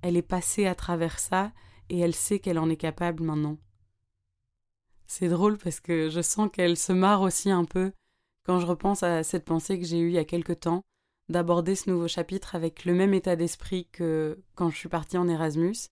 Elle 0.00 0.16
est 0.16 0.22
passée 0.22 0.66
à 0.66 0.74
travers 0.74 1.18
ça 1.18 1.52
et 1.88 2.00
elle 2.00 2.14
sait 2.14 2.38
qu'elle 2.38 2.58
en 2.58 2.70
est 2.70 2.76
capable 2.76 3.22
maintenant. 3.22 3.58
C'est 5.06 5.28
drôle 5.28 5.58
parce 5.58 5.80
que 5.80 6.08
je 6.08 6.22
sens 6.22 6.48
qu'elle 6.52 6.76
se 6.76 6.92
marre 6.92 7.22
aussi 7.22 7.50
un 7.50 7.64
peu 7.64 7.92
quand 8.44 8.58
je 8.58 8.66
repense 8.66 9.02
à 9.02 9.22
cette 9.22 9.44
pensée 9.44 9.78
que 9.78 9.86
j'ai 9.86 9.98
eue 9.98 10.08
il 10.08 10.14
y 10.14 10.18
a 10.18 10.24
quelque 10.24 10.52
temps, 10.52 10.82
d'aborder 11.28 11.74
ce 11.74 11.90
nouveau 11.90 12.08
chapitre 12.08 12.54
avec 12.54 12.84
le 12.84 12.94
même 12.94 13.14
état 13.14 13.36
d'esprit 13.36 13.86
que 13.92 14.42
quand 14.54 14.70
je 14.70 14.76
suis 14.76 14.88
partie 14.88 15.18
en 15.18 15.28
Erasmus, 15.28 15.88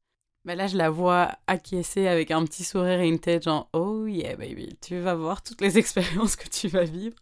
bah 0.47 0.55
là, 0.55 0.67
je 0.67 0.77
la 0.79 0.89
vois 0.89 1.37
acquiescer 1.47 2.07
avec 2.07 2.31
un 2.31 2.43
petit 2.45 2.65
sourire 2.65 3.01
et 3.01 3.09
une 3.09 3.19
tête 3.19 3.43
genre 3.43 3.69
Oh 3.75 4.07
yeah, 4.07 4.37
baby, 4.37 4.75
tu 4.81 4.99
vas 4.99 5.15
voir 5.15 5.43
toutes 5.43 5.61
les 5.61 5.77
expériences 5.79 6.37
que 6.37 6.49
tu 6.49 6.69
vas 6.69 6.85
vivre. 6.85 7.17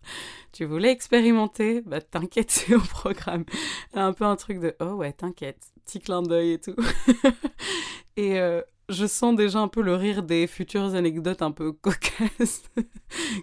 Tu 0.52 0.64
voulais 0.64 0.92
expérimenter? 0.92 1.80
Bah 1.80 2.00
t'inquiète, 2.00 2.50
c'est 2.52 2.74
au 2.74 2.80
programme. 2.80 3.44
Un 3.92 4.12
peu 4.12 4.24
un 4.24 4.36
truc 4.36 4.60
de 4.60 4.76
Oh 4.80 4.92
ouais, 4.92 5.12
t'inquiète, 5.12 5.72
petit 5.88 6.00
clin 6.00 6.22
d'œil 6.22 6.52
et 6.52 6.60
tout. 6.60 6.76
et, 8.16 8.38
euh, 8.38 8.62
je 8.90 9.06
sens 9.06 9.34
déjà 9.36 9.60
un 9.60 9.68
peu 9.68 9.82
le 9.82 9.94
rire 9.94 10.22
des 10.22 10.46
futures 10.46 10.94
anecdotes 10.94 11.42
un 11.42 11.50
peu 11.50 11.72
cocasses 11.82 12.62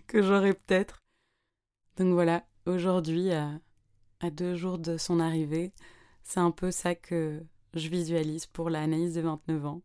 que 0.07 0.21
j'aurai 0.21 0.53
peut-être. 0.53 1.03
Donc 1.97 2.13
voilà, 2.13 2.45
aujourd'hui, 2.65 3.31
à, 3.31 3.59
deux 4.31 4.55
jours 4.55 4.79
de 4.79 4.97
son 4.97 5.19
arrivée, 5.19 5.71
c'est 6.23 6.39
un 6.39 6.49
peu 6.51 6.71
ça 6.71 6.95
que 6.95 7.43
je 7.75 7.89
visualise 7.89 8.47
pour 8.47 8.71
la 8.71 8.81
Anaïs 8.81 9.13
de 9.13 9.21
29 9.21 9.65
ans. 9.65 9.81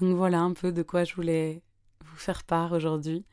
Donc 0.00 0.16
voilà 0.16 0.40
un 0.40 0.52
peu 0.52 0.72
de 0.72 0.82
quoi 0.82 1.04
je 1.04 1.14
voulais 1.14 1.62
vous 2.04 2.16
faire 2.16 2.42
part 2.44 2.72
aujourd'hui. 2.72 3.24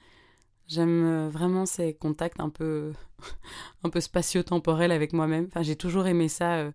J'aime 0.67 1.03
euh, 1.03 1.29
vraiment 1.29 1.67
ces 1.67 1.93
contacts 1.93 2.39
un 2.39 2.49
peu, 2.49 2.93
un 3.83 3.89
peu 3.89 3.99
spatio-temporels 3.99 4.91
avec 4.91 5.13
moi-même. 5.13 5.45
Enfin, 5.45 5.61
j'ai 5.61 5.75
toujours 5.75 6.07
aimé 6.07 6.27
ça, 6.27 6.55
euh, 6.55 6.71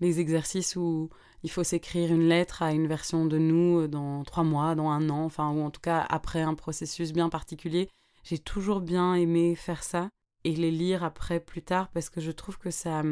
les 0.00 0.20
exercices 0.20 0.76
où 0.76 1.10
il 1.42 1.50
faut 1.50 1.64
s'écrire 1.64 2.12
une 2.12 2.28
lettre 2.28 2.62
à 2.62 2.72
une 2.72 2.86
version 2.86 3.26
de 3.26 3.38
nous 3.38 3.80
euh, 3.80 3.88
dans 3.88 4.22
trois 4.22 4.44
mois, 4.44 4.76
dans 4.76 4.90
un 4.90 5.10
an, 5.10 5.24
enfin, 5.24 5.50
ou 5.50 5.62
en 5.62 5.70
tout 5.70 5.80
cas 5.80 6.06
après 6.08 6.42
un 6.42 6.54
processus 6.54 7.12
bien 7.12 7.28
particulier. 7.28 7.88
J'ai 8.22 8.38
toujours 8.38 8.80
bien 8.80 9.14
aimé 9.14 9.56
faire 9.56 9.82
ça 9.82 10.08
et 10.44 10.54
les 10.54 10.70
lire 10.70 11.02
après 11.02 11.40
plus 11.40 11.62
tard 11.62 11.88
parce 11.88 12.10
que 12.10 12.20
je 12.20 12.30
trouve 12.30 12.58
que 12.58 12.70
ça, 12.70 13.02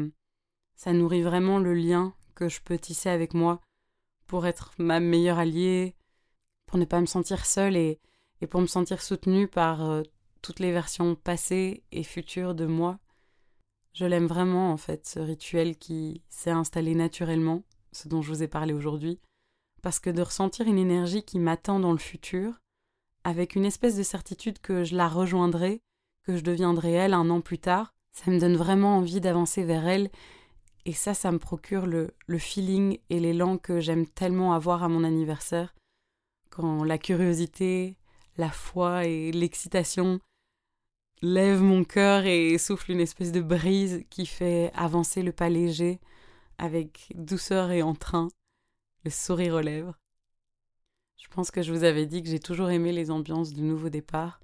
ça 0.75 0.93
nourrit 0.93 1.23
vraiment 1.23 1.59
le 1.59 1.73
lien 1.73 2.13
que 2.35 2.47
je 2.47 2.61
peux 2.61 2.79
tisser 2.79 3.09
avec 3.09 3.33
moi 3.33 3.59
pour 4.27 4.45
être 4.45 4.71
ma 4.77 5.01
meilleure 5.01 5.39
alliée, 5.39 5.95
pour 6.67 6.77
ne 6.77 6.85
pas 6.85 7.01
me 7.01 7.05
sentir 7.05 7.45
seule 7.45 7.75
et, 7.75 7.99
et 8.39 8.47
pour 8.47 8.61
me 8.61 8.67
sentir 8.67 9.01
soutenue 9.01 9.49
par 9.49 10.03
toutes 10.41 10.59
les 10.59 10.71
versions 10.71 11.15
passées 11.15 11.83
et 11.91 12.03
futures 12.03 12.55
de 12.55 12.65
moi. 12.65 12.99
Je 13.93 14.05
l'aime 14.05 14.27
vraiment 14.27 14.71
en 14.71 14.77
fait, 14.77 15.05
ce 15.05 15.19
rituel 15.19 15.77
qui 15.77 16.21
s'est 16.29 16.51
installé 16.51 16.95
naturellement, 16.95 17.63
ce 17.91 18.07
dont 18.07 18.21
je 18.21 18.29
vous 18.29 18.43
ai 18.43 18.47
parlé 18.47 18.73
aujourd'hui, 18.73 19.19
parce 19.81 19.99
que 19.99 20.09
de 20.09 20.21
ressentir 20.21 20.67
une 20.67 20.77
énergie 20.77 21.23
qui 21.23 21.39
m'attend 21.39 21.79
dans 21.79 21.91
le 21.91 21.97
futur, 21.97 22.61
avec 23.23 23.55
une 23.55 23.65
espèce 23.65 23.95
de 23.95 24.03
certitude 24.03 24.59
que 24.59 24.83
je 24.83 24.95
la 24.95 25.07
rejoindrai, 25.07 25.81
que 26.23 26.37
je 26.37 26.43
deviendrai 26.43 26.91
elle 26.91 27.13
un 27.13 27.29
an 27.29 27.41
plus 27.41 27.59
tard, 27.59 27.93
ça 28.11 28.31
me 28.31 28.39
donne 28.39 28.55
vraiment 28.55 28.97
envie 28.97 29.21
d'avancer 29.21 29.63
vers 29.63 29.87
elle, 29.87 30.09
et 30.85 30.93
ça, 30.93 31.13
ça 31.13 31.31
me 31.31 31.39
procure 31.39 31.85
le, 31.85 32.15
le 32.25 32.37
feeling 32.39 32.97
et 33.09 33.19
l'élan 33.19 33.57
que 33.57 33.79
j'aime 33.79 34.07
tellement 34.07 34.53
avoir 34.53 34.83
à 34.83 34.89
mon 34.89 35.03
anniversaire, 35.03 35.75
quand 36.49 36.83
la 36.83 36.97
curiosité, 36.97 37.97
la 38.37 38.49
foi 38.49 39.05
et 39.05 39.31
l'excitation 39.31 40.19
lève 41.21 41.61
mon 41.61 41.83
cœur 41.83 42.25
et 42.25 42.57
souffle 42.57 42.91
une 42.91 42.99
espèce 42.99 43.31
de 43.31 43.41
brise 43.41 44.03
qui 44.09 44.25
fait 44.25 44.71
avancer 44.73 45.21
le 45.21 45.31
pas 45.31 45.49
léger 45.49 45.99
avec 46.57 47.11
douceur 47.15 47.71
et 47.71 47.81
entrain, 47.81 48.27
le 49.03 49.11
sourire 49.11 49.55
aux 49.55 49.61
lèvres. 49.61 49.97
Je 51.17 51.27
pense 51.29 51.51
que 51.51 51.61
je 51.61 51.71
vous 51.71 51.83
avais 51.83 52.05
dit 52.05 52.23
que 52.23 52.29
j'ai 52.29 52.39
toujours 52.39 52.71
aimé 52.71 52.91
les 52.91 53.11
ambiances 53.11 53.53
du 53.53 53.61
nouveau 53.61 53.89
départ 53.89 54.41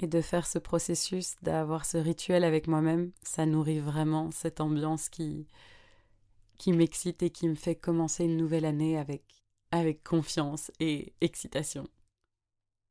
et 0.00 0.06
de 0.06 0.20
faire 0.22 0.46
ce 0.46 0.58
processus, 0.58 1.36
d'avoir 1.42 1.84
ce 1.84 1.98
rituel 1.98 2.44
avec 2.44 2.66
moi-même, 2.66 3.12
ça 3.22 3.44
nourrit 3.44 3.80
vraiment 3.80 4.30
cette 4.30 4.60
ambiance 4.60 5.08
qui 5.08 5.46
qui 6.56 6.72
m'excite 6.72 7.22
et 7.22 7.30
qui 7.30 7.48
me 7.48 7.54
fait 7.54 7.74
commencer 7.74 8.24
une 8.24 8.36
nouvelle 8.36 8.66
année 8.66 8.98
avec 8.98 9.22
avec 9.70 10.02
confiance 10.02 10.70
et 10.80 11.14
excitation. 11.20 11.86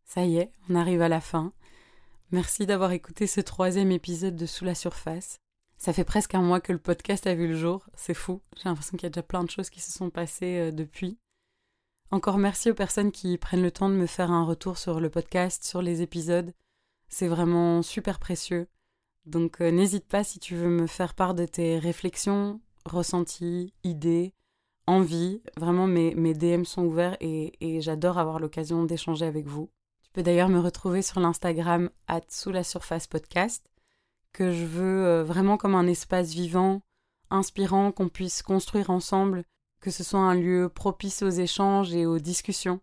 Ça 0.05 0.26
y 0.26 0.38
est, 0.38 0.51
on 0.70 0.76
arrive 0.76 1.01
à 1.01 1.10
la 1.10 1.22
fin. 1.22 1.53
Merci 2.32 2.68
d'avoir 2.68 2.92
écouté 2.92 3.26
ce 3.26 3.42
troisième 3.42 3.92
épisode 3.92 4.36
de 4.36 4.46
Sous 4.46 4.64
la 4.64 4.76
surface. 4.76 5.40
Ça 5.80 5.94
fait 5.94 6.04
presque 6.04 6.36
un 6.36 6.44
mois 6.44 6.62
que 6.62 6.72
le 6.72 6.78
podcast 6.78 7.26
a 7.26 7.34
vu 7.34 7.48
le 7.48 7.56
jour, 7.56 7.90
c'est 7.96 8.14
fou. 8.14 8.40
J'ai 8.56 8.70
l'impression 8.70 8.98
qu'il 8.98 9.06
y 9.06 9.08
a 9.08 9.10
déjà 9.10 9.24
plein 9.24 9.44
de 9.44 9.50
choses 9.50 9.72
qui 9.72 9.82
se 9.82 9.92
sont 9.92 10.12
passées 10.12 10.60
euh, 10.60 10.72
depuis. 10.72 11.18
Encore 12.12 12.38
merci 12.38 12.70
aux 12.70 12.76
personnes 12.76 13.12
qui 13.12 13.36
prennent 13.40 13.64
le 13.64 13.72
temps 13.72 13.90
de 13.90 13.96
me 13.96 14.06
faire 14.06 14.30
un 14.30 14.46
retour 14.46 14.78
sur 14.78 15.00
le 15.00 15.10
podcast, 15.10 15.64
sur 15.64 15.82
les 15.82 16.04
épisodes. 16.04 16.54
C'est 17.08 17.28
vraiment 17.28 17.82
super 17.82 18.20
précieux. 18.20 18.68
Donc 19.26 19.60
euh, 19.60 19.72
n'hésite 19.72 20.06
pas 20.06 20.24
si 20.24 20.38
tu 20.38 20.56
veux 20.56 20.70
me 20.70 20.86
faire 20.86 21.16
part 21.16 21.34
de 21.34 21.48
tes 21.48 21.80
réflexions, 21.80 22.62
ressentis, 22.86 23.74
idées, 23.84 24.36
envies. 24.86 25.42
Vraiment 25.58 25.88
mes, 25.88 26.14
mes 26.14 26.36
DM 26.36 26.64
sont 26.64 26.86
ouverts 26.86 27.18
et, 27.22 27.54
et 27.60 27.82
j'adore 27.82 28.20
avoir 28.20 28.40
l'occasion 28.40 28.84
d'échanger 28.84 29.26
avec 29.26 29.48
vous. 29.48 29.72
Tu 30.10 30.14
peux 30.14 30.24
d'ailleurs 30.24 30.49
me 30.49 30.60
retrouver 30.60 31.03
sur 31.03 31.20
l'Instagram 31.20 31.91
sous 32.30 32.49
la 32.49 32.64
surface 32.64 33.05
podcast, 33.05 33.70
que 34.34 34.51
je 34.51 34.66
veux 34.66 35.05
euh, 35.05 35.24
vraiment 35.24 35.55
comme 35.55 35.76
un 35.76 35.86
espace 35.86 36.32
vivant, 36.32 36.82
inspirant, 37.30 37.91
qu'on 37.91 38.10
puisse 38.10 38.41
construire 38.41 38.89
ensemble, 38.89 39.45
que 39.80 39.91
ce 39.91 40.03
soit 40.03 40.20
un 40.22 40.34
lieu 40.34 40.68
propice 40.68 41.22
aux 41.22 41.30
échanges 41.30 41.93
et 41.93 42.07
aux 42.07 42.18
discussions. 42.18 42.82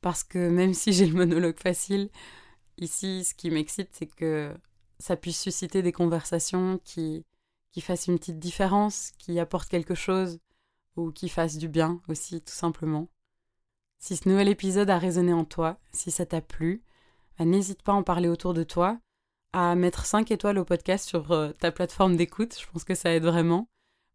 Parce 0.00 0.22
que 0.22 0.48
même 0.48 0.74
si 0.74 0.92
j'ai 0.92 1.06
le 1.06 1.14
monologue 1.14 1.58
facile, 1.58 2.08
ici, 2.78 3.24
ce 3.24 3.34
qui 3.34 3.50
m'excite, 3.50 3.90
c'est 3.90 4.06
que 4.06 4.54
ça 5.00 5.16
puisse 5.16 5.40
susciter 5.40 5.82
des 5.82 5.90
conversations 5.90 6.78
qui, 6.84 7.26
qui 7.72 7.80
fassent 7.80 8.06
une 8.06 8.20
petite 8.20 8.38
différence, 8.38 9.10
qui 9.18 9.40
apportent 9.40 9.68
quelque 9.68 9.96
chose, 9.96 10.38
ou 10.94 11.10
qui 11.10 11.28
fassent 11.28 11.58
du 11.58 11.68
bien 11.68 12.00
aussi, 12.06 12.40
tout 12.42 12.54
simplement. 12.54 13.08
Si 14.04 14.16
ce 14.16 14.28
nouvel 14.28 14.48
épisode 14.48 14.90
a 14.90 14.98
résonné 14.98 15.32
en 15.32 15.46
toi, 15.46 15.78
si 15.90 16.10
ça 16.10 16.26
t'a 16.26 16.42
plu, 16.42 16.82
bah, 17.38 17.46
n'hésite 17.46 17.80
pas 17.80 17.92
à 17.92 17.94
en 17.94 18.02
parler 18.02 18.28
autour 18.28 18.52
de 18.52 18.62
toi, 18.62 18.98
à 19.54 19.74
mettre 19.76 20.04
5 20.04 20.30
étoiles 20.30 20.58
au 20.58 20.66
podcast 20.66 21.08
sur 21.08 21.32
euh, 21.32 21.52
ta 21.52 21.72
plateforme 21.72 22.14
d'écoute, 22.14 22.54
je 22.60 22.70
pense 22.70 22.84
que 22.84 22.94
ça 22.94 23.14
aide 23.14 23.24
vraiment, 23.24 23.66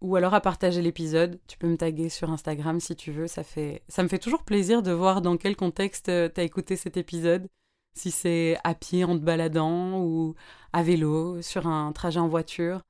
ou 0.01 0.15
alors 0.15 0.35
à 0.35 0.41
partager 0.41 0.83
l'épisode. 0.83 1.39
Tu 1.47 1.57
peux 1.57 1.65
me 1.65 1.75
taguer 1.75 2.09
sur 2.09 2.29
Instagram 2.29 2.79
si 2.79 2.95
tu 2.95 3.11
veux, 3.11 3.25
ça 3.25 3.41
ça 3.87 4.03
me 4.03 4.07
fait 4.07 4.19
toujours 4.19 4.43
plaisir 4.43 4.83
de 4.83 4.91
voir 4.91 5.23
dans 5.23 5.37
quel 5.37 5.55
contexte 5.55 6.09
euh, 6.09 6.29
t'as 6.29 6.43
écouté 6.43 6.75
cet 6.75 6.95
épisode, 6.95 7.47
si 7.95 8.11
c'est 8.11 8.59
à 8.63 8.75
pied 8.75 9.05
en 9.05 9.17
te 9.17 9.23
baladant 9.23 10.03
ou 10.03 10.35
à 10.71 10.83
vélo, 10.83 11.41
sur 11.41 11.65
un 11.65 11.91
trajet 11.93 12.19
en 12.19 12.27
voiture 12.27 12.83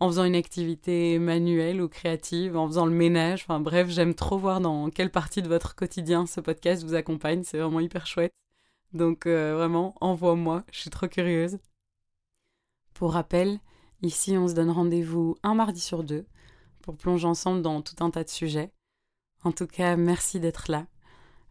en 0.00 0.08
faisant 0.08 0.24
une 0.24 0.34
activité 0.34 1.18
manuelle 1.18 1.80
ou 1.80 1.88
créative, 1.88 2.56
en 2.56 2.66
faisant 2.66 2.86
le 2.86 2.92
ménage. 2.92 3.42
Enfin 3.42 3.60
bref, 3.60 3.88
j'aime 3.88 4.14
trop 4.14 4.38
voir 4.38 4.60
dans 4.60 4.90
quelle 4.90 5.10
partie 5.10 5.42
de 5.42 5.48
votre 5.48 5.74
quotidien 5.74 6.26
ce 6.26 6.40
podcast 6.40 6.84
vous 6.84 6.94
accompagne. 6.94 7.42
C'est 7.44 7.58
vraiment 7.58 7.80
hyper 7.80 8.06
chouette. 8.06 8.32
Donc 8.92 9.26
euh, 9.26 9.54
vraiment, 9.56 9.94
envoie-moi, 10.00 10.64
je 10.72 10.80
suis 10.80 10.90
trop 10.90 11.08
curieuse. 11.08 11.58
Pour 12.94 13.12
rappel, 13.12 13.58
ici 14.02 14.36
on 14.36 14.48
se 14.48 14.54
donne 14.54 14.70
rendez-vous 14.70 15.36
un 15.42 15.54
mardi 15.54 15.80
sur 15.80 16.02
deux 16.04 16.26
pour 16.82 16.96
plonger 16.96 17.26
ensemble 17.26 17.62
dans 17.62 17.82
tout 17.82 17.96
un 18.04 18.10
tas 18.10 18.24
de 18.24 18.28
sujets. 18.28 18.72
En 19.44 19.52
tout 19.52 19.66
cas, 19.66 19.96
merci 19.96 20.40
d'être 20.40 20.70
là. 20.70 20.86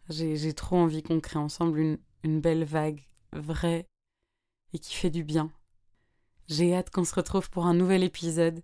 J'ai 0.10 0.54
trop 0.54 0.78
envie 0.78 1.02
qu'on 1.02 1.20
crée 1.20 1.40
ensemble 1.40 1.80
une, 1.80 1.98
une 2.24 2.40
belle 2.40 2.64
vague, 2.64 3.08
vraie, 3.34 3.88
et 4.74 4.80
qui 4.80 4.96
fait 4.96 5.10
du 5.10 5.24
bien. 5.24 5.52
J'ai 6.48 6.76
hâte 6.76 6.90
qu'on 6.90 7.06
se 7.06 7.16
retrouve 7.16 7.50
pour 7.50 7.66
un 7.66 7.74
nouvel 7.74 8.04
épisode. 8.04 8.62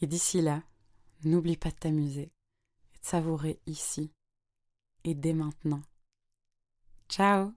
Et 0.00 0.06
d'ici 0.06 0.40
là, 0.40 0.62
n'oublie 1.24 1.56
pas 1.56 1.70
de 1.70 1.76
t'amuser 1.76 2.32
et 2.94 2.98
de 2.98 3.06
savourer 3.06 3.60
ici 3.66 4.12
et 5.04 5.14
dès 5.14 5.34
maintenant. 5.34 5.82
Ciao 7.08 7.52